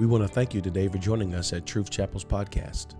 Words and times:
We 0.00 0.06
want 0.06 0.26
to 0.26 0.28
thank 0.28 0.54
you 0.54 0.62
today 0.62 0.88
for 0.88 0.96
joining 0.96 1.34
us 1.34 1.52
at 1.52 1.66
Truth 1.66 1.90
Chapel's 1.90 2.24
podcast. 2.24 2.94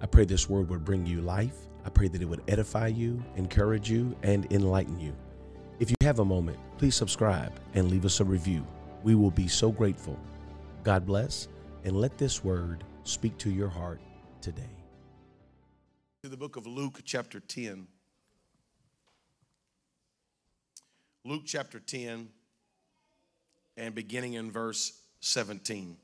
I 0.00 0.06
pray 0.06 0.24
this 0.24 0.48
word 0.48 0.70
would 0.70 0.82
bring 0.82 1.04
you 1.04 1.20
life. 1.20 1.54
I 1.84 1.90
pray 1.90 2.08
that 2.08 2.22
it 2.22 2.24
would 2.24 2.42
edify 2.48 2.86
you, 2.86 3.22
encourage 3.36 3.90
you, 3.90 4.16
and 4.22 4.50
enlighten 4.50 4.98
you. 4.98 5.14
If 5.78 5.90
you 5.90 5.96
have 6.00 6.20
a 6.20 6.24
moment, 6.24 6.58
please 6.78 6.96
subscribe 6.96 7.52
and 7.74 7.90
leave 7.90 8.06
us 8.06 8.20
a 8.20 8.24
review. 8.24 8.66
We 9.02 9.14
will 9.14 9.30
be 9.30 9.46
so 9.46 9.70
grateful. 9.70 10.18
God 10.84 11.04
bless, 11.04 11.48
and 11.84 12.00
let 12.00 12.16
this 12.16 12.42
word 12.42 12.82
speak 13.04 13.36
to 13.36 13.50
your 13.50 13.68
heart 13.68 14.00
today. 14.40 14.72
To 16.22 16.30
the 16.30 16.38
book 16.38 16.56
of 16.56 16.66
Luke, 16.66 17.02
chapter 17.04 17.40
10. 17.40 17.86
Luke 21.26 21.42
chapter 21.44 21.78
10, 21.78 22.30
and 23.76 23.94
beginning 23.94 24.32
in 24.32 24.50
verse 24.50 24.98
17. 25.20 25.98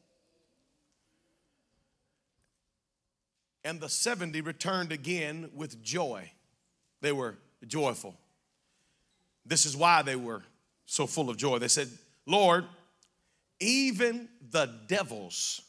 And 3.64 3.80
the 3.80 3.88
70 3.88 4.40
returned 4.40 4.92
again 4.92 5.50
with 5.54 5.82
joy. 5.82 6.30
They 7.00 7.12
were 7.12 7.36
joyful. 7.66 8.16
This 9.44 9.66
is 9.66 9.76
why 9.76 10.02
they 10.02 10.16
were 10.16 10.42
so 10.86 11.06
full 11.06 11.30
of 11.30 11.36
joy. 11.36 11.58
They 11.58 11.68
said, 11.68 11.88
Lord, 12.26 12.64
even 13.60 14.28
the 14.50 14.70
devils 14.86 15.60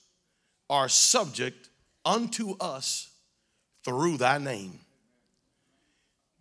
are 0.69 0.89
subject 0.89 1.69
unto 2.05 2.57
us 2.59 3.09
through 3.83 4.17
thy 4.17 4.37
name. 4.37 4.79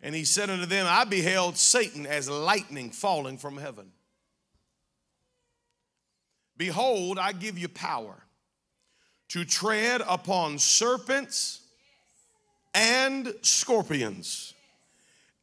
And 0.01 0.15
he 0.15 0.23
said 0.23 0.49
unto 0.49 0.65
them, 0.65 0.85
I 0.87 1.03
beheld 1.03 1.57
Satan 1.57 2.05
as 2.05 2.29
lightning 2.29 2.91
falling 2.91 3.37
from 3.37 3.57
heaven. 3.57 3.91
Behold, 6.57 7.17
I 7.17 7.31
give 7.31 7.57
you 7.57 7.67
power 7.67 8.23
to 9.29 9.45
tread 9.45 10.01
upon 10.07 10.59
serpents 10.59 11.61
and 12.73 13.33
scorpions 13.41 14.53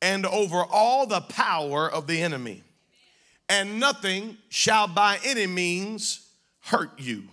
and 0.03 0.27
over 0.27 0.63
all 0.65 1.07
the 1.07 1.21
power 1.21 1.91
of 1.91 2.07
the 2.07 2.23
enemy, 2.23 2.63
and 3.49 3.81
nothing 3.81 4.37
shall 4.49 4.87
by 4.87 5.19
any 5.25 5.47
means 5.47 6.29
hurt 6.61 6.99
you. 6.99 7.25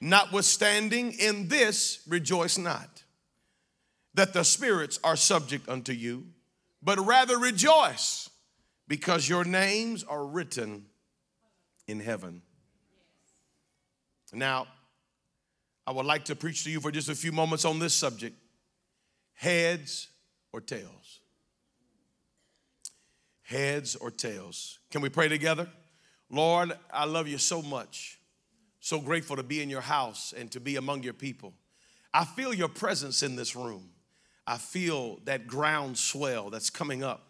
Notwithstanding, 0.00 1.12
in 1.12 1.48
this 1.48 2.00
rejoice 2.08 2.58
not 2.58 3.02
that 4.14 4.32
the 4.32 4.44
spirits 4.44 4.98
are 5.02 5.16
subject 5.16 5.68
unto 5.68 5.92
you, 5.92 6.26
but 6.82 6.98
rather 6.98 7.38
rejoice 7.38 8.28
because 8.86 9.28
your 9.28 9.44
names 9.44 10.04
are 10.04 10.24
written 10.24 10.86
in 11.86 12.00
heaven. 12.00 12.42
Now, 14.32 14.66
I 15.86 15.92
would 15.92 16.06
like 16.06 16.24
to 16.26 16.36
preach 16.36 16.64
to 16.64 16.70
you 16.70 16.80
for 16.80 16.90
just 16.90 17.08
a 17.08 17.14
few 17.14 17.32
moments 17.32 17.64
on 17.64 17.78
this 17.78 17.94
subject 17.94 18.36
heads 19.34 20.08
or 20.52 20.60
tails. 20.60 21.20
Heads 23.42 23.94
or 23.96 24.10
tails. 24.10 24.78
Can 24.90 25.02
we 25.02 25.10
pray 25.10 25.28
together? 25.28 25.68
Lord, 26.30 26.72
I 26.90 27.04
love 27.04 27.28
you 27.28 27.38
so 27.38 27.60
much. 27.60 28.18
So 28.80 29.00
grateful 29.00 29.36
to 29.36 29.42
be 29.42 29.62
in 29.62 29.70
your 29.70 29.80
house 29.80 30.32
and 30.36 30.50
to 30.52 30.60
be 30.60 30.76
among 30.76 31.02
your 31.02 31.12
people. 31.12 31.52
I 32.12 32.24
feel 32.24 32.54
your 32.54 32.68
presence 32.68 33.22
in 33.22 33.36
this 33.36 33.54
room. 33.56 33.90
I 34.46 34.58
feel 34.58 35.20
that 35.24 35.46
ground 35.46 35.98
swell 35.98 36.50
that's 36.50 36.70
coming 36.70 37.02
up 37.02 37.26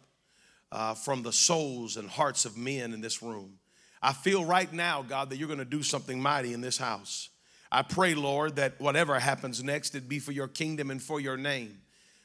uh, 0.72 0.94
from 0.94 1.22
the 1.22 1.32
souls 1.32 1.96
and 1.96 2.08
hearts 2.08 2.44
of 2.44 2.56
men 2.56 2.92
in 2.92 3.00
this 3.00 3.22
room. 3.22 3.58
I 4.02 4.12
feel 4.12 4.44
right 4.44 4.70
now, 4.72 5.02
God, 5.02 5.30
that 5.30 5.36
you're 5.36 5.48
going 5.48 5.58
to 5.58 5.64
do 5.64 5.82
something 5.82 6.20
mighty 6.20 6.52
in 6.52 6.60
this 6.60 6.76
house. 6.76 7.30
I 7.74 7.82
pray, 7.82 8.14
Lord, 8.14 8.54
that 8.54 8.80
whatever 8.80 9.18
happens 9.18 9.64
next, 9.64 9.96
it 9.96 10.08
be 10.08 10.20
for 10.20 10.30
your 10.30 10.46
kingdom 10.46 10.92
and 10.92 11.02
for 11.02 11.18
your 11.18 11.36
name. 11.36 11.80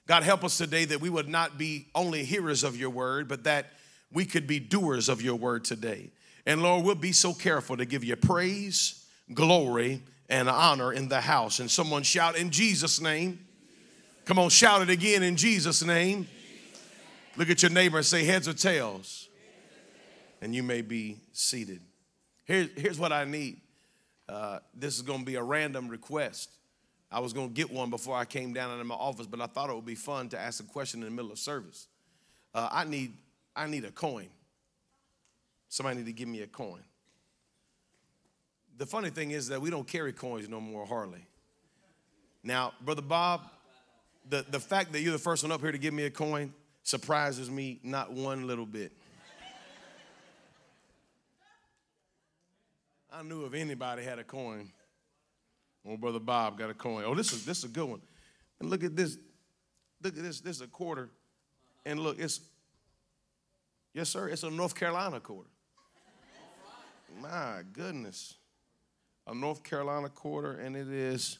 God, 0.05 0.21
help 0.21 0.43
us 0.43 0.59
today 0.59 0.85
that 0.85 1.01
we 1.01 1.09
would 1.09 1.27
not 1.27 1.57
be 1.57 1.87
only 1.95 2.23
hearers 2.23 2.63
of 2.63 2.77
your 2.77 2.91
word, 2.91 3.27
but 3.27 3.45
that 3.45 3.65
we 4.13 4.25
could 4.25 4.45
be 4.45 4.59
doers 4.59 5.09
of 5.09 5.23
your 5.23 5.35
word 5.35 5.65
today. 5.65 6.11
And 6.45 6.61
Lord, 6.61 6.85
we'll 6.85 6.93
be 6.93 7.13
so 7.13 7.33
careful 7.33 7.77
to 7.77 7.85
give 7.85 8.03
you 8.03 8.15
praise, 8.15 9.03
glory, 9.33 10.03
and 10.29 10.47
honor 10.47 10.93
in 10.93 11.09
the 11.09 11.21
house. 11.21 11.59
And 11.59 11.69
someone 11.69 12.03
shout 12.03 12.37
in 12.37 12.51
Jesus' 12.51 13.01
name. 13.01 13.39
Come 14.25 14.37
on, 14.37 14.49
shout 14.49 14.83
it 14.83 14.91
again 14.91 15.23
in 15.23 15.35
Jesus' 15.35 15.83
name. 15.83 16.27
Look 17.37 17.49
at 17.49 17.63
your 17.63 17.71
neighbor 17.71 17.97
and 17.97 18.05
say, 18.05 18.23
heads 18.23 18.47
or 18.47 18.53
tails. 18.53 19.27
And 20.43 20.53
you 20.53 20.61
may 20.61 20.83
be 20.83 21.17
seated. 21.33 21.81
Here, 22.45 22.69
here's 22.75 22.99
what 22.99 23.11
I 23.11 23.25
need. 23.25 23.61
Uh, 24.29 24.59
this 24.75 24.95
is 24.95 25.01
going 25.01 25.19
to 25.19 25.25
be 25.25 25.35
a 25.35 25.43
random 25.43 25.87
request. 25.87 26.51
I 27.11 27.19
was 27.19 27.33
going 27.33 27.47
to 27.47 27.53
get 27.53 27.71
one 27.71 27.89
before 27.89 28.15
I 28.15 28.25
came 28.25 28.53
down 28.53 28.71
into 28.71 28.83
my 28.83 28.93
office, 28.93 29.25
but 29.25 29.41
I 29.41 29.47
thought 29.47 29.71
it 29.71 29.75
would 29.75 29.87
be 29.87 29.95
fun 29.95 30.29
to 30.29 30.39
ask 30.39 30.63
a 30.63 30.67
question 30.67 31.01
in 31.01 31.05
the 31.05 31.11
middle 31.11 31.31
of 31.31 31.39
service. 31.39 31.87
Uh, 32.53 32.69
I 32.71 32.83
need, 32.83 33.13
I 33.55 33.65
need 33.65 33.85
a 33.85 33.91
coin. 33.91 34.27
Somebody 35.67 35.97
need 35.97 36.05
to 36.05 36.13
give 36.13 36.27
me 36.27 36.41
a 36.41 36.47
coin. 36.47 36.81
The 38.77 38.85
funny 38.85 39.09
thing 39.09 39.31
is 39.31 39.47
that 39.47 39.59
we 39.59 39.71
don't 39.71 39.87
carry 39.87 40.13
coins 40.13 40.47
no 40.47 40.61
more, 40.61 40.85
hardly. 40.85 41.25
Now, 42.43 42.73
Brother 42.85 43.01
Bob, 43.01 43.41
the, 44.29 44.45
the 44.49 44.59
fact 44.59 44.91
that 44.91 45.01
you're 45.01 45.11
the 45.11 45.17
first 45.17 45.43
one 45.43 45.51
up 45.51 45.61
here 45.61 45.71
to 45.71 45.77
give 45.79 45.93
me 45.93 46.05
a 46.05 46.11
coin 46.11 46.53
surprises 46.83 47.49
me 47.49 47.79
not 47.83 48.13
one 48.13 48.45
little 48.45 48.65
bit. 48.67 48.91
I 53.19 53.21
knew 53.21 53.45
if 53.45 53.53
anybody 53.53 54.01
had 54.01 54.17
a 54.17 54.23
coin, 54.23 54.71
oh, 55.85 55.97
Brother 55.97 56.21
Bob 56.21 56.57
got 56.57 56.69
a 56.69 56.73
coin. 56.73 57.03
Oh, 57.05 57.13
this 57.13 57.33
is 57.33 57.43
this 57.45 57.57
is 57.57 57.63
a 57.65 57.67
good 57.67 57.89
one. 57.89 58.01
And 58.61 58.69
look 58.69 58.81
at 58.81 58.95
this. 58.95 59.17
Look 60.01 60.15
at 60.17 60.23
this. 60.23 60.39
This 60.39 60.55
is 60.55 60.61
a 60.61 60.67
quarter. 60.67 61.09
And 61.85 61.99
look, 61.99 62.17
it's 62.17 62.39
yes, 63.93 64.07
sir. 64.07 64.29
It's 64.29 64.43
a 64.43 64.49
North 64.49 64.73
Carolina 64.73 65.19
quarter. 65.19 65.49
My 67.21 67.63
goodness, 67.73 68.35
a 69.27 69.35
North 69.35 69.63
Carolina 69.63 70.07
quarter, 70.07 70.53
and 70.53 70.77
it 70.77 70.87
is 70.87 71.39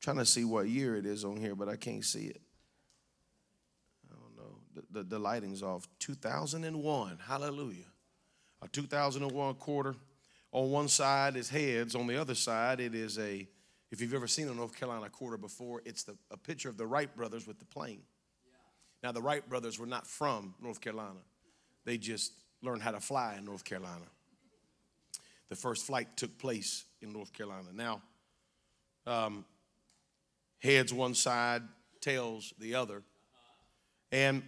trying 0.00 0.16
to 0.16 0.24
see 0.24 0.44
what 0.44 0.66
year 0.66 0.96
it 0.96 1.04
is 1.04 1.26
on 1.26 1.36
here, 1.36 1.54
but 1.54 1.68
I 1.68 1.76
can't 1.76 2.04
see 2.04 2.24
it. 2.28 2.40
I 4.10 4.14
don't 4.14 4.34
know. 4.34 4.58
The, 4.74 5.02
the, 5.02 5.08
the 5.10 5.18
lighting's 5.18 5.62
off. 5.62 5.86
2001. 5.98 7.18
Hallelujah. 7.26 7.84
A 8.62 8.68
2001 8.68 9.54
quarter. 9.56 9.94
On 10.56 10.70
one 10.70 10.88
side 10.88 11.36
is 11.36 11.50
heads. 11.50 11.94
On 11.94 12.06
the 12.06 12.18
other 12.18 12.34
side, 12.34 12.80
it 12.80 12.94
is 12.94 13.18
a, 13.18 13.46
if 13.90 14.00
you've 14.00 14.14
ever 14.14 14.26
seen 14.26 14.48
a 14.48 14.54
North 14.54 14.74
Carolina 14.74 15.10
quarter 15.10 15.36
before, 15.36 15.82
it's 15.84 16.04
the, 16.04 16.16
a 16.30 16.38
picture 16.38 16.70
of 16.70 16.78
the 16.78 16.86
Wright 16.86 17.14
brothers 17.14 17.46
with 17.46 17.58
the 17.58 17.66
plane. 17.66 18.00
Now, 19.02 19.12
the 19.12 19.20
Wright 19.20 19.46
brothers 19.46 19.78
were 19.78 19.84
not 19.84 20.06
from 20.06 20.54
North 20.58 20.80
Carolina, 20.80 21.20
they 21.84 21.98
just 21.98 22.32
learned 22.62 22.80
how 22.80 22.92
to 22.92 23.00
fly 23.00 23.34
in 23.36 23.44
North 23.44 23.64
Carolina. 23.64 24.06
The 25.50 25.56
first 25.56 25.86
flight 25.86 26.16
took 26.16 26.38
place 26.38 26.86
in 27.02 27.12
North 27.12 27.34
Carolina. 27.34 27.68
Now, 27.74 28.00
um, 29.06 29.44
heads 30.60 30.90
one 30.90 31.12
side, 31.12 31.64
tails 32.00 32.54
the 32.58 32.76
other. 32.76 33.02
And 34.10 34.42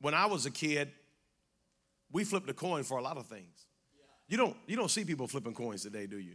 when 0.00 0.14
I 0.14 0.24
was 0.24 0.46
a 0.46 0.50
kid, 0.50 0.90
we 2.10 2.24
flipped 2.24 2.48
a 2.48 2.54
coin 2.54 2.82
for 2.82 2.96
a 2.96 3.02
lot 3.02 3.18
of 3.18 3.26
things. 3.26 3.57
You 4.28 4.36
don't 4.36 4.56
you 4.66 4.76
don't 4.76 4.90
see 4.90 5.04
people 5.04 5.26
flipping 5.26 5.54
coins 5.54 5.82
today, 5.82 6.06
do 6.06 6.18
you? 6.18 6.34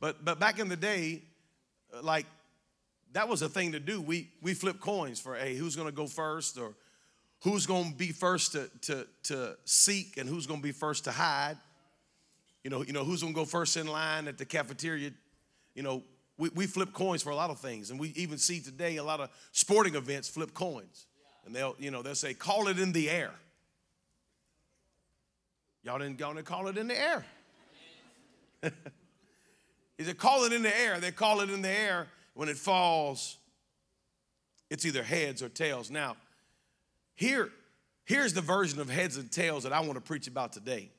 But 0.00 0.24
but 0.24 0.38
back 0.38 0.58
in 0.58 0.68
the 0.68 0.76
day, 0.76 1.22
uh, 1.94 2.02
like 2.02 2.26
that 3.12 3.28
was 3.28 3.42
a 3.42 3.48
thing 3.48 3.72
to 3.72 3.80
do. 3.80 4.00
We 4.00 4.28
we 4.42 4.54
flip 4.54 4.80
coins 4.80 5.18
for 5.18 5.34
hey, 5.34 5.56
who's 5.56 5.76
gonna 5.76 5.92
go 5.92 6.06
first 6.06 6.58
or 6.58 6.74
who's 7.42 7.66
gonna 7.66 7.92
be 7.96 8.12
first 8.12 8.52
to 8.52 8.70
to 8.82 9.06
to 9.24 9.56
seek 9.64 10.18
and 10.18 10.28
who's 10.28 10.46
gonna 10.46 10.60
be 10.60 10.72
first 10.72 11.04
to 11.04 11.12
hide. 11.12 11.56
You 12.62 12.70
know, 12.70 12.82
you 12.82 12.92
know, 12.92 13.04
who's 13.04 13.22
gonna 13.22 13.34
go 13.34 13.46
first 13.46 13.76
in 13.76 13.86
line 13.86 14.28
at 14.28 14.36
the 14.36 14.44
cafeteria, 14.44 15.12
you 15.74 15.82
know, 15.82 16.02
we, 16.40 16.48
we 16.54 16.66
flip 16.66 16.92
coins 16.92 17.22
for 17.22 17.30
a 17.30 17.36
lot 17.36 17.50
of 17.50 17.60
things. 17.60 17.90
And 17.90 18.00
we 18.00 18.08
even 18.16 18.38
see 18.38 18.60
today 18.60 18.96
a 18.96 19.04
lot 19.04 19.20
of 19.20 19.30
sporting 19.52 19.94
events 19.94 20.28
flip 20.28 20.54
coins. 20.54 21.06
And 21.46 21.54
they'll, 21.54 21.76
you 21.78 21.90
know, 21.90 22.02
they'll 22.02 22.14
say, 22.14 22.34
call 22.34 22.68
it 22.68 22.78
in 22.78 22.92
the 22.92 23.08
air. 23.08 23.32
Y'all 25.82 25.98
didn't, 25.98 26.20
y'all 26.20 26.34
didn't 26.34 26.46
call 26.46 26.68
it 26.68 26.76
in 26.76 26.88
the 26.88 27.00
air. 27.00 27.24
He 30.00 30.06
said, 30.06 30.16
call 30.16 30.44
it 30.44 30.54
in 30.54 30.62
the 30.62 30.80
air. 30.80 30.98
They 30.98 31.10
call 31.10 31.42
it 31.42 31.50
in 31.50 31.60
the 31.60 31.68
air. 31.68 32.06
When 32.32 32.48
it 32.48 32.56
falls, 32.56 33.36
it's 34.70 34.86
either 34.86 35.02
heads 35.02 35.42
or 35.42 35.50
tails. 35.50 35.90
Now, 35.90 36.16
here, 37.16 37.50
here's 38.06 38.32
the 38.32 38.40
version 38.40 38.80
of 38.80 38.88
heads 38.88 39.18
and 39.18 39.30
tails 39.30 39.64
that 39.64 39.74
I 39.74 39.80
want 39.80 39.96
to 39.96 40.00
preach 40.00 40.26
about 40.26 40.54
today. 40.54 40.90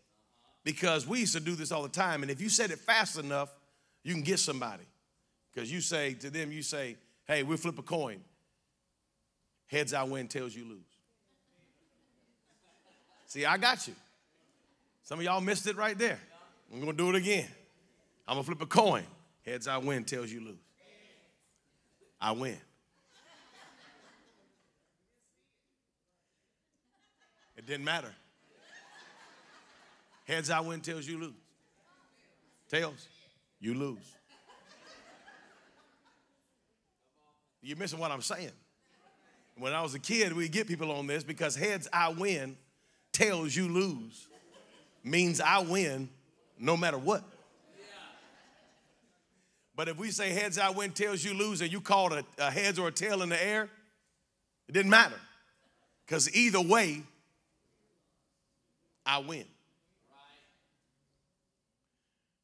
Because 0.63 1.07
we 1.07 1.21
used 1.21 1.33
to 1.33 1.39
do 1.39 1.55
this 1.55 1.71
all 1.71 1.81
the 1.81 1.89
time. 1.89 2.21
And 2.21 2.31
if 2.31 2.39
you 2.39 2.47
said 2.47 2.69
it 2.69 2.77
fast 2.77 3.17
enough, 3.17 3.51
you 4.03 4.13
can 4.13 4.21
get 4.21 4.37
somebody. 4.37 4.83
Because 5.51 5.71
you 5.71 5.81
say 5.81 6.13
to 6.13 6.29
them, 6.29 6.51
you 6.51 6.61
say, 6.61 6.95
hey, 7.25 7.41
we'll 7.41 7.57
flip 7.57 7.79
a 7.79 7.81
coin. 7.81 8.21
Heads 9.65 9.95
I 9.95 10.03
win, 10.03 10.27
tails 10.27 10.55
you 10.55 10.65
lose. 10.65 10.77
See, 13.25 13.47
I 13.47 13.57
got 13.57 13.87
you. 13.87 13.95
Some 15.11 15.19
of 15.19 15.25
y'all 15.25 15.41
missed 15.41 15.67
it 15.67 15.75
right 15.75 15.97
there. 15.97 16.17
I'm 16.71 16.79
gonna 16.79 16.93
do 16.93 17.09
it 17.09 17.15
again. 17.15 17.49
I'm 18.25 18.35
gonna 18.35 18.45
flip 18.45 18.61
a 18.61 18.65
coin. 18.65 19.03
Heads 19.45 19.67
I 19.67 19.77
win, 19.77 20.05
tails 20.05 20.31
you 20.31 20.39
lose. 20.39 20.63
I 22.21 22.31
win. 22.31 22.57
It 27.57 27.65
didn't 27.65 27.83
matter. 27.83 28.15
Heads 30.23 30.49
I 30.49 30.61
win, 30.61 30.79
tails 30.79 31.05
you 31.05 31.19
lose. 31.19 31.33
Tails, 32.69 33.05
you 33.59 33.73
lose. 33.73 34.15
You're 37.61 37.77
missing 37.77 37.99
what 37.99 38.11
I'm 38.11 38.21
saying. 38.21 38.53
When 39.57 39.73
I 39.73 39.81
was 39.81 39.93
a 39.93 39.99
kid, 39.99 40.31
we'd 40.31 40.53
get 40.53 40.69
people 40.69 40.89
on 40.89 41.05
this 41.05 41.25
because 41.25 41.57
heads 41.57 41.89
I 41.91 42.07
win, 42.13 42.55
tails 43.11 43.53
you 43.53 43.67
lose 43.67 44.29
means 45.03 45.41
I 45.41 45.59
win 45.59 46.09
no 46.57 46.77
matter 46.77 46.97
what. 46.97 47.23
But 49.75 49.87
if 49.87 49.97
we 49.97 50.11
say 50.11 50.29
heads 50.29 50.57
I 50.57 50.69
win, 50.69 50.91
tails 50.91 51.23
you 51.23 51.33
lose, 51.33 51.61
and 51.61 51.71
you 51.71 51.81
called 51.81 52.13
a, 52.13 52.23
a 52.37 52.51
heads 52.51 52.77
or 52.77 52.89
a 52.89 52.91
tail 52.91 53.21
in 53.21 53.29
the 53.29 53.43
air, 53.43 53.69
it 54.67 54.73
didn't 54.73 54.91
matter. 54.91 55.19
Because 56.05 56.33
either 56.35 56.61
way, 56.61 57.01
I 59.05 59.19
win. 59.19 59.45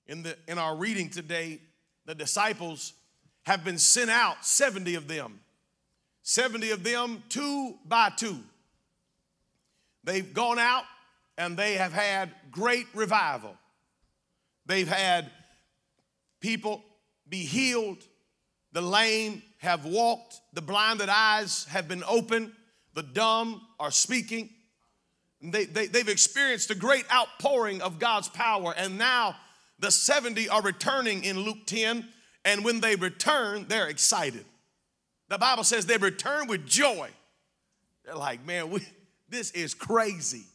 In, 0.08 0.24
the, 0.24 0.38
in 0.48 0.58
our 0.58 0.76
reading 0.76 1.10
today, 1.10 1.60
the 2.06 2.16
disciples 2.16 2.94
have 3.44 3.64
been 3.64 3.78
sent 3.78 4.10
out, 4.10 4.46
70 4.46 4.96
of 4.96 5.08
them. 5.08 5.40
70 6.24 6.72
of 6.72 6.84
them, 6.84 7.24
two 7.30 7.76
by 7.86 8.10
two. 8.10 8.40
They've 10.04 10.34
gone 10.34 10.60
out 10.60 10.86
and 11.38 11.56
they 11.56 11.74
have 11.76 11.94
had 11.94 12.32
great 12.52 12.88
revival. 12.94 13.56
They've 14.66 14.88
had 14.88 15.30
people 16.42 16.84
be 17.30 17.40
healed, 17.40 18.04
the 18.72 18.82
lame 18.82 19.42
have 19.60 19.86
walked, 19.86 20.40
the 20.54 20.62
blinded 20.62 21.10
eyes 21.10 21.66
have 21.66 21.88
been 21.88 22.04
opened, 22.08 22.52
the 22.94 23.04
dumb 23.04 23.62
are 23.80 23.92
speaking. 23.92 24.50
They, 25.42 25.66
they, 25.66 25.88
they've 25.88 26.10
experienced 26.10 26.72
a 26.72 26.76
great 26.76 27.06
outpouring 27.12 27.82
of 27.82 28.00
God's 28.00 28.30
power, 28.30 28.74
and 28.76 28.98
now 28.98 29.36
the 29.80 29.92
70 29.92 30.50
are 30.50 30.62
returning 30.62 31.24
in 31.24 31.40
Luke 31.40 31.66
10, 31.68 32.08
and 32.44 32.66
when 32.66 32.80
they 32.80 32.96
return, 32.96 33.66
they're 33.68 33.88
excited. 33.88 34.46
The 35.30 35.38
Bible 35.38 35.64
says 35.64 35.86
they 35.86 35.98
return 35.98 36.48
with 36.48 36.66
joy. 36.66 37.10
They're 38.06 38.16
like, 38.16 38.46
man, 38.46 38.70
we, 38.70 38.82
this 39.30 39.52
is 39.52 39.74
crazy. 39.74 40.46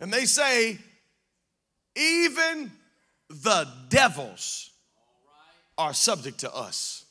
And 0.00 0.12
they 0.12 0.24
say, 0.24 0.78
even 1.96 2.70
the 3.28 3.68
devils 3.88 4.70
are 5.76 5.92
subject 5.92 6.40
to 6.40 6.54
us. 6.54 7.04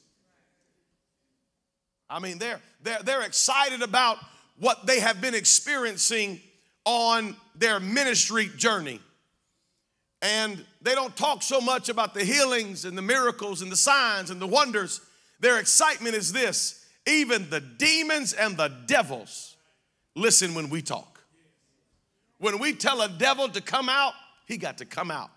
I 2.10 2.20
mean, 2.20 2.38
they're, 2.38 2.62
they're, 2.84 3.04
they're 3.04 3.22
excited 3.24 3.82
about 3.82 4.18
what 4.60 4.88
they 4.88 5.00
have 5.00 5.22
been 5.22 5.36
experiencing 5.36 6.40
on 6.86 7.36
their 7.56 7.80
ministry 7.80 8.50
journey. 8.56 9.02
And 10.22 10.64
they 10.82 10.96
don't 10.96 11.16
talk 11.16 11.44
so 11.44 11.62
much 11.62 11.90
about 11.90 12.14
the 12.14 12.24
healings 12.24 12.86
and 12.86 12.98
the 12.98 13.02
miracles 13.02 13.62
and 13.62 13.72
the 13.72 13.78
signs 13.78 14.30
and 14.30 14.42
the 14.42 14.48
wonders. 14.48 15.02
Their 15.40 15.60
excitement 15.60 16.16
is 16.16 16.32
this 16.32 16.86
even 17.06 17.50
the 17.50 17.62
demons 17.62 18.34
and 18.34 18.58
the 18.58 18.70
devils 18.86 19.56
listen 20.16 20.54
when 20.54 20.70
we 20.70 20.82
talk. 20.82 21.17
When 22.40 22.60
we 22.60 22.74
tell 22.74 23.02
a 23.02 23.10
devil 23.10 23.50
to 23.50 23.62
come 23.62 23.90
out, 23.90 24.14
he 24.46 24.58
got 24.58 24.78
to 24.78 24.86
come 24.86 25.12
out. 25.12 25.32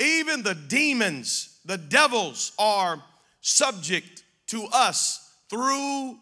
Even 0.00 0.42
the 0.42 0.54
demons, 0.54 1.58
the 1.64 1.78
devils 1.78 2.52
are 2.58 3.02
subject 3.40 4.24
to 4.48 4.66
us 4.72 5.32
through 5.48 6.18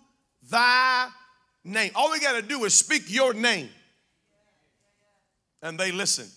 thy 0.51 1.09
name. 1.65 1.91
All 1.95 2.11
we 2.11 2.21
got 2.21 2.33
to 2.33 2.43
do 2.43 2.65
is 2.65 2.75
speak 2.75 3.05
your 3.07 3.33
name, 3.35 3.71
and 5.63 5.79
they 5.79 5.91
listen. 5.91 6.29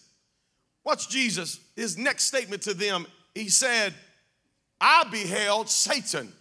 Watch 0.83 1.09
Jesus, 1.09 1.59
his 1.75 1.97
next 1.97 2.25
statement 2.25 2.61
to 2.63 2.73
them, 2.73 3.07
he 3.33 3.49
said, 3.49 3.93
I 4.79 5.03
beheld 5.11 5.69
Satan 5.69 6.31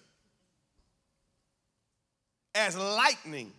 as 2.55 2.77
lightning 2.77 3.53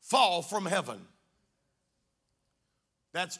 fall 0.00 0.42
from 0.42 0.66
heaven. 0.66 1.00
That's 3.12 3.38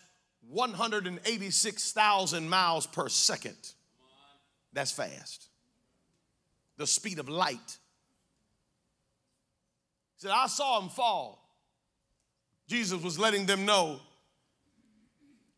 186,000 0.48 2.48
miles 2.48 2.86
per 2.86 3.08
second. 3.08 3.56
That's 4.72 4.92
fast. 4.92 5.48
The 6.76 6.86
speed 6.86 7.18
of 7.18 7.28
light. 7.28 7.78
He 10.16 10.18
said, 10.18 10.30
I 10.30 10.46
saw 10.46 10.80
him 10.80 10.88
fall. 10.88 11.40
Jesus 12.68 13.02
was 13.02 13.18
letting 13.18 13.46
them 13.46 13.66
know, 13.66 14.00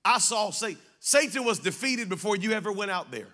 I 0.05 0.19
saw 0.19 0.51
Satan. 0.51 0.81
Satan 1.01 1.45
was 1.45 1.59
defeated 1.59 2.09
before 2.09 2.37
you 2.37 2.53
ever 2.53 2.73
went 2.73 2.91
out 2.91 3.11
there. 3.11 3.29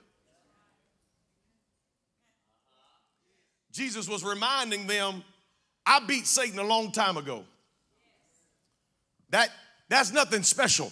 Jesus 3.72 4.08
was 4.08 4.24
reminding 4.24 4.86
them, 4.86 5.22
I 5.86 6.00
beat 6.00 6.26
Satan 6.26 6.58
a 6.58 6.64
long 6.64 6.92
time 6.92 7.16
ago. 7.16 7.44
That, 9.30 9.50
that's 9.90 10.12
nothing 10.12 10.44
special. 10.44 10.90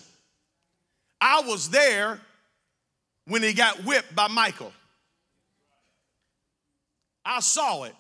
I 1.21 1.43
was 1.43 1.71
there 1.71 2.21
when 3.27 3.43
he 3.43 3.53
got 3.53 3.85
whipped 3.85 4.15
by 4.15 4.27
Michael. 4.27 4.73
I 7.25 7.41
saw 7.41 7.85
it 7.85 7.95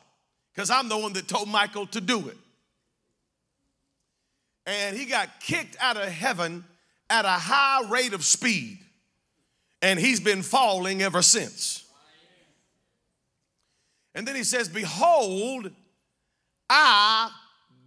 because 0.52 0.70
I'm 0.70 0.88
the 0.88 0.98
one 0.98 1.12
that 1.12 1.28
told 1.28 1.48
Michael 1.48 1.86
to 1.88 2.00
do 2.00 2.28
it. 2.28 2.36
And 4.66 4.96
he 4.96 5.06
got 5.06 5.40
kicked 5.40 5.76
out 5.80 5.96
of 5.96 6.08
heaven 6.08 6.64
at 7.08 7.24
a 7.24 7.28
high 7.28 7.88
rate 7.88 8.12
of 8.12 8.24
speed. 8.24 8.78
And 9.80 10.00
he's 10.00 10.18
been 10.18 10.42
falling 10.42 11.00
ever 11.00 11.22
since. 11.22 11.84
And 14.16 14.26
then 14.26 14.34
he 14.34 14.42
says, 14.42 14.68
Behold, 14.68 15.70
I 16.68 17.30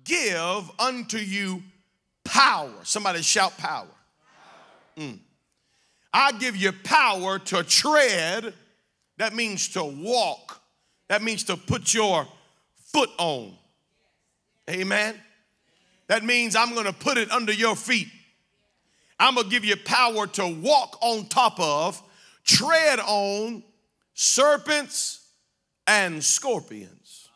give 0.06 0.72
unto 0.80 1.18
you 1.18 1.62
power. 2.24 2.74
Somebody 2.84 3.22
shout 3.22 3.58
power. 3.58 3.88
Mm. 4.98 5.20
I 6.14 6.32
give 6.34 6.56
you 6.56 6.72
power 6.72 7.40
to 7.40 7.64
tread. 7.64 8.54
That 9.18 9.34
means 9.34 9.70
to 9.70 9.84
walk. 9.84 10.62
That 11.08 11.22
means 11.22 11.44
to 11.46 11.58
put 11.58 11.94
your 11.94 12.28
foot 12.86 13.10
on. 13.18 13.54
Amen. 14.70 15.16
That 16.08 16.24
means 16.24 16.56
I'm 16.56 16.74
going 16.74 16.86
to 16.86 16.94
put 16.94 17.18
it 17.18 17.32
under 17.32 17.54
your 17.54 17.76
feet. 17.76 18.08
I'm 19.20 19.36
going 19.36 19.46
to 19.46 19.52
give 19.52 19.64
you 19.64 19.76
power 19.78 20.28
to 20.28 20.48
walk 20.48 20.98
on 21.02 21.26
top 21.28 21.60
of, 21.60 22.02
tread 22.44 23.00
on 23.00 23.64
serpents 24.14 25.28
and 25.88 26.24
scorpions. 26.24 27.30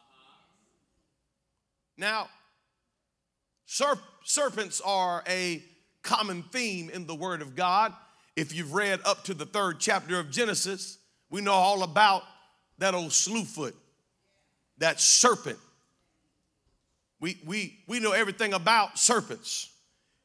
Now, 1.97 2.27
serp- 3.67 3.99
serpents 4.25 4.81
are 4.83 5.23
a 5.27 5.63
common 6.01 6.43
theme 6.51 6.89
in 6.89 7.05
the 7.05 7.15
Word 7.15 7.41
of 7.41 7.55
God. 7.55 7.93
If 8.35 8.53
you've 8.53 8.73
read 8.73 8.99
up 9.05 9.23
to 9.25 9.33
the 9.33 9.45
third 9.45 9.79
chapter 9.79 10.19
of 10.19 10.29
Genesis, 10.29 10.97
we 11.29 11.41
know 11.41 11.53
all 11.53 11.83
about 11.83 12.23
that 12.79 12.93
old 12.93 13.11
slewfoot, 13.11 13.73
that 14.79 14.99
serpent. 14.99 15.59
We, 17.21 17.37
we, 17.45 17.77
we 17.87 17.99
know 17.99 18.11
everything 18.11 18.53
about 18.53 18.97
serpents, 18.97 19.71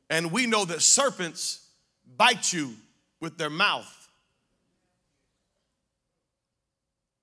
and 0.08 0.32
we 0.32 0.46
know 0.46 0.64
that 0.64 0.80
serpents 0.80 1.68
bite 2.16 2.52
you 2.52 2.74
with 3.20 3.36
their 3.38 3.50
mouth. 3.50 3.96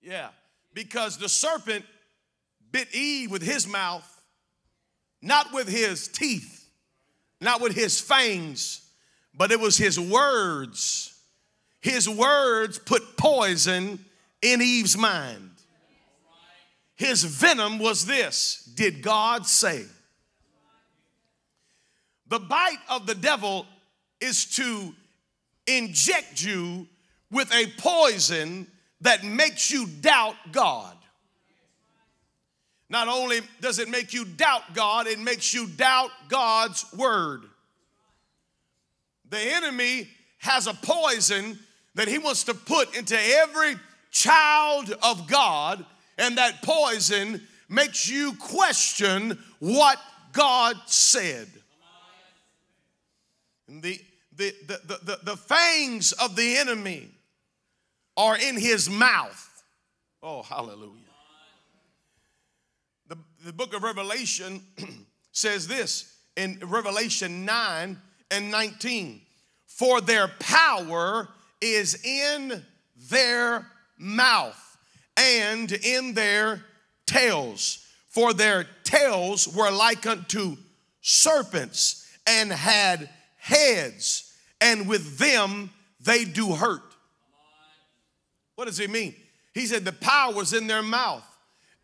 Yeah, 0.02 0.30
because 0.74 1.18
the 1.18 1.28
serpent 1.28 1.84
bit 2.72 2.94
Eve 2.94 3.32
with 3.32 3.42
his 3.42 3.68
mouth, 3.68 4.08
not 5.22 5.52
with 5.52 5.68
his 5.68 6.08
teeth 6.08 6.58
not 7.40 7.62
with 7.62 7.76
his 7.76 8.00
fangs, 8.00 8.82
but 9.34 9.52
it 9.52 9.60
was 9.60 9.78
his 9.78 10.00
words. 10.00 11.14
His 11.82 12.10
words 12.10 12.80
put 12.80 13.18
poison 13.18 14.04
in 14.42 14.62
Eve's 14.62 14.98
mind. 14.98 15.52
His 16.96 17.24
venom 17.24 17.78
was 17.80 18.06
this 18.06 18.70
Did 18.76 19.02
God 19.02 19.46
say? 19.46 19.86
The 22.28 22.40
bite 22.40 22.82
of 22.90 23.08
the 23.08 23.16
devil 23.16 23.66
is 24.20 24.46
to 24.56 24.94
inject 25.66 26.44
you 26.44 26.88
with 27.32 27.54
a 27.54 27.68
poison 27.78 28.68
that 29.02 29.24
makes 29.24 29.72
you 29.72 29.88
doubt 29.88 30.36
God. 30.52 30.97
Not 32.90 33.08
only 33.08 33.42
does 33.60 33.80
it 33.80 33.90
make 33.90 34.14
you 34.14 34.24
doubt 34.24 34.74
God, 34.74 35.08
it 35.08 35.20
makes 35.20 35.54
you 35.54 35.68
doubt 35.68 36.12
God's 36.30 36.86
word. 36.94 37.42
The 39.30 39.40
enemy 39.40 40.08
has 40.40 40.68
a 40.68 40.74
poison 40.74 41.60
that 41.96 42.08
he 42.08 42.18
wants 42.18 42.46
to 42.46 42.54
put 42.54 42.96
into 42.96 43.18
every 43.20 43.76
child 44.12 44.96
of 45.04 45.28
God, 45.28 45.86
and 46.18 46.38
that 46.38 46.62
poison 46.62 47.46
makes 47.68 48.10
you 48.10 48.34
question 48.34 49.38
what 49.60 50.00
God 50.32 50.78
said. 50.86 51.48
And 53.68 53.84
the, 53.84 54.00
the, 54.36 54.54
the, 54.66 54.80
the, 54.86 55.00
the, 55.04 55.20
the 55.24 55.38
fangs 55.38 56.14
of 56.14 56.38
the 56.38 56.56
enemy 56.56 57.10
are 58.16 58.38
in 58.38 58.58
his 58.58 58.90
mouth. 58.90 59.64
Oh, 60.24 60.42
hallelujah. 60.44 61.07
The, 63.48 63.54
book 63.54 63.74
of 63.74 63.82
Revelation 63.82 64.62
says 65.32 65.70
this 65.70 66.18
in 66.36 66.60
Revelation 66.62 67.46
9 67.46 67.98
and 68.30 68.52
19 68.52 69.22
For 69.68 70.02
their 70.02 70.28
power 70.28 71.30
is 71.62 72.04
in 72.04 72.62
their 73.10 73.66
mouth 73.98 74.78
and 75.16 75.72
in 75.72 76.14
their 76.14 76.62
tails. 77.06 77.86
For 78.10 78.34
their 78.34 78.66
tails 78.84 79.48
were 79.48 79.72
like 79.72 80.06
unto 80.06 80.58
serpents 81.00 82.06
and 82.28 82.52
had 82.52 83.10
heads, 83.38 84.36
and 84.60 84.90
with 84.90 85.20
them 85.20 85.70
they 86.02 86.26
do 86.26 86.54
hurt. 86.54 86.82
What 88.56 88.66
does 88.66 88.78
he 88.78 88.88
mean? 88.88 89.16
He 89.54 89.68
said 89.68 89.86
the 89.86 89.94
power 89.94 90.34
was 90.34 90.52
in 90.52 90.68
their 90.68 90.84
mouth 90.84 91.24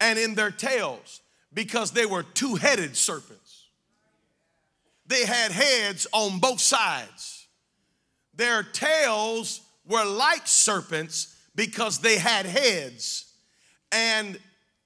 and 0.02 0.20
in 0.20 0.36
their 0.36 0.52
tails 0.52 1.22
because 1.54 1.92
they 1.92 2.06
were 2.06 2.24
two 2.24 2.56
headed 2.56 2.96
serpents. 2.96 3.68
They 5.08 5.26
had 5.26 5.52
heads 5.52 6.08
on 6.12 6.40
both 6.40 6.60
sides. 6.60 7.48
Their 8.36 8.64
tails 8.64 9.62
were 9.86 10.06
like 10.06 10.48
serpents 10.48 11.36
because 11.56 12.00
they 12.00 12.18
had 12.18 12.46
heads 12.46 13.32
and 13.92 14.40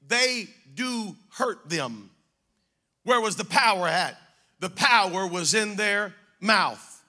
they 0.08 0.48
do 0.74 1.16
hurt 1.32 1.70
them. 1.70 2.10
Where 3.04 3.22
was 3.22 3.36
the 3.36 3.46
power 3.46 3.88
at? 3.88 4.18
The 4.60 4.70
power 4.70 5.28
was 5.28 5.54
in 5.54 5.76
their 5.76 6.14
mouth. 6.42 7.04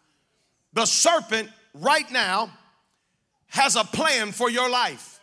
The 0.75 0.87
serpent 0.87 1.49
right 1.75 2.11
now 2.11 2.50
has 3.49 3.75
a 3.75 3.85
plan 3.85 4.33
for 4.33 4.50
your 4.50 4.69
life. 4.69 5.19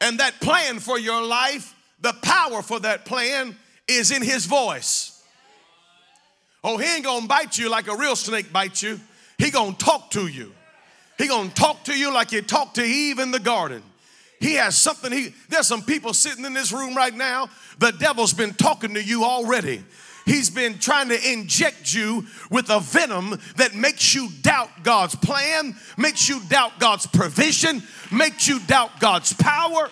And 0.00 0.18
that 0.18 0.40
plan 0.40 0.78
for 0.78 0.98
your 0.98 1.22
life, 1.22 1.74
the 2.02 2.12
power 2.22 2.62
for 2.62 2.80
that 2.80 3.04
plan 3.04 3.56
is 3.88 4.10
in 4.10 4.22
his 4.22 4.46
voice. 4.46 5.22
Oh, 6.64 6.76
he 6.76 6.94
ain't 6.94 7.04
gonna 7.04 7.26
bite 7.26 7.58
you 7.58 7.68
like 7.68 7.88
a 7.88 7.96
real 7.96 8.16
snake 8.16 8.52
bites 8.52 8.82
you. 8.82 9.00
He 9.38 9.50
gonna 9.50 9.74
talk 9.74 10.10
to 10.12 10.26
you. 10.26 10.52
He 11.18 11.26
gonna 11.26 11.50
talk 11.50 11.84
to 11.84 11.98
you 11.98 12.12
like 12.12 12.30
he 12.30 12.40
talked 12.42 12.76
to 12.76 12.84
Eve 12.84 13.18
in 13.18 13.30
the 13.30 13.40
garden. 13.40 13.82
He 14.40 14.54
has 14.54 14.76
something. 14.76 15.12
He 15.12 15.34
there's 15.48 15.66
some 15.66 15.82
people 15.82 16.12
sitting 16.12 16.44
in 16.44 16.54
this 16.54 16.72
room 16.72 16.96
right 16.96 17.14
now. 17.14 17.48
The 17.78 17.92
devil's 17.92 18.32
been 18.32 18.54
talking 18.54 18.94
to 18.94 19.02
you 19.02 19.24
already. 19.24 19.84
He's 20.24 20.50
been 20.50 20.78
trying 20.78 21.08
to 21.08 21.32
inject 21.32 21.92
you 21.92 22.26
with 22.50 22.70
a 22.70 22.78
venom 22.78 23.40
that 23.56 23.74
makes 23.74 24.14
you 24.14 24.28
doubt 24.40 24.70
God's 24.84 25.16
plan, 25.16 25.74
makes 25.96 26.28
you 26.28 26.40
doubt 26.48 26.78
God's 26.78 27.06
provision, 27.06 27.82
makes 28.12 28.46
you 28.46 28.60
doubt 28.60 29.00
God's 29.00 29.32
power. 29.32 29.90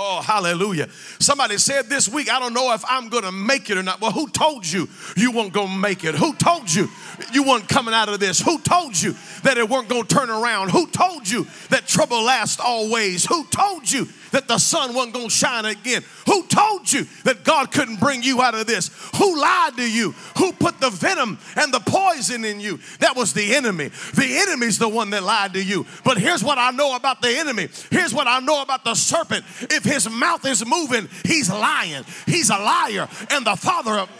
Oh, 0.00 0.22
hallelujah. 0.22 0.88
Somebody 1.18 1.58
said 1.58 1.86
this 1.86 2.08
week, 2.08 2.30
I 2.30 2.38
don't 2.38 2.54
know 2.54 2.72
if 2.72 2.84
I'm 2.88 3.08
going 3.08 3.24
to 3.24 3.32
make 3.32 3.68
it 3.68 3.76
or 3.76 3.82
not. 3.82 4.00
Well, 4.00 4.12
who 4.12 4.28
told 4.28 4.64
you 4.64 4.88
you 5.16 5.32
weren't 5.32 5.52
going 5.52 5.70
to 5.70 5.76
make 5.76 6.04
it? 6.04 6.14
Who 6.14 6.34
told 6.34 6.72
you 6.72 6.88
you 7.32 7.42
weren't 7.42 7.68
coming 7.68 7.92
out 7.92 8.08
of 8.08 8.20
this? 8.20 8.40
Who 8.40 8.60
told 8.60 9.00
you 9.00 9.16
that 9.42 9.58
it 9.58 9.68
weren't 9.68 9.88
going 9.88 10.04
to 10.04 10.14
turn 10.14 10.30
around? 10.30 10.70
Who 10.70 10.86
told 10.86 11.28
you 11.28 11.48
that 11.70 11.88
trouble 11.88 12.22
lasts 12.22 12.60
always? 12.60 13.26
Who 13.26 13.44
told 13.46 13.90
you 13.90 14.06
that 14.30 14.46
the 14.46 14.58
sun 14.58 14.94
wasn't 14.94 15.14
going 15.14 15.30
to 15.30 15.34
shine 15.34 15.64
again? 15.64 16.04
Who 16.26 16.46
told 16.46 16.92
you 16.92 17.04
that 17.24 17.42
God 17.42 17.72
couldn't 17.72 17.98
bring 17.98 18.22
you 18.22 18.40
out 18.40 18.54
of 18.54 18.68
this? 18.68 18.90
Who 19.16 19.40
lied 19.40 19.76
to 19.78 19.90
you? 19.90 20.12
Who 20.36 20.52
put 20.52 20.78
the 20.80 20.90
venom 20.90 21.40
and 21.56 21.74
the 21.74 21.80
poison 21.80 22.44
in 22.44 22.60
you? 22.60 22.78
That 23.00 23.16
was 23.16 23.32
the 23.32 23.56
enemy. 23.56 23.88
The 24.14 24.44
enemy's 24.46 24.78
the 24.78 24.88
one 24.88 25.10
that 25.10 25.24
lied 25.24 25.54
to 25.54 25.64
you. 25.64 25.86
But 26.04 26.18
here's 26.18 26.44
what 26.44 26.58
I 26.58 26.70
know 26.70 26.94
about 26.94 27.20
the 27.20 27.36
enemy. 27.36 27.68
Here's 27.90 28.14
what 28.14 28.28
I 28.28 28.38
know 28.38 28.62
about 28.62 28.84
the 28.84 28.94
serpent. 28.94 29.44
If 29.62 29.87
his 29.88 30.08
mouth 30.08 30.44
is 30.46 30.64
moving, 30.66 31.08
he's 31.24 31.50
lying. 31.50 32.04
He's 32.26 32.50
a 32.50 32.58
liar 32.58 33.08
and 33.30 33.46
the 33.46 33.56
father 33.56 33.92
of 33.92 34.10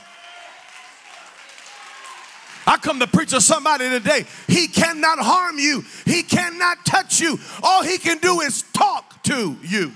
I 2.66 2.76
come 2.76 2.98
to 3.00 3.06
preach 3.06 3.30
to 3.30 3.40
somebody 3.40 3.88
today. 3.88 4.26
He 4.46 4.68
cannot 4.68 5.18
harm 5.18 5.58
you, 5.58 5.84
he 6.04 6.22
cannot 6.22 6.84
touch 6.84 7.18
you. 7.20 7.38
All 7.62 7.82
he 7.82 7.96
can 7.96 8.18
do 8.18 8.40
is 8.40 8.62
talk 8.74 9.22
to 9.24 9.56
you. 9.62 9.92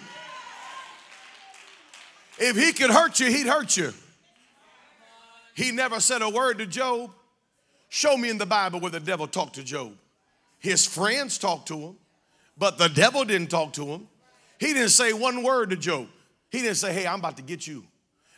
If 2.38 2.56
he 2.56 2.72
could 2.72 2.90
hurt 2.90 3.20
you, 3.20 3.26
he'd 3.26 3.46
hurt 3.46 3.76
you. 3.76 3.92
He 5.54 5.70
never 5.70 6.00
said 6.00 6.22
a 6.22 6.30
word 6.30 6.58
to 6.58 6.66
Job. 6.66 7.10
Show 7.90 8.16
me 8.16 8.30
in 8.30 8.38
the 8.38 8.46
Bible 8.46 8.80
where 8.80 8.90
the 8.90 9.00
devil 9.00 9.26
talked 9.26 9.56
to 9.56 9.62
Job. 9.62 9.92
His 10.58 10.86
friends 10.86 11.36
talked 11.36 11.68
to 11.68 11.78
him, 11.78 11.96
but 12.56 12.78
the 12.78 12.88
devil 12.88 13.24
didn't 13.24 13.50
talk 13.50 13.74
to 13.74 13.84
him. 13.84 14.08
He 14.58 14.72
didn't 14.72 14.90
say 14.90 15.12
one 15.12 15.42
word 15.42 15.70
to 15.70 15.76
Job. 15.76 16.08
He 16.50 16.60
didn't 16.60 16.76
say, 16.76 16.92
Hey, 16.92 17.06
I'm 17.06 17.18
about 17.18 17.36
to 17.38 17.42
get 17.42 17.66
you. 17.66 17.84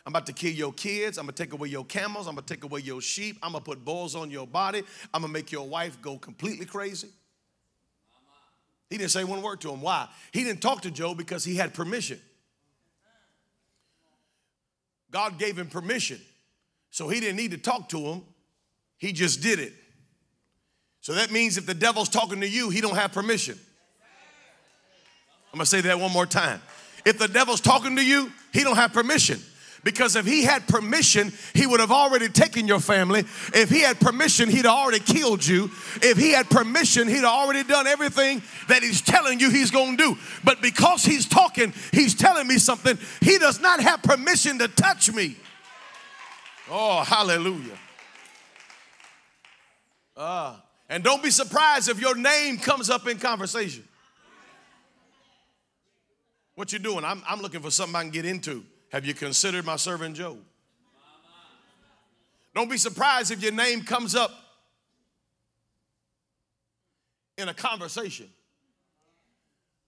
I'm 0.05 0.11
about 0.11 0.27
to 0.27 0.33
kill 0.33 0.51
your 0.51 0.71
kids. 0.71 1.17
I'm 1.17 1.25
gonna 1.25 1.33
take 1.33 1.53
away 1.53 1.69
your 1.69 1.85
camels. 1.85 2.27
I'm 2.27 2.35
gonna 2.35 2.45
take 2.45 2.63
away 2.63 2.81
your 2.81 3.01
sheep. 3.01 3.37
I'm 3.41 3.53
gonna 3.53 3.63
put 3.63 3.83
boils 3.83 4.15
on 4.15 4.29
your 4.29 4.45
body. 4.45 4.83
I'm 5.13 5.21
gonna 5.21 5.33
make 5.33 5.51
your 5.51 5.67
wife 5.67 5.99
go 6.01 6.17
completely 6.17 6.65
crazy. 6.65 7.09
He 8.89 8.97
didn't 8.97 9.11
say 9.11 9.23
one 9.23 9.41
word 9.41 9.61
to 9.61 9.71
him. 9.71 9.81
Why? 9.81 10.07
He 10.31 10.43
didn't 10.43 10.61
talk 10.61 10.83
to 10.83 10.91
Job 10.91 11.17
because 11.17 11.43
he 11.43 11.55
had 11.55 11.73
permission. 11.73 12.21
God 15.09 15.39
gave 15.39 15.57
him 15.57 15.67
permission. 15.67 16.21
So 16.91 17.09
he 17.09 17.19
didn't 17.19 17.37
need 17.37 17.51
to 17.51 17.57
talk 17.57 17.89
to 17.89 17.97
him. 17.97 18.21
He 18.97 19.11
just 19.11 19.41
did 19.41 19.59
it. 19.59 19.73
So 21.01 21.13
that 21.13 21.31
means 21.31 21.57
if 21.57 21.65
the 21.65 21.73
devil's 21.73 22.09
talking 22.09 22.41
to 22.41 22.47
you, 22.47 22.69
he 22.69 22.79
don't 22.79 22.95
have 22.95 23.11
permission. 23.11 23.59
I'm 25.55 25.59
gonna 25.59 25.67
say 25.67 25.79
that 25.79 25.97
one 26.01 26.11
more 26.11 26.25
time. 26.25 26.61
If 27.05 27.17
the 27.17 27.29
devil's 27.29 27.61
talking 27.61 27.95
to 27.95 28.05
you, 28.05 28.29
he 28.51 28.61
don't 28.61 28.75
have 28.75 28.91
permission. 28.91 29.39
Because 29.85 30.17
if 30.17 30.25
he 30.25 30.43
had 30.43 30.67
permission, 30.67 31.31
he 31.53 31.65
would 31.65 31.79
have 31.79 31.93
already 31.93 32.27
taken 32.27 32.67
your 32.67 32.81
family. 32.81 33.21
If 33.53 33.69
he 33.69 33.79
had 33.79 33.97
permission, 34.01 34.49
he'd 34.49 34.65
already 34.65 34.99
killed 34.99 35.47
you. 35.47 35.71
If 36.01 36.17
he 36.17 36.33
had 36.33 36.49
permission, 36.49 37.07
he'd 37.07 37.23
already 37.23 37.63
done 37.63 37.87
everything 37.87 38.43
that 38.67 38.83
he's 38.83 38.99
telling 38.99 39.39
you 39.39 39.49
he's 39.49 39.71
going 39.71 39.95
to 39.95 40.03
do. 40.03 40.17
But 40.43 40.61
because 40.61 41.05
he's 41.05 41.25
talking, 41.25 41.73
he's 41.93 42.15
telling 42.15 42.47
me 42.47 42.57
something, 42.57 42.97
he 43.21 43.37
does 43.37 43.61
not 43.61 43.79
have 43.79 44.03
permission 44.03 44.59
to 44.59 44.67
touch 44.67 45.09
me. 45.13 45.37
Oh, 46.69 47.01
hallelujah. 47.01 47.77
Uh, 50.17 50.57
and 50.89 51.01
don't 51.01 51.23
be 51.23 51.31
surprised 51.31 51.87
if 51.87 52.01
your 52.01 52.15
name 52.15 52.57
comes 52.57 52.89
up 52.89 53.07
in 53.07 53.19
conversation. 53.19 53.87
What 56.55 56.71
you 56.71 56.79
doing? 56.79 57.03
I'm, 57.03 57.21
I'm 57.27 57.41
looking 57.41 57.61
for 57.61 57.69
something 57.69 57.95
I 57.95 58.01
can 58.01 58.11
get 58.11 58.25
into. 58.25 58.63
Have 58.91 59.05
you 59.05 59.13
considered 59.13 59.65
my 59.65 59.75
servant 59.75 60.15
Job? 60.15 60.37
Don't 62.53 62.69
be 62.69 62.77
surprised 62.77 63.31
if 63.31 63.43
your 63.43 63.51
name 63.51 63.83
comes 63.83 64.15
up 64.15 64.31
in 67.37 67.49
a 67.49 67.53
conversation. 67.53 68.29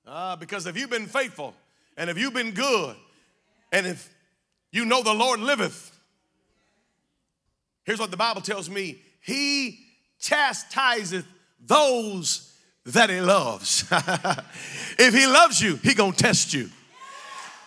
Uh, 0.05 0.35
because 0.35 0.67
if 0.67 0.77
you've 0.77 0.89
been 0.89 1.05
faithful 1.05 1.53
and 1.95 2.09
if 2.09 2.17
you've 2.17 2.33
been 2.33 2.51
good 2.51 2.95
and 3.71 3.87
if 3.87 4.13
you 4.71 4.85
know 4.85 5.01
the 5.01 5.13
Lord 5.13 5.39
liveth, 5.39 5.97
here's 7.85 7.99
what 7.99 8.11
the 8.11 8.17
Bible 8.17 8.41
tells 8.41 8.69
me 8.69 8.99
He 9.21 9.79
chastiseth 10.19 11.25
those 11.65 12.46
that 12.87 13.09
He 13.09 13.21
loves. 13.21 13.85
if 14.99 15.13
He 15.13 15.27
loves 15.27 15.61
you, 15.61 15.75
He 15.77 15.93
gonna 15.93 16.13
test 16.13 16.53
you. 16.53 16.69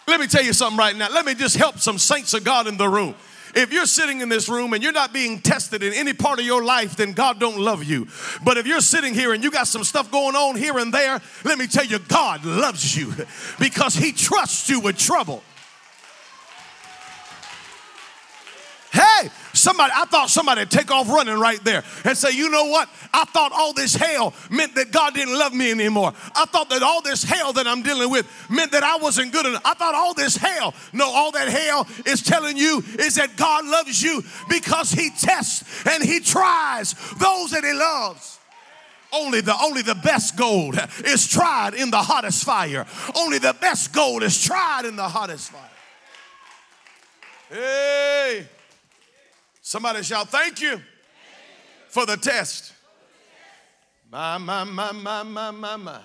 Let 0.06 0.20
me 0.20 0.26
tell 0.26 0.42
you 0.42 0.52
something 0.52 0.78
right 0.78 0.96
now. 0.96 1.08
Let 1.10 1.24
me 1.24 1.34
just 1.34 1.56
help 1.56 1.78
some 1.78 1.98
saints 1.98 2.34
of 2.34 2.42
God 2.42 2.66
in 2.66 2.76
the 2.76 2.88
room. 2.88 3.14
If 3.54 3.72
you're 3.72 3.86
sitting 3.86 4.20
in 4.20 4.28
this 4.28 4.48
room 4.48 4.72
and 4.72 4.82
you're 4.82 4.92
not 4.92 5.12
being 5.12 5.40
tested 5.40 5.82
in 5.82 5.92
any 5.92 6.12
part 6.12 6.38
of 6.38 6.44
your 6.44 6.64
life, 6.64 6.96
then 6.96 7.12
God 7.12 7.40
don't 7.40 7.58
love 7.58 7.82
you. 7.82 8.06
But 8.44 8.58
if 8.58 8.66
you're 8.66 8.80
sitting 8.80 9.12
here 9.12 9.32
and 9.32 9.42
you 9.42 9.50
got 9.50 9.66
some 9.66 9.82
stuff 9.82 10.10
going 10.10 10.36
on 10.36 10.56
here 10.56 10.78
and 10.78 10.94
there, 10.94 11.20
let 11.44 11.58
me 11.58 11.66
tell 11.66 11.84
you, 11.84 11.98
God 11.98 12.44
loves 12.44 12.96
you 12.96 13.12
because 13.58 13.94
He 13.94 14.12
trusts 14.12 14.68
you 14.68 14.80
with 14.80 14.98
trouble. 14.98 15.42
Hey, 19.20 19.30
somebody, 19.52 19.92
I 19.94 20.04
thought 20.06 20.30
somebody 20.30 20.64
take 20.66 20.90
off 20.90 21.08
running 21.08 21.38
right 21.38 21.62
there 21.64 21.82
and 22.04 22.16
say, 22.16 22.30
you 22.32 22.50
know 22.50 22.66
what? 22.66 22.88
I 23.12 23.24
thought 23.24 23.52
all 23.52 23.72
this 23.72 23.94
hell 23.94 24.34
meant 24.50 24.74
that 24.76 24.92
God 24.92 25.14
didn't 25.14 25.38
love 25.38 25.52
me 25.52 25.70
anymore. 25.70 26.12
I 26.34 26.44
thought 26.46 26.70
that 26.70 26.82
all 26.82 27.02
this 27.02 27.22
hell 27.22 27.52
that 27.54 27.66
I'm 27.66 27.82
dealing 27.82 28.10
with 28.10 28.26
meant 28.48 28.72
that 28.72 28.82
I 28.82 28.96
wasn't 28.96 29.32
good 29.32 29.46
enough. 29.46 29.62
I 29.64 29.74
thought 29.74 29.94
all 29.94 30.14
this 30.14 30.36
hell, 30.36 30.74
no, 30.92 31.06
all 31.06 31.32
that 31.32 31.48
hell 31.48 31.86
is 32.06 32.22
telling 32.22 32.56
you 32.56 32.82
is 32.98 33.16
that 33.16 33.36
God 33.36 33.66
loves 33.66 34.02
you 34.02 34.22
because 34.48 34.92
He 34.92 35.10
tests 35.10 35.86
and 35.86 36.02
He 36.02 36.20
tries 36.20 36.94
those 37.18 37.50
that 37.50 37.64
He 37.64 37.72
loves. 37.72 38.38
Only 39.12 39.40
the 39.40 39.56
only 39.60 39.82
the 39.82 39.96
best 39.96 40.36
gold 40.36 40.78
is 41.04 41.26
tried 41.26 41.74
in 41.74 41.90
the 41.90 41.98
hottest 41.98 42.44
fire. 42.44 42.86
Only 43.16 43.38
the 43.38 43.56
best 43.60 43.92
gold 43.92 44.22
is 44.22 44.40
tried 44.40 44.84
in 44.84 44.94
the 44.94 45.08
hottest 45.08 45.50
fire. 45.50 45.70
Hey. 47.50 48.46
Somebody 49.70 50.02
shout, 50.02 50.28
thank 50.30 50.60
you 50.60 50.80
for 51.90 52.04
the 52.04 52.16
test. 52.16 52.72
My, 54.10 54.36
my, 54.36 54.64
my, 54.64 54.90
my, 54.90 55.22
my, 55.22 55.50
my, 55.52 55.76
my. 55.76 56.00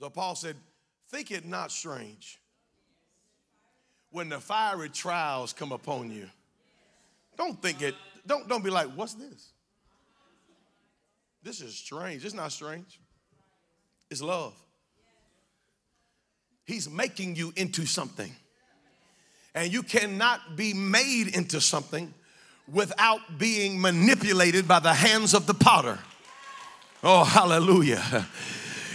So 0.00 0.10
Paul 0.10 0.34
said, 0.34 0.56
Think 1.08 1.30
it 1.30 1.44
not 1.44 1.70
strange 1.70 2.40
when 4.10 4.28
the 4.28 4.40
fiery 4.40 4.88
trials 4.88 5.52
come 5.52 5.70
upon 5.70 6.10
you. 6.10 6.28
Don't 7.38 7.62
think 7.62 7.82
it, 7.82 7.94
don't, 8.26 8.48
don't 8.48 8.64
be 8.64 8.70
like, 8.70 8.88
what's 8.96 9.14
this? 9.14 9.52
This 11.44 11.60
is 11.60 11.76
strange. 11.76 12.24
It's 12.24 12.34
not 12.34 12.50
strange. 12.50 12.98
It's 14.10 14.20
love. 14.20 14.60
He's 16.64 16.90
making 16.90 17.36
you 17.36 17.52
into 17.54 17.86
something. 17.86 18.34
And 19.56 19.72
you 19.72 19.82
cannot 19.82 20.54
be 20.54 20.74
made 20.74 21.34
into 21.34 21.62
something 21.62 22.12
without 22.70 23.38
being 23.38 23.80
manipulated 23.80 24.68
by 24.68 24.80
the 24.80 24.92
hands 24.92 25.32
of 25.32 25.46
the 25.46 25.54
potter. 25.54 25.98
Oh, 27.02 27.24
hallelujah. 27.24 28.26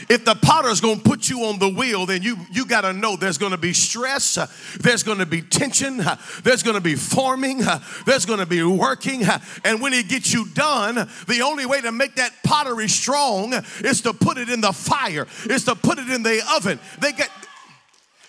If 0.08 0.25
the 0.25 0.36
potter's 0.36 0.82
gonna 0.82 1.00
put 1.00 1.30
you 1.30 1.46
on 1.46 1.58
the 1.58 1.70
wheel, 1.70 2.06
then 2.06 2.22
you, 2.22 2.36
you 2.51 2.65
gotta 2.65 2.91
know 2.91 3.15
there's 3.15 3.38
gonna 3.38 3.58
be 3.58 3.74
stress, 3.74 4.38
uh, 4.38 4.48
there's 4.82 5.03
gonna 5.03 5.25
be 5.25 5.41
tension, 5.41 6.01
uh, 6.01 6.18
there's 6.44 6.63
gonna 6.63 6.82
be 6.82 6.96
forming, 6.96 7.63
uh, 7.63 7.80
there's 8.06 8.25
gonna 8.25 8.46
be 8.46 8.62
working. 8.62 9.24
And 9.63 9.82
when 9.82 9.94
he 9.94 10.03
gets 10.03 10.34
you 10.34 10.48
done, 10.50 11.08
the 11.27 11.41
only 11.41 11.65
way 11.65 11.82
to 11.82 11.91
make 11.91 12.15
that 12.15 12.34
pottery 12.44 12.89
strong 12.89 13.53
is 13.80 14.01
to 14.01 14.13
put 14.13 14.38
it 14.38 14.50
in 14.50 14.62
the 14.62 14.74
fire, 14.74 15.27
is 15.50 15.63
to 15.65 15.75
put 15.75 15.98
it 15.98 16.10
in 16.10 16.24
the 16.24 16.44
oven. 16.56 16.77
They 17.00 17.13
get 17.13 17.30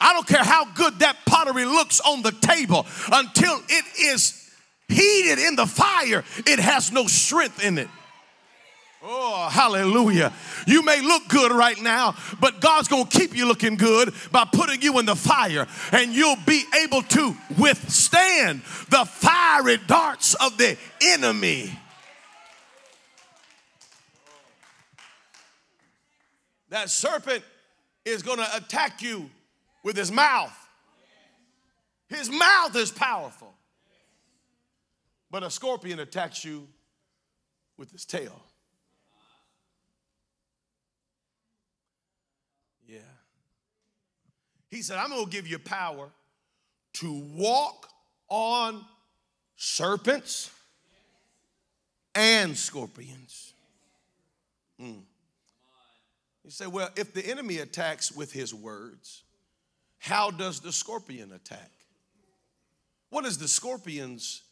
I 0.02 0.12
don't 0.12 0.26
care 0.26 0.42
how 0.42 0.64
good 0.75 0.99
that 0.99 1.16
pottery 1.25 1.64
looks 1.64 2.00
on 2.00 2.23
the 2.23 2.32
table 2.32 2.85
until 3.12 3.62
it 3.68 3.85
is 3.99 4.50
heated 4.88 5.38
in 5.38 5.56
the 5.56 5.66
fire, 5.66 6.25
it 6.38 6.59
has 6.59 6.90
no 6.90 7.06
strength 7.06 7.64
in 7.64 7.78
it. 7.78 7.88
Oh, 9.04 9.49
hallelujah. 9.49 10.32
You 10.66 10.85
may 10.85 11.00
look 11.00 11.26
good 11.28 11.50
right 11.50 11.80
now, 11.80 12.14
but 12.40 12.61
God's 12.61 12.88
going 12.88 13.06
to 13.06 13.18
keep 13.18 13.37
you 13.37 13.47
looking 13.47 13.76
good 13.76 14.12
by 14.30 14.44
putting 14.44 14.80
you 14.82 14.99
in 14.99 15.06
the 15.06 15.16
fire, 15.16 15.66
and 15.90 16.12
you'll 16.12 16.37
be 16.47 16.64
able 16.85 17.02
to 17.02 17.37
withstand 17.59 18.62
the 18.90 19.04
fiery 19.04 19.78
darts 19.88 20.35
of 20.35 20.56
the 20.56 20.76
enemy. 21.00 21.76
That 26.68 26.90
serpent 26.90 27.42
is 28.04 28.23
going 28.23 28.38
to 28.38 28.56
attack 28.56 29.02
you 29.02 29.30
with 29.82 29.96
his 29.96 30.12
mouth. 30.12 30.56
His 32.08 32.30
mouth 32.30 32.76
is 32.76 32.90
powerful. 32.90 33.52
But 35.30 35.42
a 35.42 35.50
scorpion 35.50 35.98
attacks 35.98 36.44
you 36.44 36.68
with 37.78 37.90
his 37.90 38.04
tail. 38.04 38.42
Yeah. 42.86 42.98
He 44.70 44.82
said, 44.82 44.98
I'm 44.98 45.08
going 45.08 45.24
to 45.24 45.30
give 45.30 45.46
you 45.46 45.58
power 45.58 46.10
to 46.94 47.12
walk 47.34 47.88
on 48.28 48.84
serpents 49.56 50.50
and 52.14 52.56
scorpions. 52.56 53.54
Mm. 54.80 55.00
You 56.44 56.50
say, 56.50 56.66
well, 56.66 56.90
if 56.96 57.14
the 57.14 57.24
enemy 57.24 57.59
attacks 57.59 58.12
with 58.12 58.33
his 58.33 58.52
words, 58.52 59.22
how 60.02 60.32
does 60.32 60.58
the 60.58 60.72
scorpion 60.72 61.30
attack? 61.30 61.70
What 63.10 63.24
is 63.24 63.38
the 63.38 63.46
scorpion's 63.46 64.42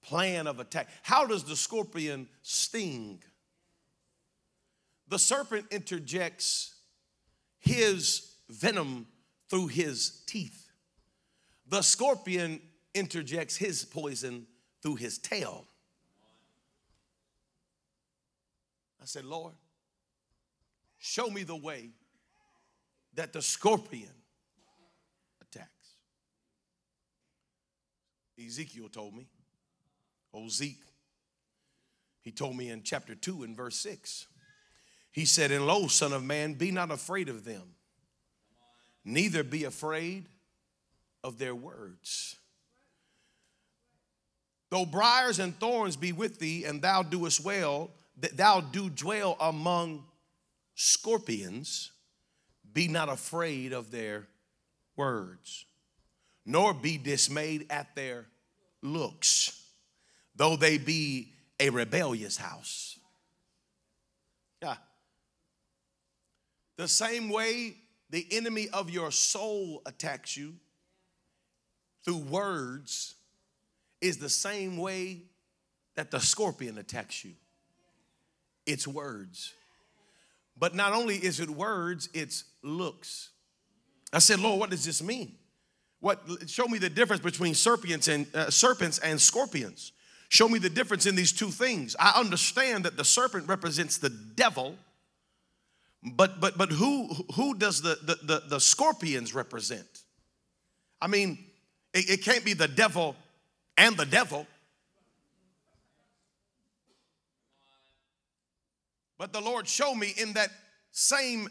plan 0.00 0.46
of 0.46 0.60
attack? 0.60 0.86
How 1.02 1.26
does 1.26 1.42
the 1.42 1.56
scorpion 1.56 2.28
sting? 2.42 3.20
The 5.08 5.18
serpent 5.18 5.66
interjects 5.72 6.76
his 7.58 8.34
venom 8.48 9.08
through 9.50 9.66
his 9.66 10.22
teeth. 10.26 10.70
The 11.68 11.82
scorpion 11.82 12.60
interjects 12.94 13.56
his 13.56 13.84
poison 13.84 14.46
through 14.82 14.96
his 14.96 15.18
tail. 15.18 15.64
I 19.00 19.06
said, 19.06 19.24
Lord, 19.24 19.54
show 21.00 21.28
me 21.28 21.42
the 21.42 21.56
way 21.56 21.90
that 23.14 23.32
the 23.32 23.42
scorpion 23.42 24.12
attacks. 25.52 25.96
Ezekiel 28.46 28.88
told 28.88 29.14
me, 29.14 29.26
oh, 30.34 30.48
Zeke, 30.48 30.84
he 32.22 32.30
told 32.30 32.56
me 32.56 32.70
in 32.70 32.82
chapter 32.82 33.14
2 33.14 33.42
and 33.42 33.56
verse 33.56 33.76
6. 33.76 34.26
He 35.10 35.24
said, 35.24 35.50
And 35.50 35.66
lo, 35.66 35.88
son 35.88 36.12
of 36.12 36.24
man, 36.24 36.54
be 36.54 36.70
not 36.70 36.90
afraid 36.90 37.28
of 37.28 37.44
them, 37.44 37.74
neither 39.04 39.42
be 39.42 39.64
afraid 39.64 40.26
of 41.22 41.38
their 41.38 41.54
words. 41.54 42.36
Though 44.70 44.86
briars 44.86 45.38
and 45.38 45.58
thorns 45.58 45.96
be 45.96 46.12
with 46.12 46.38
thee, 46.38 46.64
and 46.64 46.80
thou 46.80 47.02
doest 47.02 47.44
well, 47.44 47.90
that 48.18 48.36
thou 48.36 48.60
do 48.60 48.88
dwell 48.88 49.36
among 49.38 50.04
scorpions, 50.74 51.92
be 52.72 52.88
not 52.88 53.10
afraid 53.10 53.72
of 53.74 53.90
their 53.90 54.26
words, 54.96 55.66
nor 56.46 56.72
be 56.72 56.96
dismayed 56.96 57.66
at 57.68 57.94
their 57.94 58.26
looks, 58.82 59.64
though 60.36 60.56
they 60.56 60.78
be 60.78 61.32
a 61.60 61.70
rebellious 61.70 62.36
house. 62.36 62.98
Yeah. 64.60 64.76
The 66.76 66.88
same 66.88 67.28
way 67.28 67.76
the 68.10 68.26
enemy 68.30 68.68
of 68.72 68.90
your 68.90 69.10
soul 69.10 69.82
attacks 69.86 70.36
you 70.36 70.54
through 72.04 72.18
words 72.18 73.14
is 74.00 74.18
the 74.18 74.28
same 74.28 74.76
way 74.76 75.22
that 75.94 76.10
the 76.10 76.20
scorpion 76.20 76.78
attacks 76.78 77.24
you. 77.24 77.32
It's 78.66 78.86
words. 78.86 79.52
But 80.58 80.74
not 80.74 80.92
only 80.92 81.16
is 81.16 81.40
it 81.40 81.50
words, 81.50 82.08
it's 82.12 82.44
looks. 82.62 83.30
I 84.12 84.18
said, 84.18 84.40
Lord, 84.40 84.60
what 84.60 84.70
does 84.70 84.84
this 84.84 85.02
mean? 85.02 85.36
What 86.02 86.20
show 86.46 86.66
me 86.66 86.76
the 86.76 86.90
difference 86.90 87.22
between 87.22 87.54
serpents 87.54 88.08
and 88.08 88.26
uh, 88.34 88.50
serpents 88.50 88.98
and 88.98 89.18
scorpions. 89.18 89.92
Show 90.28 90.48
me 90.48 90.58
the 90.58 90.68
difference 90.68 91.06
in 91.06 91.14
these 91.14 91.32
two 91.32 91.50
things. 91.50 91.96
I 91.98 92.18
understand 92.18 92.84
that 92.84 92.98
the 92.98 93.04
serpent 93.04 93.48
represents 93.48 93.96
the 93.96 94.10
devil 94.10 94.76
but 96.02 96.40
but 96.40 96.58
but 96.58 96.70
who 96.70 97.06
who 97.34 97.54
does 97.54 97.80
the 97.80 97.96
the, 98.02 98.18
the, 98.26 98.42
the 98.48 98.60
scorpions 98.60 99.34
represent? 99.34 99.86
I 101.00 101.06
mean, 101.06 101.38
it, 101.94 102.10
it 102.10 102.24
can't 102.24 102.44
be 102.44 102.54
the 102.54 102.68
devil 102.68 103.14
and 103.76 103.96
the 103.96 104.06
devil. 104.06 104.46
But 109.18 109.32
the 109.32 109.40
Lord 109.40 109.68
showed 109.68 109.94
me 109.94 110.12
in 110.16 110.32
that 110.32 110.50
same 110.90 111.48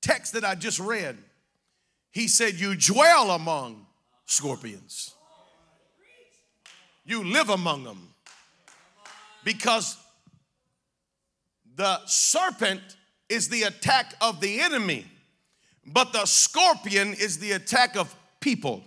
text 0.00 0.32
that 0.32 0.44
I 0.44 0.54
just 0.54 0.80
read, 0.80 1.18
He 2.14 2.28
said, 2.28 2.54
You 2.54 2.76
dwell 2.76 3.32
among 3.32 3.84
scorpions, 4.24 5.14
you 7.04 7.24
live 7.24 7.50
among 7.50 7.82
them. 7.82 8.08
Because 9.42 9.98
the 11.74 12.00
serpent 12.06 12.80
is 13.28 13.48
the 13.48 13.64
attack 13.64 14.14
of 14.20 14.40
the 14.40 14.60
enemy, 14.60 15.04
but 15.84 16.12
the 16.12 16.24
scorpion 16.24 17.14
is 17.14 17.40
the 17.40 17.52
attack 17.52 17.96
of 17.96 18.14
people. 18.40 18.84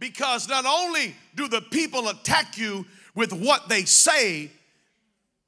Because 0.00 0.48
not 0.48 0.64
only 0.64 1.14
do 1.36 1.48
the 1.48 1.60
people 1.60 2.08
attack 2.08 2.56
you 2.56 2.86
with 3.14 3.32
what 3.32 3.68
they 3.68 3.82
say, 3.82 4.50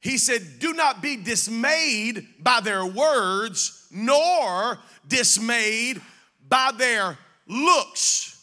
he 0.01 0.19
said, 0.19 0.59
Do 0.59 0.73
not 0.73 1.03
be 1.03 1.17
dismayed 1.17 2.27
by 2.41 2.61
their 2.61 2.85
words, 2.85 3.87
nor 3.91 4.79
dismayed 5.07 6.01
by 6.49 6.73
their 6.77 7.19
looks. 7.47 8.37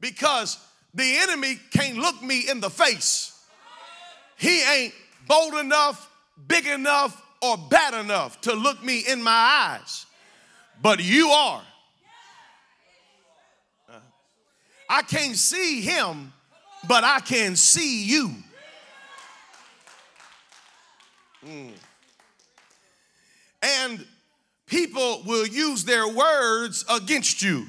Because 0.00 0.58
the 0.92 1.16
enemy 1.18 1.58
can't 1.70 1.98
look 1.98 2.22
me 2.22 2.48
in 2.48 2.60
the 2.60 2.70
face. 2.70 3.30
He 4.36 4.62
ain't 4.62 4.94
bold 5.26 5.54
enough, 5.54 6.10
big 6.46 6.66
enough, 6.66 7.20
or 7.40 7.56
bad 7.56 7.94
enough 7.94 8.40
to 8.42 8.54
look 8.54 8.82
me 8.82 9.04
in 9.06 9.22
my 9.22 9.30
eyes. 9.80 10.06
But 10.82 11.02
you 11.02 11.28
are. 11.28 11.62
Uh, 13.88 13.98
I 14.88 15.02
can't 15.02 15.36
see 15.36 15.80
him 15.82 16.32
but 16.86 17.04
I 17.04 17.20
can 17.20 17.56
see 17.56 18.04
you. 18.04 18.30
Mm. 21.46 21.72
And 23.62 24.06
people 24.66 25.22
will 25.26 25.46
use 25.46 25.84
their 25.84 26.08
words 26.08 26.84
against 26.90 27.42
you. 27.42 27.66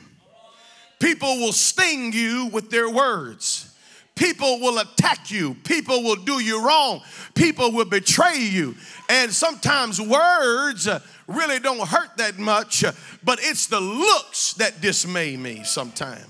People 0.99 1.37
will 1.37 1.51
sting 1.51 2.13
you 2.13 2.47
with 2.47 2.69
their 2.69 2.89
words. 2.89 3.71
People 4.15 4.61
will 4.61 4.79
attack 4.79 5.29
you. 5.29 5.55
People 5.65 6.01
will 6.03 6.15
do 6.15 6.39
you 6.39 6.65
wrong. 6.65 7.01
People 7.33 7.71
will 7.73 7.85
betray 7.85 8.39
you. 8.39 8.75
And 9.09 9.31
sometimes 9.31 9.99
words 9.99 10.87
really 11.27 11.59
don't 11.59 11.85
hurt 11.85 12.15
that 12.17 12.37
much, 12.37 12.85
but 13.23 13.39
it's 13.41 13.67
the 13.67 13.81
looks 13.81 14.53
that 14.53 14.79
dismay 14.79 15.35
me 15.35 15.63
sometimes. 15.65 16.25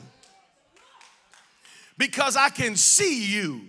Because 1.98 2.36
I 2.36 2.50
can 2.50 2.76
see 2.76 3.26
you. 3.26 3.62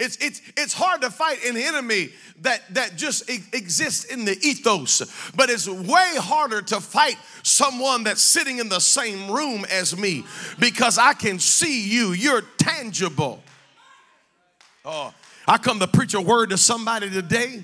It's, 0.00 0.16
it's, 0.16 0.40
it's 0.56 0.72
hard 0.72 1.02
to 1.02 1.10
fight 1.10 1.44
an 1.44 1.58
enemy 1.58 2.08
that, 2.40 2.62
that 2.74 2.96
just 2.96 3.28
exists 3.28 4.04
in 4.04 4.24
the 4.24 4.32
ethos, 4.40 5.30
but 5.36 5.50
it's 5.50 5.68
way 5.68 6.14
harder 6.16 6.62
to 6.62 6.80
fight 6.80 7.18
someone 7.42 8.04
that's 8.04 8.22
sitting 8.22 8.60
in 8.60 8.70
the 8.70 8.80
same 8.80 9.30
room 9.30 9.66
as 9.70 9.94
me 9.94 10.24
because 10.58 10.96
I 10.96 11.12
can 11.12 11.38
see 11.38 11.86
you. 11.86 12.12
You're 12.12 12.40
tangible. 12.56 13.42
Oh, 14.86 15.12
I 15.46 15.58
come 15.58 15.78
to 15.80 15.86
preach 15.86 16.14
a 16.14 16.20
word 16.20 16.48
to 16.50 16.56
somebody 16.56 17.10
today 17.10 17.62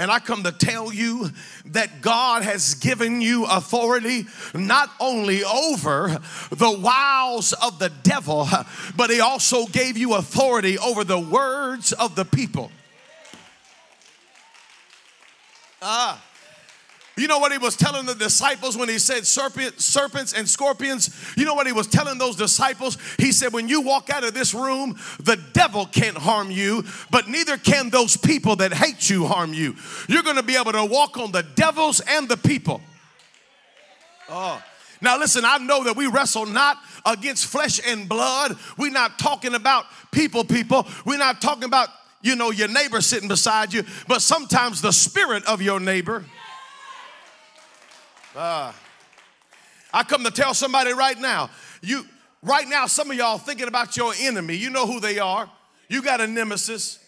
and 0.00 0.10
I 0.10 0.18
come 0.18 0.44
to 0.44 0.52
tell 0.52 0.94
you 0.94 1.28
that 1.66 2.00
God 2.00 2.42
has 2.42 2.72
given 2.72 3.20
you 3.20 3.44
authority 3.44 4.24
not 4.54 4.90
only 4.98 5.44
over 5.44 6.18
the 6.48 6.70
wiles 6.70 7.52
of 7.52 7.78
the 7.78 7.90
devil, 8.02 8.48
but 8.96 9.10
He 9.10 9.20
also 9.20 9.66
gave 9.66 9.98
you 9.98 10.14
authority 10.14 10.78
over 10.78 11.04
the 11.04 11.20
words 11.20 11.92
of 11.92 12.16
the 12.16 12.24
people. 12.24 12.72
Ah. 15.82 16.24
You 17.16 17.26
know 17.26 17.38
what 17.38 17.52
he 17.52 17.58
was 17.58 17.76
telling 17.76 18.06
the 18.06 18.14
disciples 18.14 18.78
when 18.78 18.88
he 18.88 18.98
said 18.98 19.26
serpent, 19.26 19.80
serpents 19.80 20.32
and 20.32 20.48
scorpions? 20.48 21.10
You 21.36 21.44
know 21.44 21.54
what 21.54 21.66
he 21.66 21.72
was 21.72 21.86
telling 21.86 22.18
those 22.18 22.36
disciples? 22.36 22.96
He 23.18 23.32
said, 23.32 23.52
When 23.52 23.68
you 23.68 23.82
walk 23.82 24.10
out 24.10 24.24
of 24.24 24.32
this 24.32 24.54
room, 24.54 24.98
the 25.18 25.36
devil 25.52 25.86
can't 25.86 26.16
harm 26.16 26.50
you, 26.50 26.84
but 27.10 27.28
neither 27.28 27.56
can 27.56 27.90
those 27.90 28.16
people 28.16 28.56
that 28.56 28.72
hate 28.72 29.10
you 29.10 29.26
harm 29.26 29.52
you. 29.52 29.74
You're 30.08 30.22
going 30.22 30.36
to 30.36 30.42
be 30.42 30.56
able 30.56 30.72
to 30.72 30.84
walk 30.84 31.18
on 31.18 31.32
the 31.32 31.42
devils 31.42 32.00
and 32.00 32.28
the 32.28 32.36
people. 32.36 32.80
Oh. 34.28 34.62
Now, 35.02 35.18
listen, 35.18 35.44
I 35.44 35.58
know 35.58 35.84
that 35.84 35.96
we 35.96 36.06
wrestle 36.06 36.46
not 36.46 36.76
against 37.04 37.46
flesh 37.46 37.80
and 37.86 38.08
blood. 38.08 38.56
We're 38.76 38.92
not 38.92 39.18
talking 39.18 39.54
about 39.54 39.86
people, 40.12 40.44
people. 40.44 40.86
We're 41.04 41.18
not 41.18 41.40
talking 41.40 41.64
about, 41.64 41.88
you 42.22 42.36
know, 42.36 42.50
your 42.50 42.68
neighbor 42.68 43.00
sitting 43.00 43.28
beside 43.28 43.72
you, 43.72 43.84
but 44.08 44.20
sometimes 44.20 44.82
the 44.82 44.92
spirit 44.92 45.44
of 45.46 45.62
your 45.62 45.80
neighbor. 45.80 46.24
Uh, 48.34 48.72
I 49.92 50.02
come 50.04 50.24
to 50.24 50.30
tell 50.30 50.54
somebody 50.54 50.92
right 50.92 51.18
now, 51.18 51.50
you 51.82 52.04
right 52.42 52.68
now, 52.68 52.86
some 52.86 53.10
of 53.10 53.16
y'all 53.16 53.38
thinking 53.38 53.68
about 53.68 53.96
your 53.96 54.12
enemy. 54.20 54.54
You 54.54 54.70
know 54.70 54.86
who 54.86 55.00
they 55.00 55.18
are. 55.18 55.50
You 55.88 56.02
got 56.02 56.20
a 56.20 56.26
nemesis. 56.26 56.98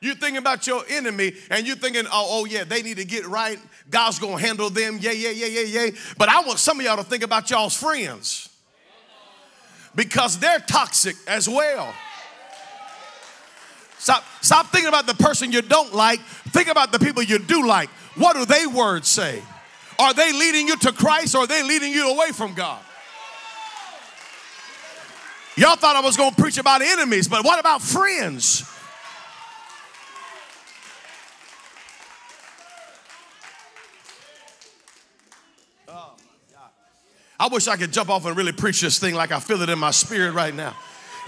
You 0.00 0.14
thinking 0.14 0.36
about 0.36 0.66
your 0.66 0.84
enemy 0.88 1.32
and 1.50 1.66
you 1.66 1.74
thinking, 1.74 2.04
oh, 2.06 2.26
oh 2.30 2.44
yeah, 2.44 2.64
they 2.64 2.82
need 2.82 2.98
to 2.98 3.04
get 3.04 3.26
right. 3.26 3.58
God's 3.90 4.18
gonna 4.18 4.38
handle 4.38 4.70
them. 4.70 4.98
Yeah, 5.00 5.10
yeah, 5.10 5.30
yeah, 5.30 5.46
yeah, 5.46 5.84
yeah. 5.84 5.90
But 6.16 6.28
I 6.28 6.40
want 6.42 6.58
some 6.58 6.78
of 6.78 6.86
y'all 6.86 6.98
to 6.98 7.02
think 7.02 7.24
about 7.24 7.50
y'all's 7.50 7.76
friends. 7.76 8.48
Because 9.94 10.38
they're 10.38 10.60
toxic 10.60 11.16
as 11.26 11.48
well. 11.48 11.92
Stop, 13.98 14.24
stop 14.40 14.66
thinking 14.66 14.88
about 14.88 15.06
the 15.06 15.14
person 15.14 15.50
you 15.50 15.60
don't 15.60 15.92
like. 15.92 16.20
Think 16.20 16.68
about 16.68 16.92
the 16.92 17.00
people 17.00 17.22
you 17.22 17.40
do 17.40 17.66
like. 17.66 17.88
What 18.14 18.36
do 18.36 18.44
they 18.44 18.66
words 18.66 19.08
say? 19.08 19.42
Are 19.98 20.14
they 20.14 20.32
leading 20.32 20.68
you 20.68 20.76
to 20.76 20.92
Christ 20.92 21.34
or 21.34 21.38
are 21.38 21.46
they 21.46 21.62
leading 21.62 21.92
you 21.92 22.10
away 22.10 22.30
from 22.30 22.54
God? 22.54 22.80
Y'all 25.56 25.74
thought 25.74 25.96
I 25.96 26.00
was 26.00 26.16
going 26.16 26.30
to 26.30 26.40
preach 26.40 26.56
about 26.56 26.82
enemies, 26.82 27.26
but 27.26 27.44
what 27.44 27.58
about 27.58 27.82
friends? 27.82 28.62
Oh, 35.88 36.14
I 37.40 37.48
wish 37.48 37.66
I 37.66 37.76
could 37.76 37.92
jump 37.92 38.08
off 38.08 38.24
and 38.24 38.36
really 38.36 38.52
preach 38.52 38.80
this 38.80 39.00
thing 39.00 39.16
like 39.16 39.32
I 39.32 39.40
feel 39.40 39.60
it 39.62 39.68
in 39.68 39.80
my 39.80 39.90
spirit 39.90 40.32
right 40.32 40.54
now. 40.54 40.76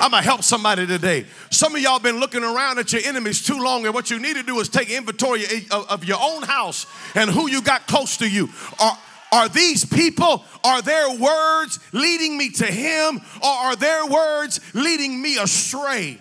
I'm 0.00 0.12
gonna 0.12 0.22
help 0.22 0.42
somebody 0.42 0.86
today. 0.86 1.26
Some 1.50 1.74
of 1.76 1.82
y'all 1.82 1.98
been 1.98 2.20
looking 2.20 2.42
around 2.42 2.78
at 2.78 2.92
your 2.92 3.02
enemies 3.04 3.42
too 3.42 3.62
long, 3.62 3.84
and 3.84 3.92
what 3.92 4.10
you 4.10 4.18
need 4.18 4.36
to 4.36 4.42
do 4.42 4.58
is 4.60 4.68
take 4.70 4.88
inventory 4.90 5.44
of 5.70 6.04
your 6.04 6.18
own 6.20 6.42
house 6.42 6.86
and 7.14 7.28
who 7.30 7.50
you 7.50 7.60
got 7.60 7.86
close 7.86 8.16
to 8.16 8.28
you. 8.28 8.48
Are, 8.78 8.98
are 9.32 9.48
these 9.48 9.84
people, 9.84 10.44
are 10.64 10.80
their 10.80 11.10
words 11.16 11.78
leading 11.92 12.38
me 12.38 12.50
to 12.50 12.66
him, 12.66 13.20
or 13.42 13.50
are 13.50 13.76
their 13.76 14.06
words 14.06 14.60
leading 14.74 15.20
me 15.20 15.36
astray? 15.36 16.18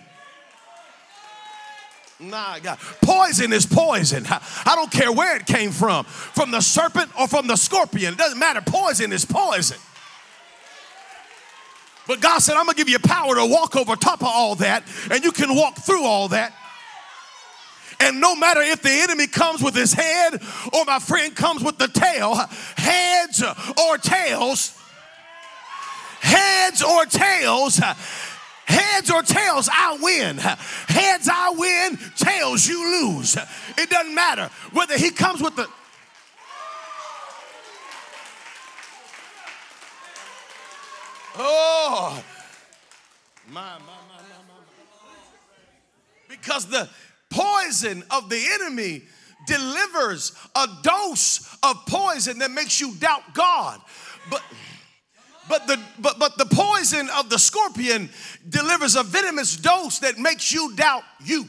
Nah, 2.20 2.58
God. 2.58 2.78
Poison 3.02 3.50
is 3.50 3.64
poison. 3.64 4.26
I 4.28 4.74
don't 4.74 4.90
care 4.90 5.10
where 5.10 5.36
it 5.36 5.46
came 5.46 5.70
from, 5.70 6.04
from 6.04 6.50
the 6.50 6.60
serpent 6.60 7.10
or 7.18 7.26
from 7.26 7.46
the 7.46 7.56
scorpion. 7.56 8.12
It 8.12 8.18
doesn't 8.18 8.38
matter. 8.38 8.60
Poison 8.60 9.10
is 9.10 9.24
poison. 9.24 9.78
But 12.10 12.20
God 12.20 12.40
said, 12.40 12.56
I'm 12.56 12.64
going 12.64 12.74
to 12.74 12.76
give 12.76 12.88
you 12.88 12.98
power 12.98 13.36
to 13.36 13.46
walk 13.46 13.76
over 13.76 13.94
top 13.94 14.20
of 14.20 14.26
all 14.26 14.56
that, 14.56 14.82
and 15.12 15.22
you 15.22 15.30
can 15.30 15.54
walk 15.54 15.76
through 15.76 16.02
all 16.02 16.26
that. 16.30 16.52
And 18.00 18.20
no 18.20 18.34
matter 18.34 18.60
if 18.62 18.82
the 18.82 18.90
enemy 18.90 19.28
comes 19.28 19.62
with 19.62 19.76
his 19.76 19.92
head 19.92 20.42
or 20.72 20.84
my 20.86 20.98
friend 20.98 21.36
comes 21.36 21.62
with 21.62 21.78
the 21.78 21.86
tail, 21.86 22.34
heads 22.76 23.44
or 23.44 23.96
tails, 23.98 24.76
heads 26.18 26.82
or 26.82 27.06
tails, 27.06 27.80
heads 28.64 29.08
or 29.08 29.22
tails, 29.22 29.68
I 29.72 29.96
win. 30.02 30.36
Heads, 30.38 31.28
I 31.32 31.50
win. 31.56 31.96
Tails, 32.16 32.66
you 32.66 33.06
lose. 33.06 33.36
It 33.78 33.88
doesn't 33.88 34.16
matter 34.16 34.50
whether 34.72 34.98
he 34.98 35.10
comes 35.10 35.40
with 35.40 35.54
the 35.54 35.68
Oh, 41.36 42.22
my, 43.48 43.60
my, 43.60 43.78
my, 43.78 43.78
my, 43.78 44.18
my. 44.18 44.54
Because 46.28 46.66
the 46.66 46.88
poison 47.28 48.02
of 48.10 48.28
the 48.28 48.42
enemy 48.52 49.02
delivers 49.46 50.32
a 50.54 50.66
dose 50.82 51.56
of 51.62 51.76
poison 51.86 52.38
that 52.38 52.50
makes 52.50 52.80
you 52.80 52.94
doubt 52.96 53.22
God. 53.34 53.80
But 54.30 54.42
but 55.48 55.66
the 55.66 55.80
but 55.98 56.18
but 56.18 56.38
the 56.38 56.46
poison 56.46 57.08
of 57.16 57.28
the 57.28 57.38
scorpion 57.38 58.08
delivers 58.48 58.96
a 58.96 59.02
venomous 59.02 59.56
dose 59.56 59.98
that 60.00 60.18
makes 60.18 60.52
you 60.52 60.74
doubt 60.76 61.02
you. 61.24 61.46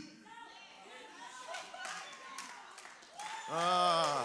Uh, 3.51 4.23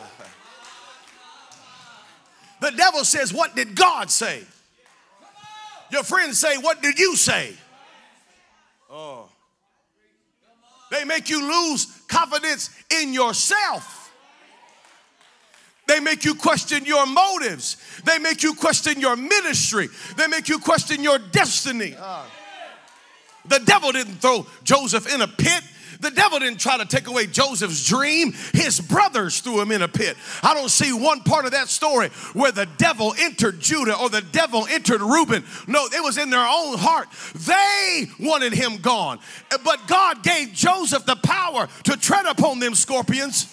the 2.60 2.70
devil 2.70 3.04
says, 3.04 3.34
What 3.34 3.56
did 3.56 3.74
God 3.74 4.10
say? 4.10 4.42
Your 5.96 6.04
friends 6.04 6.38
say, 6.38 6.59
What 6.59 6.82
did 6.82 6.98
you 6.98 7.16
say? 7.16 7.54
Oh. 8.90 9.30
They 10.90 11.04
make 11.04 11.30
you 11.30 11.40
lose 11.40 11.87
confidence 12.06 12.68
in 13.00 13.14
yourself. 13.14 14.12
They 15.88 16.00
make 16.00 16.22
you 16.26 16.35
question 16.35 16.85
your 16.85 17.06
motives. 17.06 17.78
They 18.04 18.18
make 18.18 18.42
you 18.42 18.52
question 18.52 19.00
your 19.00 19.16
ministry. 19.16 19.88
They 20.18 20.26
make 20.26 20.50
you 20.50 20.59
question 20.59 21.02
your 21.02 21.18
destiny. 21.18 21.96
The 23.46 23.61
devil 23.61 23.90
didn't 23.90 24.16
throw 24.16 24.46
Joseph 24.64 25.11
in 25.14 25.22
a 25.22 25.28
pit. 25.28 25.62
The 26.00 26.11
devil 26.11 26.38
didn't 26.38 26.61
try 26.61 26.78
to 26.78 26.85
take 26.85 27.06
away 27.06 27.26
Joseph's 27.26 27.87
dream. 27.87 28.32
His 28.52 28.80
brothers 28.80 29.40
threw 29.40 29.61
him 29.61 29.72
in 29.72 29.82
a 29.82 29.88
pit. 29.88 30.16
I 30.42 30.54
don't 30.54 30.70
see 30.70 30.92
one 30.92 31.20
part 31.20 31.44
of 31.44 31.52
that 31.52 31.68
story 31.68 32.09
where 32.32 32.52
the 32.52 32.66
devil 32.78 33.14
entered 33.18 33.61
Judah 33.61 33.98
or 33.98 34.09
the 34.09 34.22
devil 34.22 34.66
entered 34.70 35.00
Reuben. 35.00 35.44
No, 35.66 35.87
it 35.87 36.02
was 36.02 36.18
in 36.18 36.30
their 36.30 36.40
own 36.40 36.78
heart. 36.78 37.09
They 37.35 38.06
wanted 38.18 38.52
him 38.52 38.78
gone. 38.78 39.18
But 39.64 39.87
God 39.87 40.22
gave 40.22 40.52
Joseph 40.52 41.06
the 41.06 41.16
power 41.16 41.68
to 41.85 41.96
tread 41.96 42.26
upon 42.26 42.61
them 42.61 42.74
scorpions 42.74 43.52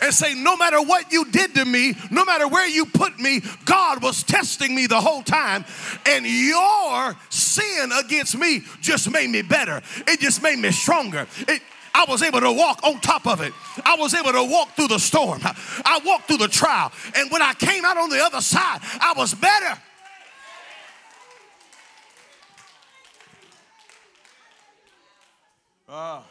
and 0.00 0.12
say, 0.12 0.34
No 0.34 0.56
matter 0.56 0.80
what 0.82 1.12
you 1.12 1.24
did 1.30 1.54
to 1.54 1.64
me, 1.64 1.94
no 2.10 2.24
matter 2.24 2.48
where 2.48 2.68
you 2.68 2.86
put 2.86 3.18
me, 3.18 3.40
God 3.64 4.02
was 4.02 4.22
testing 4.22 4.74
me 4.74 4.86
the 4.86 5.00
whole 5.00 5.22
time. 5.22 5.64
And 6.06 6.26
your 6.26 7.16
sin 7.30 7.90
against 7.92 8.36
me 8.38 8.62
just 8.80 9.10
made 9.10 9.30
me 9.30 9.42
better, 9.42 9.82
it 10.06 10.20
just 10.20 10.42
made 10.42 10.58
me 10.58 10.70
stronger. 10.70 11.26
It, 11.48 11.62
I 11.94 12.04
was 12.06 12.22
able 12.22 12.40
to 12.40 12.52
walk 12.52 12.84
on 12.84 13.00
top 13.00 13.26
of 13.26 13.40
it. 13.40 13.54
I 13.82 13.96
was 13.96 14.12
able 14.12 14.32
to 14.32 14.44
walk 14.44 14.76
through 14.76 14.88
the 14.88 14.98
storm. 14.98 15.40
I 15.42 15.98
walked 16.04 16.26
through 16.26 16.36
the 16.36 16.48
trial. 16.48 16.92
And 17.14 17.30
when 17.30 17.40
I 17.40 17.54
came 17.54 17.86
out 17.86 17.96
on 17.96 18.10
the 18.10 18.22
other 18.22 18.42
side, 18.42 18.80
I 19.00 19.14
was 19.16 19.32
better. 19.32 19.80
Ah. 25.88 26.22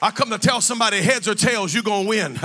I 0.00 0.12
come 0.12 0.30
to 0.30 0.38
tell 0.38 0.60
somebody 0.60 0.98
heads 0.98 1.26
or 1.26 1.34
tails, 1.34 1.74
you're 1.74 1.82
gonna 1.82 2.08
win. 2.08 2.36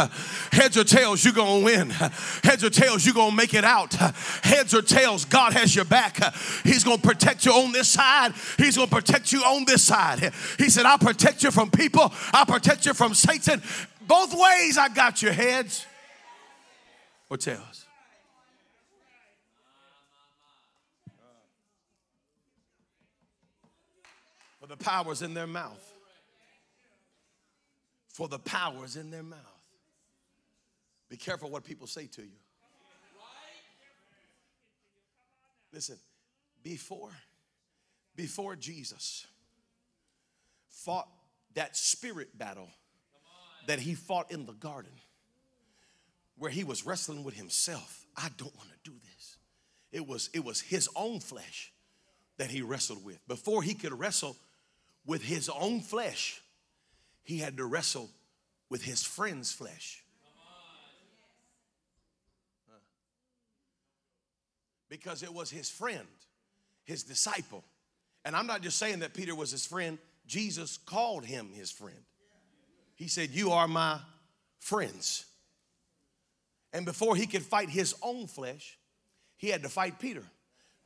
Heads 0.52 0.76
or 0.76 0.84
tails, 0.84 1.24
you're 1.24 1.34
gonna 1.34 1.64
win. 1.64 1.92
Heads 1.92 2.64
or 2.64 2.72
tails, 2.72 3.06
you're 3.06 3.14
gonna 3.14 3.36
make 3.36 3.54
it 3.54 3.64
out. 3.64 3.94
Heads 3.94 4.74
or 4.74 4.82
tails, 4.82 5.26
God 5.26 5.54
has 5.54 5.76
your 5.76 5.86
back. 5.86 6.18
He's 6.64 6.84
gonna 6.84 6.98
protect 6.98 7.46
you 7.46 7.52
on 7.52 7.72
this 7.72 7.90
side, 7.90 8.34
He's 8.58 8.76
gonna 8.76 8.88
protect 8.88 9.32
you 9.32 9.42
on 9.42 9.66
this 9.66 9.84
side. 9.84 10.34
He 10.58 10.70
said, 10.70 10.88
I'll 10.88 10.98
protect 10.98 11.44
you 11.44 11.52
from 11.52 11.70
people, 11.70 12.12
I'll 12.34 12.48
protect 12.48 12.88
you 12.88 12.94
from 12.96 13.14
Satan. 13.14 13.62
Both 14.08 14.34
ways, 14.34 14.78
I 14.78 14.90
got 14.90 15.22
your 15.22 15.34
heads 15.34 15.86
or 17.30 17.38
tails. 17.38 17.86
For 24.60 24.68
the 24.68 24.78
power's 24.78 25.22
in 25.22 25.36
their 25.36 25.46
mouth 25.46 25.93
for 28.14 28.28
the 28.28 28.40
powers 28.40 28.96
in 28.96 29.12
their 29.12 29.24
mouth. 29.24 29.40
Be 31.10 31.18
careful 31.18 31.50
what 31.50 31.66
people 31.66 31.88
say 31.88 32.06
to 32.06 32.22
you. 32.22 32.40
Listen, 35.74 35.98
before 36.64 37.10
before 38.16 38.56
Jesus 38.56 39.26
fought 40.70 41.08
that 41.56 41.76
spirit 41.76 42.38
battle 42.38 42.70
that 43.66 43.80
he 43.80 43.96
fought 43.96 44.32
in 44.32 44.46
the 44.46 44.54
garden 44.54 44.92
where 46.38 46.52
he 46.52 46.64
was 46.64 46.86
wrestling 46.86 47.24
with 47.24 47.34
himself. 47.34 48.06
I 48.16 48.30
don't 48.38 48.56
want 48.56 48.70
to 48.70 48.92
do 48.92 48.96
this. 49.16 49.38
It 49.92 50.08
was 50.08 50.30
it 50.34 50.44
was 50.44 50.62
his 50.62 50.88
own 50.96 51.20
flesh 51.20 51.74
that 52.38 52.52
he 52.52 52.62
wrestled 52.62 53.04
with. 53.04 53.28
Before 53.28 53.64
he 53.64 53.74
could 53.74 53.98
wrestle 53.98 54.36
with 55.06 55.24
his 55.24 55.50
own 55.50 55.82
flesh, 55.82 56.43
he 57.24 57.38
had 57.38 57.58
to 57.58 57.66
wrestle 57.66 58.10
with 58.70 58.84
his 58.84 59.04
friend's 59.04 59.52
flesh. 59.52 60.04
Because 64.90 65.24
it 65.24 65.34
was 65.34 65.50
his 65.50 65.70
friend, 65.70 66.08
his 66.84 67.04
disciple. 67.04 67.64
And 68.26 68.36
I'm 68.36 68.46
not 68.46 68.62
just 68.62 68.78
saying 68.78 69.00
that 69.00 69.14
Peter 69.14 69.34
was 69.34 69.50
his 69.52 69.66
friend, 69.66 69.98
Jesus 70.28 70.78
called 70.78 71.26
him 71.26 71.50
his 71.54 71.72
friend. 71.72 71.98
He 72.96 73.08
said, 73.08 73.32
You 73.32 73.52
are 73.52 73.68
my 73.68 74.00
friends. 74.60 75.26
And 76.72 76.86
before 76.86 77.16
he 77.16 77.28
could 77.28 77.44
fight 77.44 77.70
his 77.70 77.96
own 78.02 78.28
flesh, 78.28 78.78
he 79.38 79.50
had 79.50 79.64
to 79.64 79.70
fight 79.70 80.00
Peter 80.00 80.24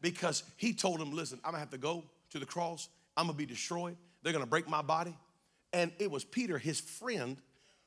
because 0.02 0.44
he 0.56 0.74
told 0.74 1.02
him, 1.02 1.14
Listen, 1.14 1.40
I'm 1.44 1.52
gonna 1.52 1.60
have 1.60 1.72
to 1.72 1.78
go 1.78 2.04
to 2.32 2.40
the 2.40 2.46
cross, 2.46 2.90
I'm 3.16 3.28
gonna 3.28 3.38
be 3.38 3.46
destroyed, 3.46 3.98
they're 4.24 4.34
gonna 4.34 4.46
break 4.46 4.68
my 4.68 4.82
body. 4.82 5.16
And 5.78 5.92
it 6.00 6.10
was 6.10 6.24
Peter, 6.24 6.58
his 6.58 6.80
friend, 6.80 7.38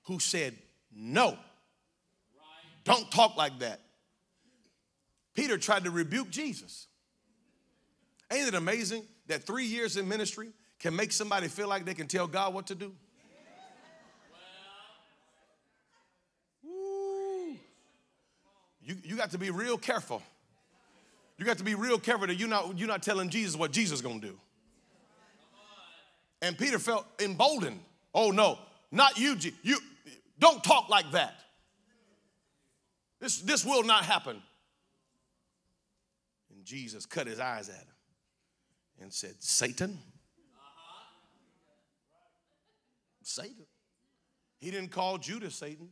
who 0.04 0.20
said, 0.20 0.54
No, 0.94 1.36
don't 2.84 3.10
talk 3.10 3.36
like 3.36 3.58
that. 3.58 3.80
Peter 5.34 5.58
tried 5.58 5.82
to 5.84 5.90
rebuke 5.90 6.30
Jesus. 6.30 6.86
Ain't 8.30 8.46
it 8.46 8.54
amazing 8.54 9.02
that 9.26 9.42
three 9.42 9.64
years 9.64 9.96
in 9.96 10.06
ministry 10.06 10.50
can 10.78 10.94
make 10.94 11.10
somebody 11.10 11.48
feel 11.48 11.66
like 11.66 11.84
they 11.84 11.94
can 11.94 12.06
tell 12.06 12.28
God 12.28 12.54
what 12.54 12.68
to 12.68 12.76
do? 12.76 12.92
You, 18.84 18.96
you 19.02 19.16
got 19.16 19.32
to 19.32 19.38
be 19.38 19.50
real 19.50 19.76
careful. 19.76 20.22
You 21.38 21.44
got 21.44 21.58
to 21.58 21.64
be 21.64 21.74
real 21.74 21.98
careful 21.98 22.28
that 22.28 22.36
you're 22.36 22.48
not, 22.48 22.78
you're 22.78 22.86
not 22.86 23.02
telling 23.02 23.30
Jesus 23.30 23.56
what 23.56 23.72
Jesus 23.72 23.98
is 23.98 24.02
going 24.02 24.20
to 24.20 24.28
do. 24.28 24.38
And 26.42 26.56
Peter 26.56 26.78
felt 26.78 27.06
emboldened. 27.20 27.80
Oh 28.14 28.30
no, 28.30 28.58
not 28.90 29.18
you. 29.18 29.36
You 29.62 29.78
don't 30.38 30.62
talk 30.64 30.88
like 30.88 31.10
that. 31.12 31.34
This, 33.20 33.40
this 33.40 33.64
will 33.64 33.82
not 33.82 34.04
happen. 34.04 34.42
And 36.54 36.64
Jesus 36.64 37.04
cut 37.06 37.26
his 37.26 37.38
eyes 37.38 37.68
at 37.68 37.74
him 37.74 37.94
and 39.02 39.12
said, 39.12 39.34
Satan. 39.38 39.98
Satan. 43.22 43.66
He 44.58 44.70
didn't 44.70 44.90
call 44.90 45.18
Judas 45.18 45.54
Satan, 45.54 45.88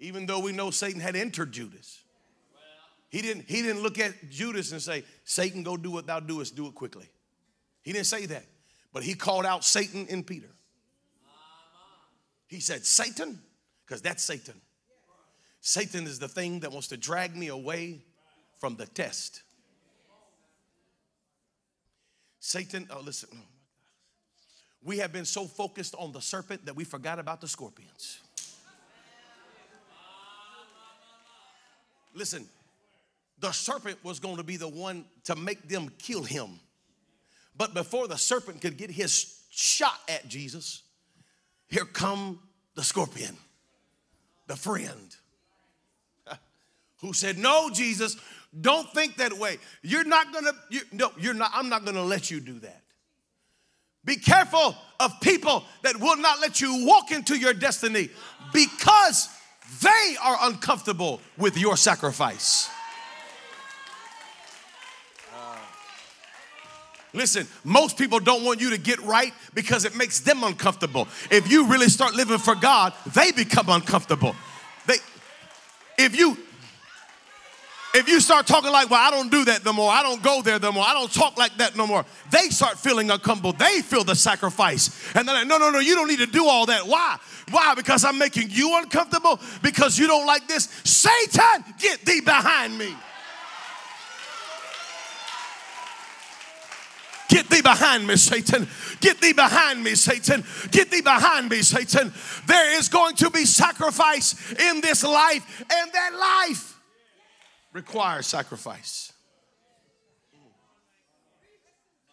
even 0.00 0.26
though 0.26 0.40
we 0.40 0.52
know 0.52 0.70
Satan 0.70 1.00
had 1.00 1.16
entered 1.16 1.52
Judas. 1.52 2.02
He 3.10 3.22
didn't, 3.22 3.48
he 3.48 3.62
didn't 3.62 3.82
look 3.82 3.98
at 3.98 4.28
Judas 4.28 4.72
and 4.72 4.82
say, 4.82 5.04
Satan, 5.24 5.62
go 5.62 5.76
do 5.76 5.90
what 5.90 6.06
thou 6.06 6.20
doest, 6.20 6.56
do 6.56 6.66
it 6.66 6.74
quickly. 6.74 7.08
He 7.82 7.92
didn't 7.92 8.06
say 8.06 8.26
that. 8.26 8.44
But 8.98 9.04
he 9.04 9.14
called 9.14 9.46
out 9.46 9.64
Satan 9.64 10.08
in 10.08 10.24
Peter. 10.24 10.48
He 12.48 12.58
said, 12.58 12.84
Satan, 12.84 13.38
because 13.86 14.02
that's 14.02 14.24
Satan. 14.24 14.60
Satan 15.60 16.04
is 16.04 16.18
the 16.18 16.26
thing 16.26 16.58
that 16.58 16.72
wants 16.72 16.88
to 16.88 16.96
drag 16.96 17.36
me 17.36 17.46
away 17.46 18.02
from 18.58 18.74
the 18.74 18.86
test. 18.86 19.44
Satan, 22.40 22.88
oh, 22.90 23.00
listen. 23.00 23.28
Oh 23.32 23.38
we 24.82 24.98
have 24.98 25.12
been 25.12 25.24
so 25.24 25.44
focused 25.44 25.94
on 25.96 26.10
the 26.10 26.20
serpent 26.20 26.66
that 26.66 26.74
we 26.74 26.82
forgot 26.82 27.20
about 27.20 27.40
the 27.40 27.46
scorpions. 27.46 28.18
Listen, 32.14 32.44
the 33.38 33.52
serpent 33.52 34.02
was 34.02 34.18
going 34.18 34.38
to 34.38 34.42
be 34.42 34.56
the 34.56 34.66
one 34.66 35.04
to 35.22 35.36
make 35.36 35.68
them 35.68 35.88
kill 36.00 36.24
him. 36.24 36.58
But 37.58 37.74
before 37.74 38.06
the 38.06 38.16
serpent 38.16 38.60
could 38.60 38.76
get 38.76 38.90
his 38.90 39.40
shot 39.50 39.98
at 40.08 40.28
Jesus, 40.28 40.82
here 41.66 41.84
come 41.84 42.38
the 42.76 42.84
scorpion, 42.84 43.36
the 44.46 44.56
friend, 44.56 45.16
who 47.00 47.12
said, 47.12 47.36
No, 47.36 47.68
Jesus, 47.68 48.16
don't 48.58 48.88
think 48.94 49.16
that 49.16 49.32
way. 49.32 49.58
You're 49.82 50.04
not 50.04 50.32
gonna, 50.32 50.52
you, 50.70 50.80
no, 50.92 51.10
you're 51.18 51.34
not, 51.34 51.50
I'm 51.52 51.68
not 51.68 51.84
gonna 51.84 52.04
let 52.04 52.30
you 52.30 52.40
do 52.40 52.60
that. 52.60 52.82
Be 54.04 54.16
careful 54.16 54.76
of 55.00 55.20
people 55.20 55.64
that 55.82 55.98
will 55.98 56.16
not 56.16 56.40
let 56.40 56.60
you 56.60 56.86
walk 56.86 57.10
into 57.10 57.36
your 57.36 57.52
destiny 57.52 58.08
because 58.52 59.28
they 59.82 60.16
are 60.22 60.38
uncomfortable 60.42 61.20
with 61.36 61.58
your 61.58 61.76
sacrifice. 61.76 62.70
Listen, 67.14 67.46
most 67.64 67.96
people 67.96 68.20
don't 68.20 68.44
want 68.44 68.60
you 68.60 68.70
to 68.70 68.78
get 68.78 69.00
right 69.00 69.32
because 69.54 69.84
it 69.84 69.96
makes 69.96 70.20
them 70.20 70.44
uncomfortable. 70.44 71.08
If 71.30 71.50
you 71.50 71.66
really 71.66 71.88
start 71.88 72.14
living 72.14 72.38
for 72.38 72.54
God, 72.54 72.92
they 73.14 73.32
become 73.32 73.68
uncomfortable. 73.70 74.36
They 74.86 74.96
if 75.96 76.16
you 76.18 76.36
if 77.94 78.06
you 78.06 78.20
start 78.20 78.46
talking 78.46 78.70
like, 78.70 78.90
well, 78.90 79.00
I 79.00 79.10
don't 79.10 79.30
do 79.30 79.46
that 79.46 79.64
no 79.64 79.72
more, 79.72 79.90
I 79.90 80.02
don't 80.02 80.22
go 80.22 80.42
there 80.42 80.58
no 80.58 80.70
more, 80.70 80.84
I 80.84 80.92
don't 80.92 81.12
talk 81.12 81.38
like 81.38 81.56
that 81.56 81.74
no 81.74 81.86
more, 81.86 82.04
they 82.30 82.50
start 82.50 82.78
feeling 82.78 83.10
uncomfortable. 83.10 83.52
They 83.52 83.80
feel 83.80 84.04
the 84.04 84.14
sacrifice. 84.14 84.90
And 85.14 85.26
they're 85.26 85.34
like, 85.34 85.46
no, 85.46 85.56
no, 85.56 85.70
no, 85.70 85.78
you 85.78 85.94
don't 85.94 86.08
need 86.08 86.18
to 86.18 86.26
do 86.26 86.46
all 86.46 86.66
that. 86.66 86.86
Why? 86.86 87.16
Why? 87.50 87.74
Because 87.74 88.04
I'm 88.04 88.18
making 88.18 88.50
you 88.50 88.76
uncomfortable? 88.78 89.40
Because 89.62 89.98
you 89.98 90.06
don't 90.06 90.26
like 90.26 90.46
this? 90.46 90.64
Satan, 90.84 91.64
get 91.78 92.04
thee 92.04 92.20
behind 92.20 92.76
me. 92.76 92.94
Get 97.28 97.50
thee 97.50 97.60
behind 97.60 98.06
me, 98.06 98.16
Satan. 98.16 98.66
Get 99.00 99.20
thee 99.20 99.34
behind 99.34 99.84
me, 99.84 99.94
Satan. 99.94 100.44
Get 100.70 100.90
thee 100.90 101.02
behind 101.02 101.50
me, 101.50 101.60
Satan. 101.62 102.12
There 102.46 102.78
is 102.78 102.88
going 102.88 103.16
to 103.16 103.30
be 103.30 103.44
sacrifice 103.44 104.52
in 104.52 104.80
this 104.80 105.04
life, 105.04 105.64
and 105.70 105.92
that 105.92 106.14
life 106.48 106.80
requires 107.72 108.26
sacrifice. 108.26 109.12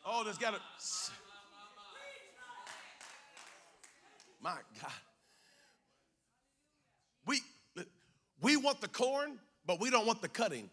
Oh, 0.05 0.23
there's 0.23 0.37
got 0.37 0.51
to. 0.51 0.59
My 4.41 4.57
God. 4.79 4.91
We, 7.25 7.41
we 8.41 8.57
want 8.57 8.81
the 8.81 8.87
corn, 8.87 9.39
but 9.65 9.79
we 9.79 9.89
don't 9.89 10.05
want 10.05 10.21
the 10.21 10.27
cutting. 10.27 10.69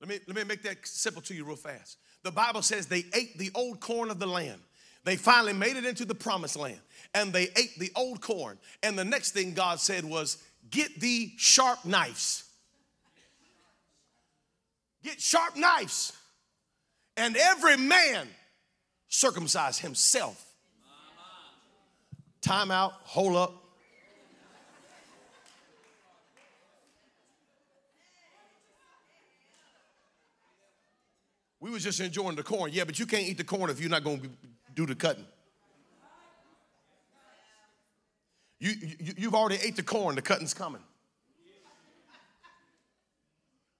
Let 0.00 0.08
me, 0.08 0.18
let 0.26 0.36
me 0.36 0.44
make 0.44 0.62
that 0.62 0.86
simple 0.86 1.22
to 1.22 1.34
you 1.34 1.44
real 1.44 1.56
fast. 1.56 1.98
The 2.22 2.30
Bible 2.30 2.62
says 2.62 2.86
they 2.86 3.04
ate 3.14 3.38
the 3.38 3.50
old 3.54 3.80
corn 3.80 4.10
of 4.10 4.18
the 4.18 4.26
land. 4.26 4.60
They 5.04 5.16
finally 5.16 5.52
made 5.52 5.76
it 5.76 5.84
into 5.84 6.04
the 6.04 6.14
promised 6.14 6.56
land 6.56 6.80
and 7.14 7.32
they 7.32 7.44
ate 7.44 7.78
the 7.78 7.90
old 7.96 8.20
corn. 8.20 8.58
And 8.82 8.98
the 8.98 9.04
next 9.04 9.32
thing 9.32 9.54
God 9.54 9.80
said 9.80 10.04
was, 10.04 10.42
Get 10.70 11.00
thee 11.00 11.34
sharp 11.36 11.84
knives. 11.84 12.44
Get 15.02 15.20
sharp 15.20 15.56
knives. 15.56 16.12
And 17.16 17.36
every 17.36 17.76
man 17.76 18.28
circumcise 19.08 19.78
himself. 19.78 20.46
Time 22.40 22.70
out, 22.70 22.92
hold 23.02 23.36
up. 23.36 23.60
We 31.60 31.70
was 31.70 31.84
just 31.84 32.00
enjoying 32.00 32.36
the 32.36 32.42
corn. 32.42 32.70
Yeah, 32.72 32.84
but 32.84 32.98
you 32.98 33.06
can't 33.06 33.28
eat 33.28 33.36
the 33.36 33.44
corn 33.44 33.70
if 33.70 33.80
you're 33.80 33.90
not 33.90 34.02
going 34.02 34.20
to 34.20 34.30
do 34.74 34.86
the 34.86 34.94
cutting. 34.94 35.26
You, 38.58 38.72
you, 38.80 39.14
you've 39.16 39.34
already 39.34 39.58
ate 39.62 39.76
the 39.76 39.82
corn, 39.82 40.16
the 40.16 40.22
cutting's 40.22 40.54
coming. 40.54 40.82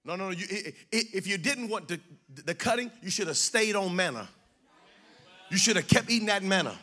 No, 0.04 0.16
no, 0.16 0.26
no. 0.26 0.30
You, 0.30 0.46
if 0.90 1.26
you 1.26 1.36
didn't 1.36 1.68
want 1.68 1.88
the, 1.88 2.00
the 2.46 2.54
cutting, 2.54 2.90
you 3.02 3.10
should 3.10 3.26
have 3.26 3.36
stayed 3.36 3.76
on 3.76 3.94
manna. 3.94 4.28
You 5.50 5.58
should 5.58 5.76
have 5.76 5.88
kept 5.88 6.10
eating 6.10 6.28
that 6.28 6.42
manna. 6.42 6.78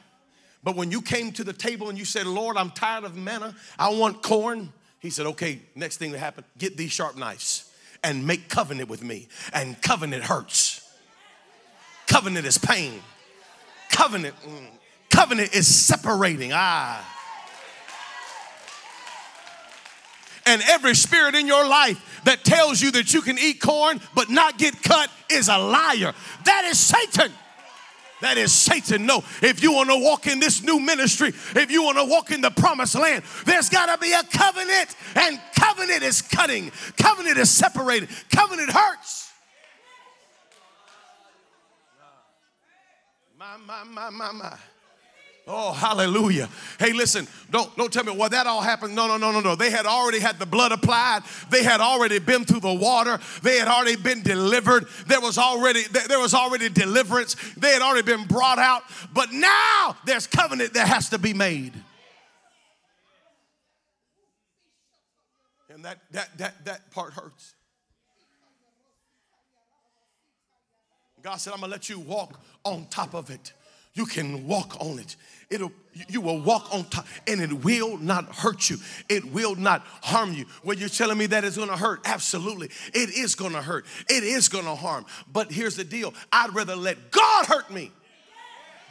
But 0.64 0.76
when 0.76 0.92
you 0.92 1.02
came 1.02 1.32
to 1.34 1.44
the 1.44 1.54
table 1.54 1.90
and 1.90 1.98
you 1.98 2.06
said, 2.06 2.28
Lord, 2.28 2.58
I'm 2.58 2.72
tired 2.72 3.04
of 3.04 3.16
manna, 3.16 3.56
I 3.80 3.90
want 3.90 4.22
corn, 4.22 4.72
he 5.00 5.10
said, 5.10 5.26
okay, 5.28 5.62
next 5.76 5.98
thing 5.98 6.12
that 6.12 6.20
happened, 6.20 6.46
get 6.58 6.78
these 6.78 6.92
sharp 6.92 7.18
knives 7.18 7.72
and 8.04 8.26
make 8.28 8.50
covenant 8.50 8.90
with 8.90 9.04
me. 9.04 9.28
And 9.54 9.82
covenant 9.82 10.24
hurts. 10.24 10.87
Covenant 12.08 12.46
is 12.46 12.58
pain. 12.58 13.02
Covenant, 13.90 14.36
mm, 14.42 14.68
covenant 15.10 15.54
is 15.54 15.68
separating. 15.68 16.52
Ah. 16.54 17.14
And 20.46 20.62
every 20.70 20.96
spirit 20.96 21.36
in 21.36 21.46
your 21.46 21.68
life 21.68 22.22
that 22.24 22.46
tells 22.46 22.82
you 22.82 22.92
that 22.92 23.14
you 23.14 23.22
can 23.22 23.38
eat 23.38 23.60
corn 23.60 24.00
but 24.16 24.30
not 24.30 24.58
get 24.58 24.82
cut 24.82 25.12
is 25.30 25.50
a 25.50 25.58
liar. 25.58 26.14
That 26.46 26.66
is 26.66 26.80
Satan. 26.80 27.32
That 28.22 28.38
is 28.38 28.52
Satan. 28.52 29.06
No, 29.06 29.24
if 29.44 29.62
you 29.62 29.74
want 29.74 29.90
to 29.90 29.98
walk 29.98 30.26
in 30.26 30.40
this 30.40 30.64
new 30.64 30.80
ministry, 30.80 31.30
if 31.30 31.70
you 31.70 31.84
want 31.84 31.98
to 31.98 32.06
walk 32.06 32.32
in 32.32 32.42
the 32.42 32.50
promised 32.50 32.96
land, 32.96 33.24
there's 33.46 33.70
got 33.70 33.94
to 33.94 33.98
be 34.00 34.12
a 34.12 34.24
covenant. 34.24 34.96
And 35.16 35.40
covenant 35.56 36.02
is 36.02 36.22
cutting, 36.22 36.72
covenant 36.98 37.38
is 37.38 37.50
separated, 37.52 38.10
covenant 38.32 38.72
hurts. 38.72 39.27
My, 43.48 43.84
my, 43.84 43.84
my, 43.84 44.10
my, 44.10 44.32
my. 44.32 44.58
Oh, 45.50 45.72
hallelujah. 45.72 46.50
Hey, 46.78 46.92
listen, 46.92 47.26
don't, 47.50 47.74
don't 47.78 47.94
tell 47.94 48.04
me, 48.04 48.12
well, 48.12 48.28
that 48.28 48.48
all 48.48 48.60
happened. 48.60 48.94
No, 48.94 49.08
no, 49.08 49.16
no, 49.16 49.32
no, 49.32 49.40
no. 49.40 49.56
They 49.56 49.72
had 49.72 49.86
already 49.86 50.20
had 50.20 50.40
the 50.40 50.46
blood 50.46 50.74
applied. 50.74 51.24
They 51.50 51.64
had 51.64 51.80
already 51.80 52.20
been 52.20 52.44
through 52.44 52.60
the 52.60 52.74
water. 52.74 53.18
They 53.44 53.58
had 53.58 53.70
already 53.70 53.96
been 53.96 54.22
delivered. 54.24 54.88
There 55.08 55.22
was 55.22 55.38
already, 55.38 55.84
there 55.84 56.20
was 56.20 56.34
already 56.34 56.68
deliverance. 56.68 57.38
They 57.56 57.72
had 57.72 57.82
already 57.82 58.06
been 58.06 58.26
brought 58.26 58.60
out. 58.60 58.84
But 59.14 59.32
now 59.32 59.96
there's 60.06 60.28
covenant 60.28 60.74
that 60.74 60.90
has 60.90 61.10
to 61.10 61.18
be 61.18 61.34
made. 61.34 61.74
And 65.70 65.86
that, 65.86 66.00
that, 66.12 66.38
that, 66.40 66.66
that 66.66 66.92
part 66.92 67.14
hurts. 67.14 67.54
God 71.28 71.42
said, 71.42 71.52
I'm 71.52 71.60
going 71.60 71.70
to 71.70 71.76
let 71.76 71.90
you 71.90 72.00
walk 72.00 72.40
on 72.64 72.88
top 72.90 73.14
of 73.14 73.30
it. 73.30 73.52
You 73.94 74.06
can 74.06 74.48
walk 74.48 74.78
on 74.80 74.98
it. 74.98 75.18
It'll 75.50 75.74
you 76.08 76.22
will 76.22 76.40
walk 76.40 76.74
on 76.74 76.86
top 76.86 77.06
and 77.28 77.42
it 77.42 77.52
will 77.52 77.98
not 77.98 78.34
hurt 78.34 78.70
you. 78.70 78.78
It 79.10 79.34
will 79.34 79.56
not 79.56 79.82
harm 80.04 80.32
you. 80.32 80.46
When 80.64 80.78
you're 80.78 80.88
telling 80.88 81.18
me 81.18 81.26
that 81.26 81.44
it's 81.44 81.58
gonna 81.58 81.76
hurt, 81.76 82.00
absolutely. 82.06 82.70
It 82.94 83.10
is 83.10 83.36
gonna 83.36 83.62
hurt. 83.62 83.86
It 84.10 84.24
is 84.24 84.48
gonna 84.48 84.74
harm. 84.74 85.06
But 85.30 85.52
here's 85.52 85.76
the 85.76 85.84
deal 85.84 86.14
I'd 86.32 86.56
rather 86.56 86.78
let 86.78 87.12
God 87.12 87.46
hurt 87.46 87.70
me 87.72 87.92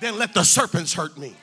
than 0.01 0.19
let 0.19 0.35
the 0.35 0.43
serpents 0.43 0.93
hurt 0.93 1.17
me. 1.17 1.35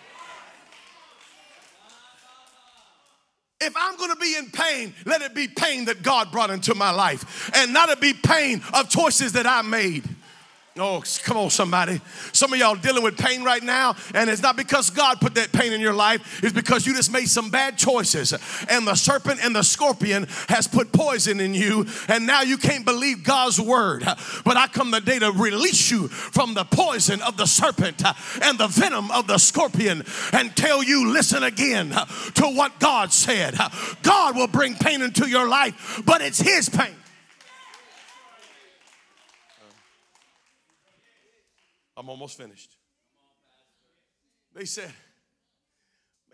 If 3.61 3.73
I'm 3.75 3.97
gonna 3.97 4.15
be 4.17 4.35
in 4.35 4.51
pain, 4.51 4.93
let 5.05 5.23
it 5.23 5.33
be 5.33 5.47
pain 5.47 5.85
that 5.85 6.03
God 6.03 6.31
brought 6.31 6.51
into 6.51 6.75
my 6.75 6.91
life 6.91 7.49
and 7.55 7.73
not 7.73 7.89
it 7.89 7.99
be 7.99 8.13
pain 8.13 8.61
of 8.75 8.89
choices 8.89 9.31
that 9.31 9.47
I 9.47 9.63
made. 9.63 10.03
Oh, 10.75 11.03
come 11.23 11.37
on, 11.37 11.51
somebody. 11.51 12.01
Some 12.31 12.51
of 12.51 12.57
y'all 12.57 12.73
dealing 12.73 13.03
with 13.03 13.15
pain 13.15 13.43
right 13.43 13.61
now, 13.61 13.95
and 14.15 14.27
it's 14.27 14.41
not 14.41 14.57
because 14.57 14.89
God 14.89 15.21
put 15.21 15.35
that 15.35 15.51
pain 15.51 15.71
in 15.71 15.79
your 15.79 15.93
life, 15.93 16.43
it's 16.43 16.53
because 16.53 16.87
you 16.87 16.95
just 16.95 17.11
made 17.11 17.29
some 17.29 17.51
bad 17.51 17.77
choices. 17.77 18.33
And 18.67 18.87
the 18.87 18.95
serpent 18.95 19.39
and 19.43 19.55
the 19.55 19.61
scorpion 19.61 20.25
has 20.49 20.67
put 20.67 20.91
poison 20.91 21.39
in 21.39 21.53
you, 21.53 21.85
and 22.07 22.25
now 22.25 22.41
you 22.41 22.57
can't 22.57 22.85
believe 22.85 23.23
God's 23.23 23.61
word. 23.61 24.03
But 24.43 24.57
I 24.57 24.65
come 24.65 24.91
today 24.91 25.19
to 25.19 25.31
release 25.31 25.91
you 25.91 26.07
from 26.07 26.55
the 26.55 26.63
poison 26.63 27.21
of 27.21 27.37
the 27.37 27.45
serpent 27.45 28.01
and 28.41 28.57
the 28.57 28.67
venom 28.67 29.11
of 29.11 29.27
the 29.27 29.37
scorpion 29.37 30.03
and 30.31 30.55
tell 30.55 30.83
you, 30.83 31.13
listen 31.13 31.43
again 31.43 31.89
to 31.89 32.45
what 32.45 32.79
God 32.79 33.13
said. 33.13 33.55
God 34.01 34.35
will 34.35 34.47
bring 34.47 34.73
pain 34.73 35.03
into 35.03 35.29
your 35.29 35.47
life, 35.47 36.01
but 36.03 36.21
it's 36.21 36.39
His 36.39 36.67
pain. 36.67 36.95
I'm 41.95 42.09
almost 42.09 42.37
finished. 42.37 42.75
They 44.53 44.65
said, 44.65 44.91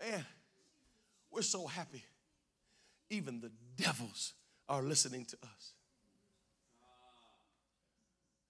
Man, 0.00 0.24
we're 1.30 1.42
so 1.42 1.66
happy. 1.66 2.02
Even 3.10 3.40
the 3.40 3.50
devils 3.76 4.32
are 4.68 4.82
listening 4.82 5.24
to 5.26 5.36
us. 5.42 5.72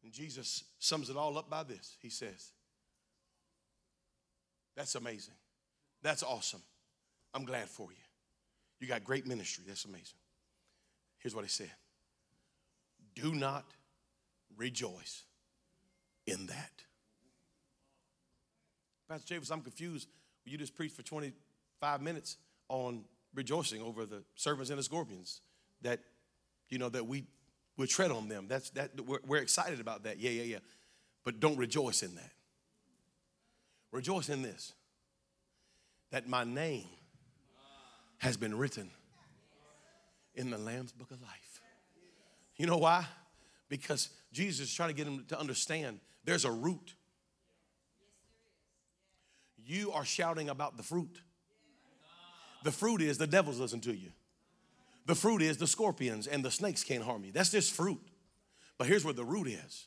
And 0.03 0.12
Jesus 0.12 0.64
sums 0.79 1.11
it 1.11 1.16
all 1.16 1.37
up 1.38 1.51
by 1.51 1.62
this 1.62 1.96
He 2.01 2.11
says, 2.11 2.53
That's 4.77 4.94
amazing. 4.94 5.35
That's 6.03 6.23
awesome. 6.23 6.62
I'm 7.35 7.44
glad 7.44 7.68
for 7.68 7.90
you. 7.90 7.99
You 8.81 8.88
got 8.88 9.05
great 9.05 9.27
ministry. 9.27 9.64
That's 9.66 9.85
amazing. 9.85 10.18
Here's 11.18 11.35
what 11.35 11.44
he 11.44 11.51
said 11.51 11.70
Do 13.14 13.35
not 13.35 13.64
rejoice 14.57 15.25
in 16.27 16.46
that. 16.46 16.83
Pastor 19.11 19.35
Chavis, 19.35 19.51
I'm 19.51 19.61
confused. 19.61 20.09
You 20.44 20.57
just 20.57 20.77
preached 20.77 20.94
for 20.94 21.03
25 21.03 22.01
minutes 22.01 22.37
on 22.68 23.05
rejoicing 23.35 23.83
over 23.83 24.07
the 24.07 24.23
serpents 24.37 24.70
and 24.70 24.79
the 24.79 24.85
scorpions 24.85 25.40
that, 25.83 25.99
you 26.68 26.79
know, 26.79 26.88
that 26.88 27.05
we 27.05 27.25
would 27.77 27.88
tread 27.88 28.12
on 28.12 28.29
them. 28.29 28.46
That's 28.49 28.70
that 28.70 28.92
we're, 29.05 29.18
we're 29.27 29.42
excited 29.42 29.81
about 29.81 30.05
that. 30.05 30.20
Yeah, 30.20 30.31
yeah, 30.31 30.44
yeah. 30.44 30.59
But 31.25 31.40
don't 31.40 31.57
rejoice 31.57 32.05
in 32.05 32.14
that. 32.14 32.31
Rejoice 33.90 34.29
in 34.29 34.42
this 34.42 34.75
that 36.12 36.29
my 36.29 36.44
name 36.44 36.87
has 38.18 38.37
been 38.37 38.57
written 38.57 38.90
in 40.37 40.51
the 40.51 40.59
Lamb's 40.59 40.92
book 40.92 41.11
of 41.11 41.20
life. 41.20 41.61
You 42.57 42.66
know 42.66 42.79
why? 42.79 43.07
Because 43.68 44.11
Jesus 44.33 44.68
is 44.68 44.75
trying 44.75 44.90
to 44.90 44.94
get 44.94 45.09
him 45.09 45.25
to 45.29 45.40
understand 45.40 45.99
there's 46.25 46.44
a 46.44 46.51
root 46.53 46.94
you 49.66 49.92
are 49.92 50.05
shouting 50.05 50.49
about 50.49 50.77
the 50.77 50.83
fruit. 50.83 51.20
The 52.64 52.73
fruit 52.73 53.03
is 53.03 53.18
the 53.18 53.27
devils 53.27 53.59
listen 53.59 53.81
to 53.83 53.94
you. 53.94 54.11
The 55.07 55.14
fruit 55.14 55.42
is 55.42 55.57
the 55.57 55.66
scorpions 55.66 56.27
and 56.27 56.44
the 56.44 56.51
snakes 56.51 56.85
can't 56.85 57.03
harm 57.03 57.25
you. 57.25 57.33
That's 57.33 57.51
just 57.51 57.73
fruit. 57.73 58.01
But 58.79 58.87
here's 58.87 59.05
where 59.05 59.14
the 59.14 59.25
root 59.25 59.49
is. 59.49 59.87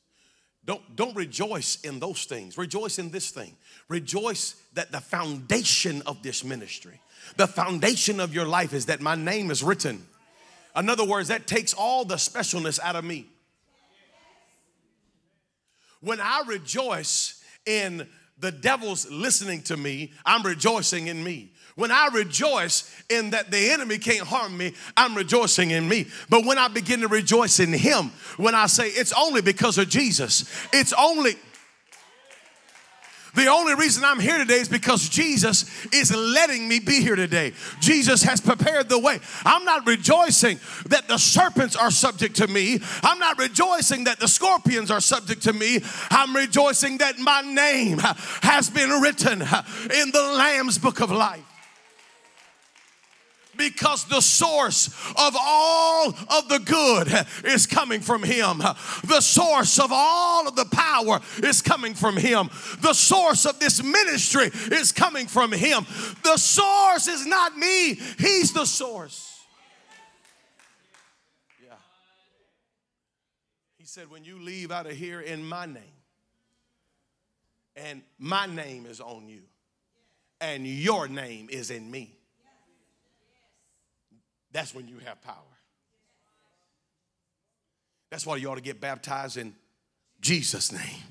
Don't, 0.66 0.96
don't 0.96 1.16
rejoice 1.16 1.82
in 1.82 2.00
those 2.00 2.24
things. 2.24 2.58
Rejoice 2.58 2.98
in 2.98 3.10
this 3.10 3.32
thing. 3.32 3.56
Rejoice 3.90 4.56
that 4.74 4.92
the 4.92 5.02
foundation 5.02 6.02
of 6.06 6.24
this 6.24 6.44
ministry, 6.44 7.02
the 7.36 7.48
foundation 7.48 8.20
of 8.20 8.34
your 8.34 8.46
life 8.46 8.74
is 8.74 8.86
that 8.86 9.02
my 9.02 9.16
name 9.16 9.52
is 9.52 9.62
written. 9.62 10.06
In 10.76 10.90
other 10.90 11.06
words, 11.06 11.28
that 11.28 11.48
takes 11.48 11.74
all 11.74 12.06
the 12.06 12.16
specialness 12.16 12.80
out 12.80 12.96
of 12.96 13.04
me. 13.04 13.28
When 16.00 16.20
I 16.20 16.44
rejoice 16.48 17.44
in 17.66 18.08
the 18.44 18.52
devil's 18.52 19.10
listening 19.10 19.62
to 19.64 19.78
me, 19.78 20.12
I'm 20.26 20.44
rejoicing 20.44 21.08
in 21.08 21.24
me. 21.24 21.54
When 21.76 21.92
I 21.92 22.10
rejoice 22.14 22.94
in 23.10 23.32
that 23.32 23.50
the 23.50 23.72
enemy 23.72 23.98
can't 23.98 24.28
harm 24.28 24.56
me, 24.56 24.74
I'm 24.96 25.16
rejoicing 25.16 25.72
in 25.72 25.88
me. 25.88 26.08
But 26.30 26.46
when 26.46 26.58
I 26.58 26.68
begin 26.68 27.00
to 27.00 27.08
rejoice 27.08 27.62
in 27.62 27.72
him, 27.72 28.12
when 28.36 28.54
I 28.54 28.68
say 28.68 28.90
it's 28.90 29.14
only 29.14 29.42
because 29.42 29.78
of 29.78 29.88
Jesus, 29.88 30.46
it's 30.74 30.94
only 30.94 31.36
the 33.34 33.48
only 33.48 33.74
reason 33.76 34.04
I'm 34.04 34.20
here 34.20 34.38
today 34.38 34.60
is 34.60 34.70
because 34.70 35.10
Jesus 35.10 35.66
is 35.92 36.16
letting 36.16 36.68
me 36.68 36.80
be 36.80 37.02
here 37.02 37.16
today. 37.16 37.54
Jesus 37.80 38.24
has 38.24 38.40
prepared 38.40 38.90
the 38.90 39.00
way. 39.00 39.20
I'm 39.44 39.66
not 39.66 39.88
rejoicing 39.88 40.60
that 40.88 41.08
the 41.08 41.18
serpents 41.18 41.76
are 41.76 41.92
subject 41.92 42.36
to 42.38 42.48
me. 42.48 42.80
I'm 43.02 43.20
not 43.20 43.40
rejoicing 43.40 44.04
that 44.04 44.20
the 44.20 44.28
scorpions 44.28 44.92
are 44.92 45.02
subject 45.02 45.44
to 45.44 45.54
me. 45.54 45.80
I'm 46.12 46.36
rejoicing 46.36 47.00
that 47.00 47.18
my 47.20 47.42
name 47.42 48.00
has 48.44 48.70
been 48.70 48.90
written 49.02 49.42
in 49.42 50.12
the 50.12 50.34
Lamb's 50.38 50.78
book 50.78 51.00
of 51.00 51.12
life 51.12 51.53
because 53.70 54.06
the 54.06 54.22
source 54.22 54.88
of 55.12 55.36
all 55.40 56.10
of 56.10 56.50
the 56.50 56.60
good 56.60 57.08
is 57.46 57.66
coming 57.66 58.02
from 58.02 58.24
Him. 58.24 58.60
The 59.08 59.22
source 59.22 59.80
of 59.80 59.92
all 59.92 60.48
of 60.48 60.56
the 60.56 60.66
power 60.66 61.20
is 61.42 61.62
coming 61.62 61.94
from 61.94 62.18
Him. 62.18 62.50
The 62.82 62.94
source 62.94 63.46
of 63.46 63.60
this 63.60 63.84
ministry 63.84 64.50
is 64.72 64.92
coming 64.92 65.28
from 65.28 65.52
Him. 65.52 65.86
The 66.24 66.38
source 66.38 67.08
is 67.08 67.26
not 67.26 67.58
me, 67.58 67.96
He's 68.20 68.54
the 68.54 68.66
source. 68.66 69.42
Yeah. 71.64 71.76
He 73.78 73.86
said, 73.86 74.10
When 74.10 74.24
you 74.24 74.40
leave 74.42 74.72
out 74.72 74.86
of 74.86 74.94
here 74.94 75.22
in 75.22 75.46
my 75.46 75.66
name, 75.66 75.84
and 77.76 78.02
my 78.20 78.46
name 78.46 78.86
is 78.86 79.00
on 79.00 79.28
you, 79.28 79.42
and 80.42 80.68
your 80.68 81.08
name 81.08 81.48
is 81.50 81.72
in 81.72 81.90
me, 81.90 82.18
that's 84.54 84.74
when 84.74 84.88
you 84.88 85.00
have 85.00 85.22
power. 85.22 85.36
That's 88.10 88.26
why 88.26 88.38
you 88.38 88.50
ought 88.50 88.56
to 88.56 88.62
get 88.62 88.80
baptized 88.80 89.38
in 89.38 89.56
Jesus' 90.22 90.72
name. 90.72 91.02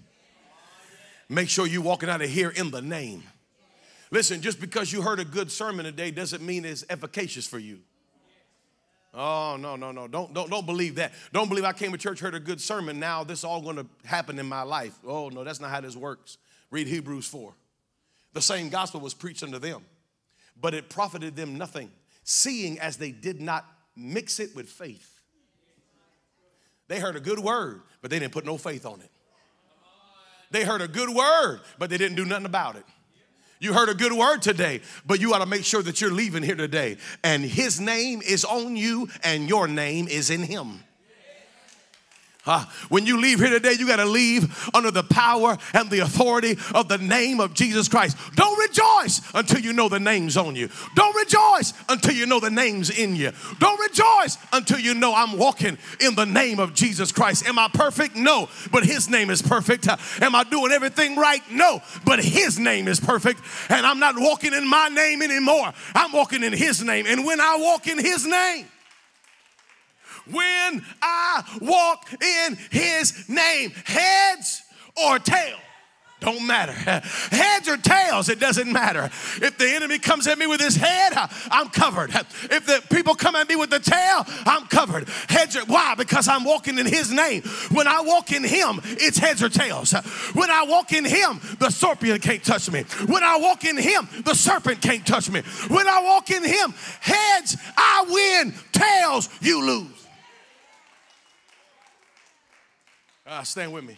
Make 1.29 1.49
sure 1.49 1.67
you're 1.67 1.83
walking 1.83 2.09
out 2.09 2.23
of 2.23 2.31
here 2.31 2.51
in 2.51 2.71
the 2.71 2.83
name. 2.83 3.23
Listen, 4.11 4.43
just 4.43 4.61
because 4.61 4.93
you 4.93 5.03
heard 5.03 5.19
a 5.19 5.25
good 5.25 5.51
sermon 5.51 5.85
today 5.85 6.11
doesn't 6.11 6.43
mean 6.43 6.65
it's 6.65 6.85
efficacious 6.89 7.47
for 7.47 7.59
you. 7.59 7.81
Oh, 9.15 9.57
no, 9.59 9.77
no, 9.77 9.93
no. 9.93 10.07
Don't, 10.09 10.33
don't, 10.33 10.51
don't 10.51 10.67
believe 10.67 10.95
that. 10.97 11.13
Don't 11.33 11.49
believe 11.49 11.65
I 11.65 11.73
came 11.73 11.93
to 11.93 11.99
church, 11.99 12.21
heard 12.21 12.35
a 12.35 12.41
good 12.41 12.61
sermon. 12.61 12.99
Now 12.99 13.25
this 13.25 13.41
is 13.41 13.45
all 13.45 13.61
going 13.61 13.77
to 13.77 13.87
happen 14.05 14.39
in 14.39 14.47
my 14.47 14.63
life. 14.63 14.99
Oh, 15.07 15.29
no, 15.29 15.45
that's 15.45 15.61
not 15.61 15.71
how 15.71 15.81
this 15.81 15.97
works. 15.97 16.39
Read 16.71 16.87
Hebrews 16.87 17.27
4. 17.27 17.53
The 18.33 18.43
same 18.43 18.71
gospel 18.71 19.01
was 19.01 19.13
preached 19.13 19.43
unto 19.43 19.59
them, 19.59 19.85
but 20.59 20.73
it 20.73 20.89
profited 20.89 21.37
them 21.37 21.59
nothing, 21.59 21.91
seeing 22.25 22.79
as 22.79 22.97
they 22.97 23.11
did 23.11 23.41
not 23.41 23.67
mix 23.97 24.41
it 24.41 24.55
with 24.55 24.69
faith. 24.69 25.09
They 26.89 27.01
heard 27.01 27.17
a 27.17 27.21
good 27.21 27.39
word, 27.39 27.83
but 28.01 28.11
they 28.11 28.19
didn't 28.19 28.33
put 28.33 28.45
no 28.45 28.59
faith 28.59 28.85
on 28.85 29.01
it. 29.01 29.11
They 30.51 30.65
heard 30.65 30.83
a 30.83 30.89
good 30.89 31.09
word, 31.09 31.61
but 31.79 31.89
they 31.89 31.97
didn't 31.97 32.17
do 32.17 32.27
nothing 32.27 32.47
about 32.47 32.77
it. 32.77 32.85
You 33.59 33.73
heard 33.73 33.89
a 33.89 33.95
good 33.95 34.13
word 34.13 34.43
today, 34.43 34.81
but 35.07 35.21
you 35.21 35.33
ought 35.33 35.39
to 35.39 35.47
make 35.47 35.65
sure 35.65 35.83
that 35.83 36.01
you're 36.01 36.13
leaving 36.13 36.43
here 36.43 36.57
today 36.57 36.97
and 37.23 37.45
his 37.45 37.81
name 37.81 38.21
is 38.21 38.45
on 38.45 38.77
you 38.77 39.09
and 39.23 39.49
your 39.49 39.69
name 39.69 40.09
is 40.09 40.31
in 40.31 40.43
him. 40.43 40.81
Uh, 42.45 42.65
when 42.89 43.07
you 43.07 43.21
leave 43.21 43.39
here 43.39 43.51
today, 43.51 43.75
you 43.79 43.87
got 43.87 43.97
to 43.97 44.05
leave 44.05 44.69
under 44.75 44.91
the 44.91 45.05
power 45.05 45.57
and 45.75 45.89
the 45.91 46.01
authority 46.01 46.57
of 46.75 46.89
the 46.89 46.99
name 46.99 47.39
of 47.39 47.55
Jesus 47.55 47.89
Christ. 47.89 48.17
Don't 48.35 48.59
rejoice 48.59 49.21
until 49.33 49.61
you 49.61 49.73
know 49.73 49.89
the 49.89 50.01
name's 50.01 50.37
on 50.37 50.57
you. 50.57 50.69
Don't 50.97 51.15
rejoice 51.15 51.73
until 51.89 52.15
you 52.15 52.27
know 52.27 52.41
the 52.41 52.51
name's 52.51 52.91
in 52.91 53.15
you. 53.15 53.31
Don't 53.61 53.79
rejoice 53.79 54.39
until 54.53 54.81
you 54.81 54.95
know 54.95 55.15
I'm 55.15 55.39
walking 55.39 55.79
in 56.01 56.17
the 56.17 56.27
name 56.27 56.59
of 56.59 56.75
Jesus 56.75 57.13
Christ. 57.13 57.47
Am 57.47 57.61
I 57.61 57.69
perfect? 57.73 58.17
No, 58.17 58.49
but 58.73 58.85
His 58.85 59.09
name 59.09 59.31
is 59.31 59.41
perfect. 59.41 59.87
Uh, 59.87 59.97
am 60.21 60.35
I 60.35 60.43
doing 60.43 60.73
everything 60.73 61.17
right? 61.17 61.43
No, 61.49 61.81
but 62.05 62.19
His 62.25 62.59
name 62.59 62.89
is 62.89 62.99
perfect. 62.99 63.41
And 63.69 63.87
I'm 63.87 64.01
not 64.01 64.17
walking 64.19 64.53
in 64.53 64.69
my 64.69 64.89
name 64.89 65.23
anymore. 65.23 65.73
I'm 65.95 66.11
walking 66.11 66.43
in 66.43 66.53
His 66.53 66.83
name. 66.83 67.07
And 67.07 67.25
when 67.25 67.41
I 67.41 67.57
walk 67.61 67.87
in 67.87 67.99
His 67.99 68.27
name, 68.27 68.67
when 70.31 70.85
I 71.01 71.43
walk 71.61 72.13
in 72.13 72.57
his 72.71 73.29
name, 73.29 73.71
heads 73.85 74.63
or 74.97 75.19
tails. 75.19 75.61
Don't 76.23 76.47
matter. 76.47 76.73
Heads 77.33 77.69
or 77.69 77.77
tails, 77.77 78.29
it 78.29 78.39
doesn't 78.39 78.73
matter. 78.73 79.07
If 79.43 79.59
the 79.59 79.69
enemy 79.69 79.99
comes 79.99 80.29
at 80.29 80.39
me 80.39 80.47
with 80.47 80.61
his 80.61 80.77
head, 80.77 81.13
I'm 81.51 81.69
covered. 81.69 82.11
If 82.53 82.67
the 82.67 82.83
people 82.95 83.15
come 83.15 83.35
at 83.35 83.49
me 83.49 83.57
with 83.57 83.71
the 83.71 83.81
tail, 83.81 84.25
I'm 84.47 84.67
covered. 84.67 85.09
Heads 85.29 85.57
or 85.57 85.65
why? 85.65 85.95
Because 85.97 86.29
I'm 86.29 86.45
walking 86.45 86.79
in 86.79 86.87
his 86.87 87.11
name. 87.11 87.43
When 87.71 87.89
I 87.89 88.03
walk 88.03 88.31
in 88.31 88.45
him, 88.45 88.81
it's 88.85 89.19
heads 89.19 89.43
or 89.43 89.49
tails. 89.49 89.93
When 90.35 90.51
I 90.51 90.65
walk 90.65 90.93
in 90.93 91.05
him, 91.05 91.41
the 91.59 91.71
scorpion 91.71 92.21
can't 92.21 92.45
touch 92.45 92.71
me. 92.71 92.83
When 93.07 93.23
I 93.23 93.39
walk 93.39 93.65
in 93.65 93.77
him, 93.77 94.09
the 94.25 94.35
serpent 94.35 94.81
can't 94.81 95.05
touch 95.07 95.31
me. 95.31 95.43
When 95.69 95.89
I 95.89 96.03
walk 96.03 96.31
in 96.31 96.45
him, 96.45 96.75
heads, 97.01 97.57
I 97.77 98.43
win, 98.45 98.55
tails, 98.73 99.29
you 99.41 99.65
lose. 99.65 100.02
Uh, 103.33 103.43
stand 103.43 103.73
with 103.73 103.83
me. 103.83 103.97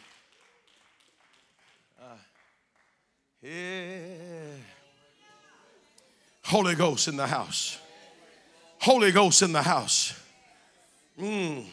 Uh, 2.01 2.05
yeah. 3.43 4.53
Holy 6.45 6.77
Ghost 6.77 7.09
in 7.09 7.17
the 7.17 7.27
house. 7.27 7.81
Holy 8.79 9.11
Ghost 9.11 9.43
in 9.43 9.53
the 9.53 9.61
house. 9.61 10.13
Mm. 11.21 11.65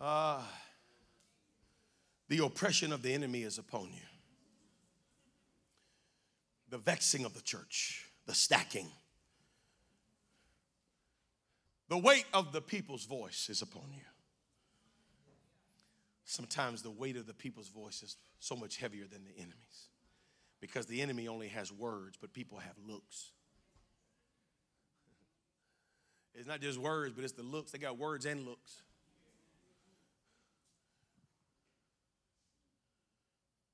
Uh, 0.00 0.40
the 2.30 2.42
oppression 2.42 2.90
of 2.90 3.02
the 3.02 3.12
enemy 3.12 3.42
is 3.42 3.58
upon 3.58 3.88
you. 3.92 4.08
The 6.70 6.78
vexing 6.78 7.26
of 7.26 7.34
the 7.34 7.42
church, 7.42 8.06
the 8.24 8.34
stacking. 8.34 8.88
The 11.90 11.98
weight 11.98 12.24
of 12.32 12.50
the 12.52 12.62
people's 12.62 13.04
voice 13.04 13.50
is 13.50 13.60
upon 13.60 13.92
you. 13.92 14.07
Sometimes 16.30 16.82
the 16.82 16.90
weight 16.90 17.16
of 17.16 17.26
the 17.26 17.32
people's 17.32 17.68
voice 17.68 18.02
is 18.02 18.18
so 18.38 18.54
much 18.54 18.76
heavier 18.76 19.06
than 19.10 19.24
the 19.24 19.34
enemy's 19.38 19.88
because 20.60 20.84
the 20.84 21.00
enemy 21.00 21.26
only 21.26 21.48
has 21.48 21.72
words, 21.72 22.18
but 22.20 22.34
people 22.34 22.58
have 22.58 22.74
looks. 22.86 23.30
It's 26.34 26.46
not 26.46 26.60
just 26.60 26.78
words, 26.78 27.14
but 27.14 27.24
it's 27.24 27.32
the 27.32 27.42
looks. 27.42 27.70
They 27.70 27.78
got 27.78 27.96
words 27.96 28.26
and 28.26 28.44
looks. 28.44 28.82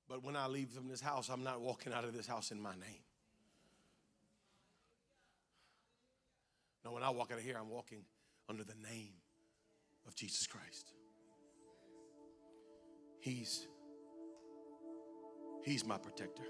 But 0.09 0.23
when 0.23 0.37
I 0.37 0.47
leave 0.47 0.69
from 0.69 0.87
this 0.87 1.01
house, 1.01 1.31
I'm 1.31 1.43
not 1.43 1.61
walking 1.61 1.93
out 1.93 2.05
of 2.05 2.15
this 2.15 2.29
house 2.29 2.53
in 2.53 2.63
my 2.63 2.75
name. 2.75 3.03
No, 6.85 6.93
when 6.93 7.03
I 7.03 7.11
walk 7.11 7.33
out 7.33 7.39
of 7.39 7.45
here, 7.45 7.57
I'm 7.61 7.71
walking 7.71 8.05
under 8.49 8.63
the 8.63 8.77
name 8.89 9.15
of 10.07 10.15
Jesus 10.15 10.47
Christ. 10.47 10.93
He's 13.25 13.67
He's 15.65 15.83
my 15.87 15.97
protector. 15.97 16.43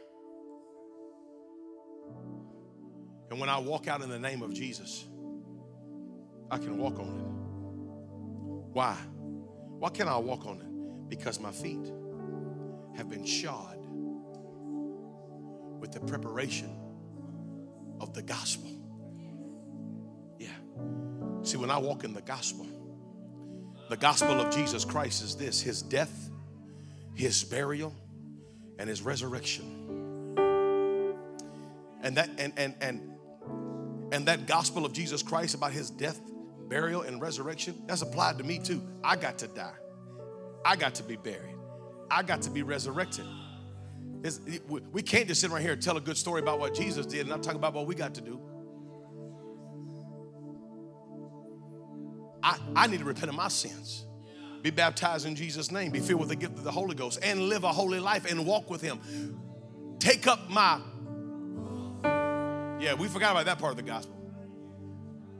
And 3.31 3.39
when 3.39 3.49
I 3.49 3.59
walk 3.59 3.87
out 3.87 4.03
in 4.03 4.09
the 4.09 4.18
name 4.18 4.43
of 4.43 4.53
Jesus, 4.53 5.07
I 6.51 6.59
can 6.59 6.77
walk 6.77 6.99
on 6.99 7.20
it. 7.20 8.75
Why? 8.75 8.97
Why 9.79 9.89
can 9.91 10.09
I 10.09 10.16
walk 10.16 10.47
on 10.47 10.61
it? 10.61 11.09
Because 11.09 11.39
my 11.39 11.53
feet 11.53 11.93
have 12.97 13.09
been 13.09 13.25
shod 13.25 13.79
with 15.79 15.93
the 15.93 16.01
preparation 16.01 16.77
of 18.01 18.14
the 18.14 18.22
gospel. 18.22 18.70
Yeah. 20.41 20.49
See, 21.43 21.57
when 21.57 21.70
I 21.70 21.79
walk 21.79 22.03
in 22.03 22.14
the 22.14 22.22
gospel, 22.22 22.66
the 23.91 23.97
gospel 23.97 24.41
of 24.41 24.53
Jesus 24.53 24.85
Christ 24.85 25.22
is 25.22 25.37
this 25.37 25.61
his 25.61 25.81
death 25.81 26.31
his 27.15 27.45
burial 27.45 27.95
and 28.79 28.89
his 28.89 29.03
resurrection. 29.03 29.81
And 32.03 32.17
that 32.17 32.29
and 32.39 32.53
and 32.57 32.75
and 32.81 33.11
and 34.12 34.27
that 34.27 34.47
gospel 34.47 34.85
of 34.85 34.93
Jesus 34.93 35.23
Christ 35.23 35.55
about 35.55 35.73
his 35.73 35.91
death, 35.91 36.21
burial, 36.69 37.03
and 37.03 37.21
resurrection, 37.21 37.83
that's 37.87 38.03
applied 38.03 38.39
to 38.39 38.45
me 38.45 38.59
too. 38.59 38.83
I 39.03 39.17
got 39.17 39.39
to 39.39 39.49
die. 39.49 39.75
I 40.65 40.77
got 40.77 40.95
to 40.97 41.03
be 41.03 41.17
buried. 41.17 41.57
I 42.11 42.23
got 42.23 42.43
to 42.43 42.51
be 42.51 42.62
resurrected. 42.62 43.25
We 44.93 45.03
can't 45.03 45.29
just 45.29 45.41
sit 45.41 45.51
right 45.51 45.61
here 45.61 45.73
and 45.73 45.83
tell 45.83 45.97
a 45.97 46.01
good 46.01 46.17
story 46.17 46.41
about 46.41 46.59
what 46.59 46.75
Jesus 46.75 47.07
did 47.07 47.21
and 47.21 47.31
not 47.31 47.43
talk 47.43 47.55
about 47.55 47.75
what 47.75 47.87
we 47.87 47.95
got 47.95 48.15
to 48.15 48.21
do. 48.21 48.41
I, 52.43 52.59
I 52.77 52.87
need 52.87 53.01
to 53.01 53.05
repent 53.05 53.29
of 53.29 53.35
my 53.35 53.49
sins 53.49 54.07
be 54.65 54.71
baptized 54.71 55.27
in 55.27 55.37
Jesus' 55.37 55.71
name, 55.71 55.93
be 55.93 56.01
filled 56.01 56.21
with 56.21 56.31
the 56.31 56.37
gift 56.37 56.57
of 56.57 56.65
the 56.65 56.71
Holy 56.73 56.95
Ghost, 56.95 57.19
and 57.23 57.39
live 57.51 57.65
a 57.65 57.73
holy 57.73 58.01
life 58.01 58.25
and 58.25 58.47
walk 58.47 58.71
with 58.71 58.81
Him. 58.81 58.99
Take 59.99 60.27
up 60.27 60.49
my. 60.49 60.81
Yeah, 62.81 62.95
we 62.95 63.07
forgot 63.09 63.33
about 63.33 63.45
that 63.45 63.59
part 63.59 63.73
of 63.73 63.77
the 63.77 63.83
gospel. 63.83 64.17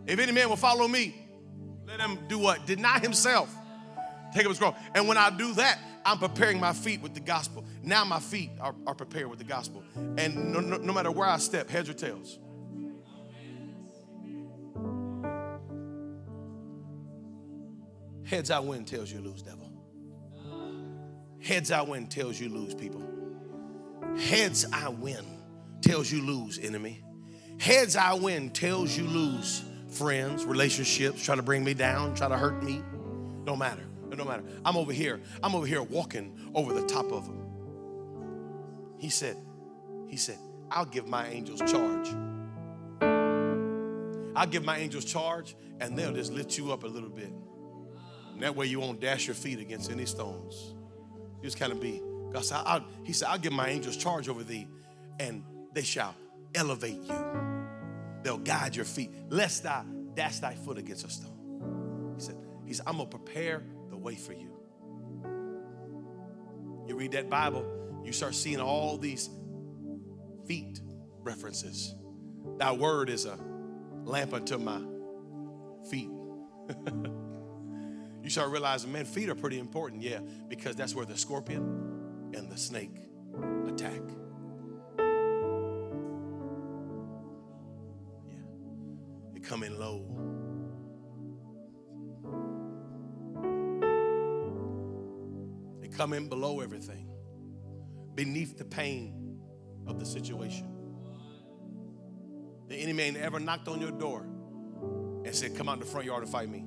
If 0.07 0.19
any 0.19 0.31
man 0.31 0.51
will 0.51 0.57
follow 0.57 0.87
me, 0.87 1.15
let 1.87 1.99
him 2.01 2.19
do 2.29 2.39
what? 2.39 2.67
Deny 2.67 2.99
himself. 2.99 3.55
Take 4.35 4.45
up 4.45 4.51
his 4.51 4.59
cross. 4.59 4.77
And 4.95 5.09
when 5.09 5.17
I 5.17 5.31
do 5.31 5.55
that, 5.55 5.79
I'm 6.05 6.19
preparing 6.19 6.61
my 6.61 6.75
feet 6.75 7.01
with 7.01 7.15
the 7.15 7.21
gospel. 7.21 7.65
Now 7.83 8.05
my 8.05 8.21
feet 8.21 8.51
are, 8.61 8.75
are 8.87 8.95
prepared 8.95 9.29
with 9.31 9.39
the 9.39 9.45
gospel. 9.47 9.83
And 10.19 10.53
no, 10.53 10.61
no, 10.61 10.77
no 10.77 10.93
matter 10.93 11.11
where 11.11 11.29
I 11.29 11.39
step, 11.39 11.71
heads 11.71 11.89
or 11.89 11.95
tails, 11.95 12.39
Heads 18.25 18.51
I 18.51 18.59
win 18.59 18.85
tells 18.85 19.13
you 19.13 19.21
lose, 19.21 19.43
devil. 19.43 19.71
Heads 21.41 21.71
I 21.71 21.83
win 21.83 22.07
tells 22.07 22.41
you 22.41 22.49
lose, 22.49 22.75
people. 22.75 23.03
Heads 24.17 24.65
I 24.73 24.89
win 24.89 25.25
tells 25.83 26.11
you 26.11 26.23
lose, 26.23 26.59
enemy. 26.59 27.05
Heads 27.61 27.97
I 27.97 28.15
win 28.15 28.51
tells 28.51 28.97
you 28.97 29.05
lose, 29.05 29.63
friends, 29.89 30.45
relationships, 30.45 31.23
trying 31.23 31.39
to 31.39 31.43
bring 31.43 31.63
me 31.65 31.75
down, 31.75 32.15
try 32.15 32.29
to 32.29 32.37
hurt 32.37 32.63
me. 32.63 32.83
Don't 33.45 33.59
matter. 33.59 33.85
It 34.11 34.17
don't 34.17 34.27
matter. 34.27 34.45
I'm 34.65 34.77
over 34.77 34.93
here. 34.93 35.21
I'm 35.43 35.55
over 35.55 35.67
here 35.67 35.83
walking 35.83 36.39
over 36.55 36.73
the 36.73 36.87
top 36.87 37.13
of 37.13 37.27
them. 37.27 37.41
He 38.99 39.11
said, 39.11 39.37
He 40.09 40.17
said, 40.17 40.39
I'll 40.71 40.87
give 40.87 41.07
my 41.07 41.29
angels 41.29 41.61
charge. 41.71 42.09
I'll 44.37 44.47
give 44.47 44.65
my 44.65 44.79
angels 44.79 45.05
charge 45.05 45.57
and 45.81 45.97
they'll 45.99 46.15
just 46.15 46.33
lift 46.33 46.57
you 46.57 46.73
up 46.73 46.85
a 46.85 46.87
little 46.87 47.11
bit. 47.11 47.33
And 48.35 48.43
that 48.43 48.57
way 48.57 48.67
you 48.67 48.81
won't 48.81 49.01
dash 49.01 49.27
your 49.27 49.35
feet 49.35 49.61
against 49.61 49.91
any 49.91 50.07
stones. 50.07 50.75
You 51.39 51.45
just 51.45 51.59
kind 51.59 51.73
of 51.73 51.81
be. 51.81 52.03
God 52.33 52.45
said, 52.45 52.61
I'll, 52.67 52.85
He 53.05 53.13
said, 53.13 53.29
I'll 53.29 53.39
give 53.39 53.53
my 53.53 53.69
angels 53.69 53.97
charge 53.97 54.29
over 54.29 54.43
thee, 54.43 54.67
and 55.21 55.45
they 55.73 55.83
shall 55.83 56.15
elevate 56.53 57.01
you. 57.01 57.15
They'll 58.25 58.39
guide 58.39 58.75
your 58.75 58.85
feet, 58.85 59.13
lest 59.29 59.63
thou 59.63 59.85
dash 60.15 60.41
thy 60.41 60.55
foot 60.55 60.79
against 60.79 61.07
a 61.07 61.11
stone. 61.11 62.15
He 62.17 62.25
said, 62.25 62.37
He 62.67 62.75
said, 62.75 62.87
I'm 62.89 62.97
gonna 62.97 63.09
prepare 63.09 63.63
the 63.89 63.97
way 63.97 64.17
for 64.17 64.33
you. 64.33 64.51
You 66.89 66.97
read 66.97 67.13
that 67.13 67.31
Bible, 67.31 67.65
you 68.05 68.13
start 68.13 68.35
seeing 68.35 68.61
all 68.61 68.99
these 68.99 69.31
feet 70.47 70.81
references. 71.23 71.95
Thy 72.59 72.73
word 72.73 73.11
is 73.11 73.27
a 73.27 73.39
lamp 74.05 74.35
unto 74.35 74.59
my 74.59 74.81
feet. 75.89 76.11
you 78.25 78.31
start 78.31 78.51
realizing, 78.51 78.91
man, 78.91 79.05
feet 79.05 79.29
are 79.29 79.35
pretty 79.35 79.59
important, 79.59 80.01
yeah, 80.01 80.19
because 80.49 80.75
that's 80.75 80.95
where 80.95 81.05
the 81.05 81.17
scorpion 81.17 82.31
and 82.35 82.51
the 82.51 82.57
snake 82.57 82.97
attack. 83.69 84.01
Yeah, 88.27 88.39
they 89.35 89.41
come 89.41 89.63
in 89.63 89.79
low. 89.79 90.07
They 95.83 95.89
come 95.89 96.15
in 96.15 96.31
below 96.31 96.61
everything, 96.61 97.11
beneath 98.15 98.57
the 98.57 98.65
pain 98.65 99.39
of 99.87 100.01
the 100.01 100.07
situation. 100.07 100.67
The 102.69 102.77
enemy 102.77 103.03
ain't 103.03 103.19
ever 103.19 103.39
knocked 103.39 103.69
on 103.69 103.83
your 103.83 103.91
door 103.91 104.23
and 105.27 105.35
said, 105.35 105.55
Come 105.55 105.69
out 105.69 105.75
in 105.75 105.81
the 105.81 105.87
front 105.87 106.07
yard 106.07 106.23
and 106.23 106.33
fight 106.33 106.49
me. 106.49 106.65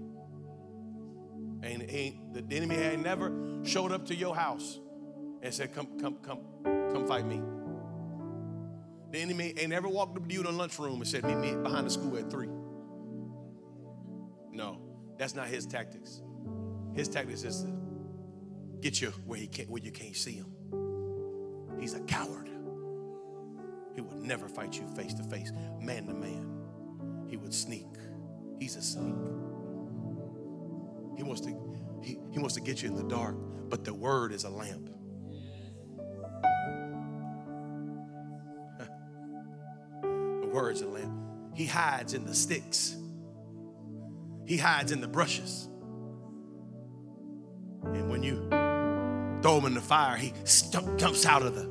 And 1.63 1.85
ain't, 1.89 2.33
the 2.33 2.55
enemy 2.55 2.75
ain't 2.75 3.03
never 3.03 3.31
showed 3.63 3.91
up 3.91 4.05
to 4.07 4.15
your 4.15 4.35
house 4.35 4.79
and 5.41 5.53
said, 5.53 5.73
Come, 5.73 5.99
come, 5.99 6.17
come, 6.21 6.39
come 6.63 7.07
fight 7.07 7.25
me. 7.25 7.41
The 9.11 9.19
enemy 9.19 9.53
ain't 9.57 9.73
ever 9.73 9.87
walked 9.87 10.17
up 10.17 10.27
to 10.27 10.33
you 10.33 10.41
in 10.41 10.45
the 10.45 10.51
lunchroom 10.51 10.95
and 10.95 11.07
said, 11.07 11.23
Meet 11.23 11.37
me 11.37 11.55
behind 11.55 11.87
the 11.87 11.91
school 11.91 12.17
at 12.17 12.29
three. 12.29 12.49
No, 14.51 14.79
that's 15.17 15.35
not 15.35 15.47
his 15.47 15.65
tactics. 15.65 16.21
His 16.93 17.07
tactics 17.07 17.43
is 17.43 17.63
to 17.63 17.73
get 18.81 19.01
you 19.01 19.09
where 19.25 19.39
he 19.39 19.47
can't 19.47 19.69
where 19.69 19.81
you 19.81 19.91
can't 19.91 20.15
see 20.15 20.33
him. 20.33 20.51
He's 21.79 21.93
a 21.93 21.99
coward. 22.01 22.49
He 23.95 24.01
would 24.01 24.21
never 24.21 24.47
fight 24.47 24.77
you 24.77 24.87
face 24.95 25.13
to 25.15 25.23
face, 25.23 25.51
man 25.79 26.05
to 26.07 26.13
man. 26.13 26.57
He 27.27 27.37
would 27.37 27.53
sneak. 27.53 27.87
He's 28.59 28.75
a 28.75 28.81
sneak. 28.81 29.15
He 31.17 31.23
wants 31.23 31.41
to 31.41 31.49
he, 32.03 32.19
he 32.31 32.39
wants 32.39 32.53
to 32.53 32.61
get 32.61 32.81
you 32.83 32.89
in 32.89 32.95
the 32.95 33.03
dark, 33.03 33.35
but 33.69 33.83
the 33.83 33.93
word 33.93 34.31
is 34.31 34.43
a 34.43 34.49
lamp. 34.49 34.89
the 40.01 40.47
word's 40.53 40.81
a 40.81 40.87
lamp. 40.87 41.11
He 41.55 41.65
hides 41.65 42.13
in 42.13 42.25
the 42.25 42.35
sticks. 42.35 42.95
He 44.45 44.57
hides 44.57 44.91
in 44.91 45.01
the 45.01 45.07
brushes. 45.07 45.67
And 47.83 48.09
when 48.09 48.21
you 48.21 48.47
throw 49.41 49.57
him 49.57 49.65
in 49.65 49.73
the 49.73 49.81
fire, 49.81 50.15
he 50.15 50.33
st- 50.43 50.97
jumps 50.97 51.25
out 51.25 51.41
of 51.41 51.55
the. 51.55 51.67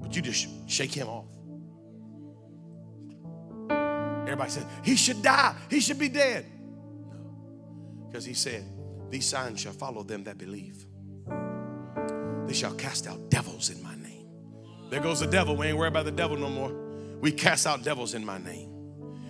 But 0.00 0.16
you 0.16 0.22
just 0.22 0.48
shake 0.68 0.92
him 0.92 1.08
off. 1.08 1.26
Everybody 4.22 4.50
says, 4.50 4.64
he 4.82 4.96
should 4.96 5.22
die. 5.22 5.54
He 5.68 5.80
should 5.80 5.98
be 5.98 6.08
dead. 6.08 6.46
Because 8.12 8.26
he 8.26 8.34
said, 8.34 8.62
these 9.08 9.24
signs 9.24 9.58
shall 9.60 9.72
follow 9.72 10.02
them 10.02 10.24
that 10.24 10.36
believe. 10.36 10.84
They 12.46 12.52
shall 12.52 12.74
cast 12.74 13.06
out 13.06 13.30
devils 13.30 13.70
in 13.70 13.82
my 13.82 13.96
name. 13.96 14.26
There 14.90 15.00
goes 15.00 15.20
the 15.20 15.26
devil. 15.26 15.56
We 15.56 15.68
ain't 15.68 15.78
worried 15.78 15.88
about 15.88 16.04
the 16.04 16.10
devil 16.10 16.36
no 16.36 16.50
more. 16.50 16.74
We 17.22 17.32
cast 17.32 17.66
out 17.66 17.82
devils 17.82 18.12
in 18.12 18.22
my 18.22 18.36
name. 18.36 18.68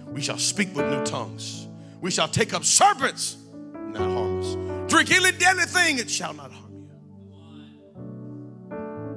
We 0.09 0.21
shall 0.21 0.37
speak 0.37 0.75
with 0.75 0.87
new 0.87 1.05
tongues. 1.05 1.69
We 2.01 2.11
shall 2.11 2.27
take 2.27 2.53
up 2.55 2.65
serpents, 2.65 3.37
not 3.63 4.03
harm 4.03 4.41
us. 4.41 4.91
Drink 4.91 5.13
any 5.13 5.31
deadly 5.31 5.65
thing, 5.67 6.01
it 6.01 6.11
shall 6.11 6.35
not 6.35 6.51
harm 6.51 6.73
you. 6.73 6.89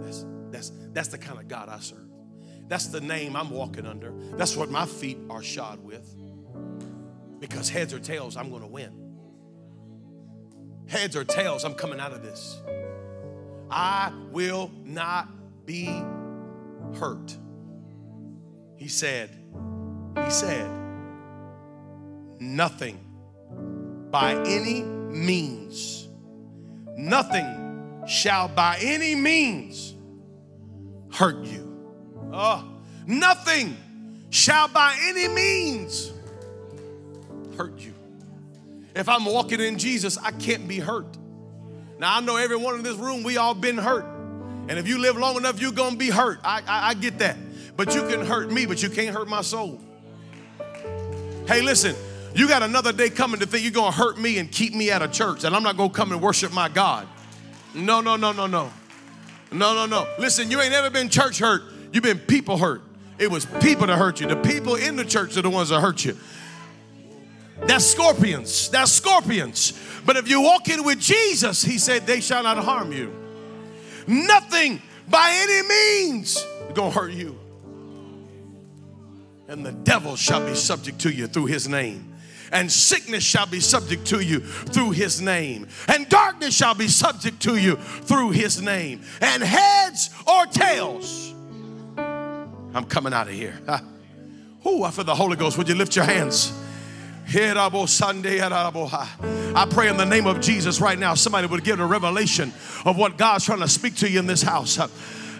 That's, 0.04 0.26
that's, 0.52 0.72
that's 0.94 1.08
the 1.08 1.18
kind 1.18 1.40
of 1.40 1.48
God 1.48 1.70
I 1.70 1.80
serve. 1.80 2.08
That's 2.68 2.86
the 2.86 3.02
name 3.02 3.36
I'm 3.36 3.50
walking 3.50 3.88
under. 3.88 4.14
That's 4.36 4.56
what 4.56 4.70
my 4.70 4.86
feet 4.86 5.18
are 5.28 5.42
shod 5.42 5.84
with. 5.84 6.08
Because 7.40 7.68
heads 7.68 7.96
or 7.96 8.00
tails, 8.00 8.38
I'm 8.38 8.52
going 8.52 8.62
to 8.62 8.68
win. 8.68 9.05
Heads 10.88 11.16
or 11.16 11.24
tails, 11.24 11.64
I'm 11.64 11.74
coming 11.74 12.00
out 12.00 12.14
of 12.14 12.22
this. 12.22 12.60
I 13.72 14.12
will 14.32 14.72
not 14.84 15.28
be 15.66 15.86
hurt. 17.00 17.36
He 18.76 18.88
said, 18.88 19.32
He 20.24 20.30
said, 20.30 20.70
nothing 22.40 23.00
by 24.12 24.36
any 24.46 24.84
means, 24.84 26.08
nothing 26.96 28.04
shall 28.08 28.48
by 28.48 28.78
any 28.80 29.16
means 29.16 29.96
hurt 31.12 31.44
you. 31.46 31.66
Oh, 32.32 32.64
nothing 33.08 33.76
shall 34.30 34.68
by 34.68 34.96
any 35.02 35.28
means 35.28 36.12
hurt 37.58 37.80
you. 37.80 37.95
If 38.96 39.10
I'm 39.10 39.26
walking 39.26 39.60
in 39.60 39.78
Jesus, 39.78 40.18
I 40.18 40.32
can't 40.32 40.68
be 40.68 40.80
hurt. 40.80 41.18
Now, 42.00 42.18
I 42.18 42.22
know 42.22 42.38
everyone 42.38 42.76
in 42.76 42.84
this 42.84 42.96
room, 42.98 43.24
we 43.24 43.38
all 43.38 43.54
been 43.54 43.78
hurt. 43.78 44.06
And 44.68 44.80
if 44.80 44.88
you 44.88 44.98
live 44.98 45.18
long 45.18 45.38
enough, 45.38 45.60
you're 45.62 45.72
going 45.72 45.92
to 45.92 45.98
be 45.98 46.10
hurt. 46.10 46.40
I, 46.44 46.62
I, 46.68 46.90
I 46.90 46.94
get 46.94 47.20
that. 47.20 47.38
But 47.78 47.94
you 47.94 48.08
can 48.08 48.26
hurt 48.26 48.52
me, 48.52 48.66
but 48.66 48.82
you 48.82 48.90
can't 48.90 49.16
hurt 49.16 49.28
my 49.28 49.42
soul. 49.42 49.80
Hey, 51.48 51.62
listen, 51.62 51.96
you 52.34 52.48
got 52.48 52.64
another 52.64 52.92
day 52.92 53.10
coming 53.10 53.40
to 53.42 53.46
think 53.46 53.64
you're 53.64 53.72
going 53.72 53.92
to 53.92 53.98
hurt 53.98 54.18
me 54.18 54.40
and 54.40 54.52
keep 54.52 54.74
me 54.74 54.92
out 54.92 55.02
of 55.02 55.12
church, 55.12 55.44
and 55.44 55.56
I'm 55.56 55.62
not 55.62 55.78
going 55.78 55.90
to 55.90 55.96
come 55.96 56.12
and 56.12 56.22
worship 56.22 56.54
my 56.54 56.70
God. 56.70 57.08
No, 57.74 58.02
no, 58.02 58.16
no, 58.16 58.32
no, 58.32 58.48
no. 58.48 58.72
No, 59.52 59.76
no, 59.76 59.86
no. 59.86 60.08
Listen, 60.18 60.50
you 60.50 60.60
ain't 60.60 60.74
ever 60.74 60.90
been 60.90 61.10
church 61.10 61.40
hurt. 61.40 61.64
You've 61.92 62.04
been 62.04 62.20
people 62.20 62.58
hurt. 62.58 62.82
It 63.20 63.30
was 63.30 63.46
people 63.62 63.88
that 63.88 63.98
hurt 63.98 64.20
you. 64.20 64.28
The 64.28 64.36
people 64.38 64.76
in 64.76 64.96
the 64.96 65.06
church 65.06 65.38
are 65.38 65.42
the 65.42 65.50
ones 65.50 65.70
that 65.70 65.82
hurt 65.82 66.04
you. 66.04 66.18
That's 67.62 67.86
scorpions. 67.86 68.70
That's 68.70 68.92
scorpions. 68.92 69.74
But 70.06 70.18
if 70.18 70.30
you 70.30 70.42
walk 70.42 70.70
in 70.70 70.84
with 70.84 71.00
Jesus, 71.00 71.64
he 71.64 71.78
said, 71.78 72.06
they 72.06 72.22
shall 72.22 72.44
not 72.44 72.58
harm 72.58 72.92
you. 72.92 73.14
Nothing 74.08 74.82
by 75.08 75.32
any 75.34 75.68
means 75.68 76.46
gonna 76.76 76.92
hurt 76.92 77.14
you. 77.14 77.40
And 79.48 79.66
the 79.66 79.72
devil 79.72 80.16
shall 80.16 80.46
be 80.46 80.56
subject 80.56 81.00
to 81.00 81.10
you 81.10 81.28
through 81.28 81.46
his 81.46 81.68
name. 81.68 82.14
And 82.52 82.72
sickness 82.72 83.24
shall 83.24 83.48
be 83.48 83.60
subject 83.60 84.06
to 84.08 84.20
you 84.20 84.40
through 84.40 84.92
his 84.92 85.22
name. 85.22 85.68
And 85.88 86.08
darkness 86.10 86.56
shall 86.56 86.76
be 86.76 86.88
subject 86.88 87.42
to 87.44 87.56
you 87.56 87.76
through 87.76 88.32
his 88.32 88.62
name. 88.62 89.02
And 89.22 89.42
heads 89.42 90.12
or 90.28 90.46
tails. 90.46 91.34
I'm 91.98 92.86
coming 92.86 93.14
out 93.14 93.28
of 93.28 93.34
here. 93.34 93.60
Oh, 94.68 94.82
I 94.82 94.90
feel 94.90 95.06
the 95.06 95.14
Holy 95.14 95.36
Ghost. 95.36 95.60
Would 95.60 95.70
you 95.70 95.76
lift 95.76 95.96
your 95.96 96.06
hands? 96.06 96.52
I 99.56 99.68
pray 99.70 99.88
in 99.90 99.98
the 99.98 100.06
name 100.06 100.28
of 100.28 100.42
Jesus 100.42 100.80
right 100.80 100.98
now, 100.98 101.14
somebody 101.16 101.48
would 101.48 101.64
give 101.64 101.80
a 101.80 101.86
revelation 101.86 102.54
of 102.86 102.98
what 102.98 103.18
God's 103.18 103.46
trying 103.46 103.60
to 103.60 103.68
speak 103.68 103.96
to 103.98 104.10
you 104.10 104.20
in 104.20 104.28
this 104.28 104.42
house. 104.42 104.78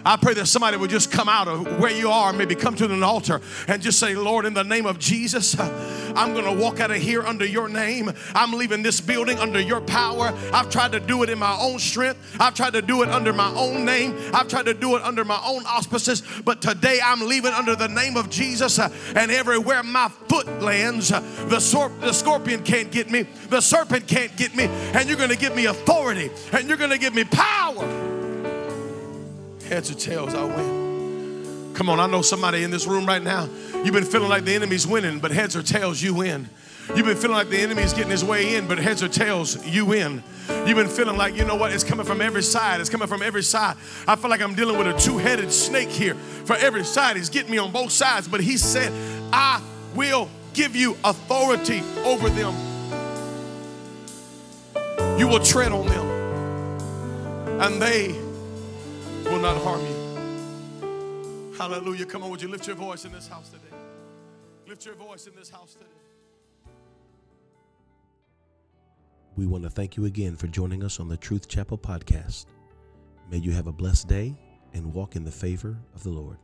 I 0.06 0.16
pray 0.16 0.34
that 0.34 0.46
somebody 0.46 0.76
would 0.76 0.90
just 0.90 1.10
come 1.10 1.28
out 1.28 1.48
of 1.48 1.80
where 1.80 1.90
you 1.90 2.10
are, 2.10 2.32
maybe 2.32 2.54
come 2.54 2.76
to 2.76 2.84
an 2.84 3.02
altar 3.02 3.40
and 3.66 3.82
just 3.82 3.98
say, 3.98 4.14
Lord, 4.14 4.46
in 4.46 4.54
the 4.54 4.62
name 4.62 4.86
of 4.86 5.00
Jesus, 5.00 5.58
I'm 5.58 6.32
going 6.32 6.44
to 6.44 6.62
walk 6.62 6.78
out 6.78 6.92
of 6.92 6.98
here 6.98 7.24
under 7.24 7.44
your 7.44 7.68
name. 7.68 8.12
I'm 8.32 8.52
leaving 8.52 8.84
this 8.84 9.00
building 9.00 9.36
under 9.40 9.58
your 9.58 9.80
power. 9.80 10.32
I've 10.52 10.70
tried 10.70 10.92
to 10.92 11.00
do 11.00 11.24
it 11.24 11.28
in 11.28 11.40
my 11.40 11.58
own 11.60 11.80
strength, 11.80 12.36
I've 12.38 12.54
tried 12.54 12.74
to 12.74 12.82
do 12.82 13.02
it 13.02 13.08
under 13.08 13.32
my 13.32 13.52
own 13.56 13.84
name, 13.84 14.16
I've 14.32 14.46
tried 14.46 14.66
to 14.66 14.74
do 14.74 14.94
it 14.94 15.02
under 15.02 15.24
my 15.24 15.42
own 15.44 15.66
auspices, 15.66 16.22
but 16.44 16.62
today 16.62 17.00
I'm 17.04 17.26
leaving 17.26 17.52
under 17.52 17.74
the 17.74 17.88
name 17.88 18.16
of 18.16 18.30
Jesus. 18.30 18.78
And 18.78 19.32
everywhere 19.32 19.82
my 19.82 20.08
foot 20.28 20.46
lands, 20.62 21.08
the, 21.08 21.58
sor- 21.58 21.92
the 22.00 22.12
scorpion 22.12 22.62
can't 22.62 22.92
get 22.92 23.10
me, 23.10 23.22
the 23.50 23.60
serpent 23.60 24.06
can't 24.06 24.36
get 24.36 24.54
me, 24.54 24.66
and 24.66 25.08
you're 25.08 25.18
going 25.18 25.30
to 25.30 25.36
give 25.36 25.56
me 25.56 25.66
authority 25.66 26.30
and 26.52 26.68
you're 26.68 26.76
going 26.76 26.90
to 26.90 26.98
give 26.98 27.12
me 27.12 27.24
power. 27.24 28.15
Heads 29.68 29.90
or 29.90 29.94
tails, 29.94 30.34
I 30.34 30.44
win. 30.44 31.72
Come 31.74 31.90
on, 31.90 32.00
I 32.00 32.06
know 32.06 32.22
somebody 32.22 32.62
in 32.62 32.70
this 32.70 32.86
room 32.86 33.04
right 33.04 33.22
now. 33.22 33.48
You've 33.84 33.92
been 33.92 34.04
feeling 34.04 34.28
like 34.28 34.44
the 34.44 34.54
enemy's 34.54 34.86
winning, 34.86 35.18
but 35.18 35.30
heads 35.30 35.56
or 35.56 35.62
tails, 35.62 36.00
you 36.00 36.14
win. 36.14 36.48
You've 36.94 37.04
been 37.04 37.16
feeling 37.16 37.36
like 37.36 37.50
the 37.50 37.58
enemy's 37.58 37.92
getting 37.92 38.12
his 38.12 38.24
way 38.24 38.54
in, 38.54 38.68
but 38.68 38.78
heads 38.78 39.02
or 39.02 39.08
tails, 39.08 39.66
you 39.66 39.84
win. 39.84 40.22
You've 40.66 40.76
been 40.76 40.88
feeling 40.88 41.16
like, 41.16 41.34
you 41.34 41.44
know 41.44 41.56
what, 41.56 41.72
it's 41.72 41.82
coming 41.82 42.06
from 42.06 42.20
every 42.20 42.44
side. 42.44 42.80
It's 42.80 42.88
coming 42.88 43.08
from 43.08 43.22
every 43.22 43.42
side. 43.42 43.76
I 44.06 44.14
feel 44.14 44.30
like 44.30 44.40
I'm 44.40 44.54
dealing 44.54 44.78
with 44.78 44.86
a 44.86 44.98
two 44.98 45.18
headed 45.18 45.52
snake 45.52 45.88
here. 45.88 46.14
For 46.14 46.54
every 46.54 46.84
side, 46.84 47.16
he's 47.16 47.28
getting 47.28 47.50
me 47.50 47.58
on 47.58 47.72
both 47.72 47.90
sides, 47.90 48.28
but 48.28 48.40
he 48.40 48.56
said, 48.56 48.92
I 49.32 49.60
will 49.96 50.30
give 50.54 50.76
you 50.76 50.96
authority 51.02 51.82
over 52.04 52.30
them. 52.30 52.54
You 55.18 55.26
will 55.26 55.40
tread 55.40 55.72
on 55.72 55.86
them, 55.86 57.60
and 57.60 57.82
they 57.82 58.25
will 59.30 59.40
not 59.40 59.56
harm 59.62 59.80
you. 59.84 61.54
Hallelujah. 61.56 62.06
Come 62.06 62.22
on, 62.22 62.30
would 62.30 62.42
you 62.42 62.48
lift 62.48 62.66
your 62.66 62.76
voice 62.76 63.04
in 63.04 63.12
this 63.12 63.28
house 63.28 63.48
today? 63.48 63.76
Lift 64.66 64.84
your 64.84 64.94
voice 64.94 65.26
in 65.26 65.34
this 65.34 65.50
house 65.50 65.74
today. 65.74 65.86
We 69.36 69.46
want 69.46 69.64
to 69.64 69.70
thank 69.70 69.96
you 69.96 70.06
again 70.06 70.36
for 70.36 70.46
joining 70.46 70.82
us 70.82 70.98
on 70.98 71.08
the 71.08 71.16
Truth 71.16 71.48
Chapel 71.48 71.76
podcast. 71.76 72.46
May 73.30 73.38
you 73.38 73.52
have 73.52 73.66
a 73.66 73.72
blessed 73.72 74.08
day 74.08 74.34
and 74.72 74.94
walk 74.94 75.16
in 75.16 75.24
the 75.24 75.30
favor 75.30 75.76
of 75.94 76.02
the 76.02 76.10
Lord. 76.10 76.38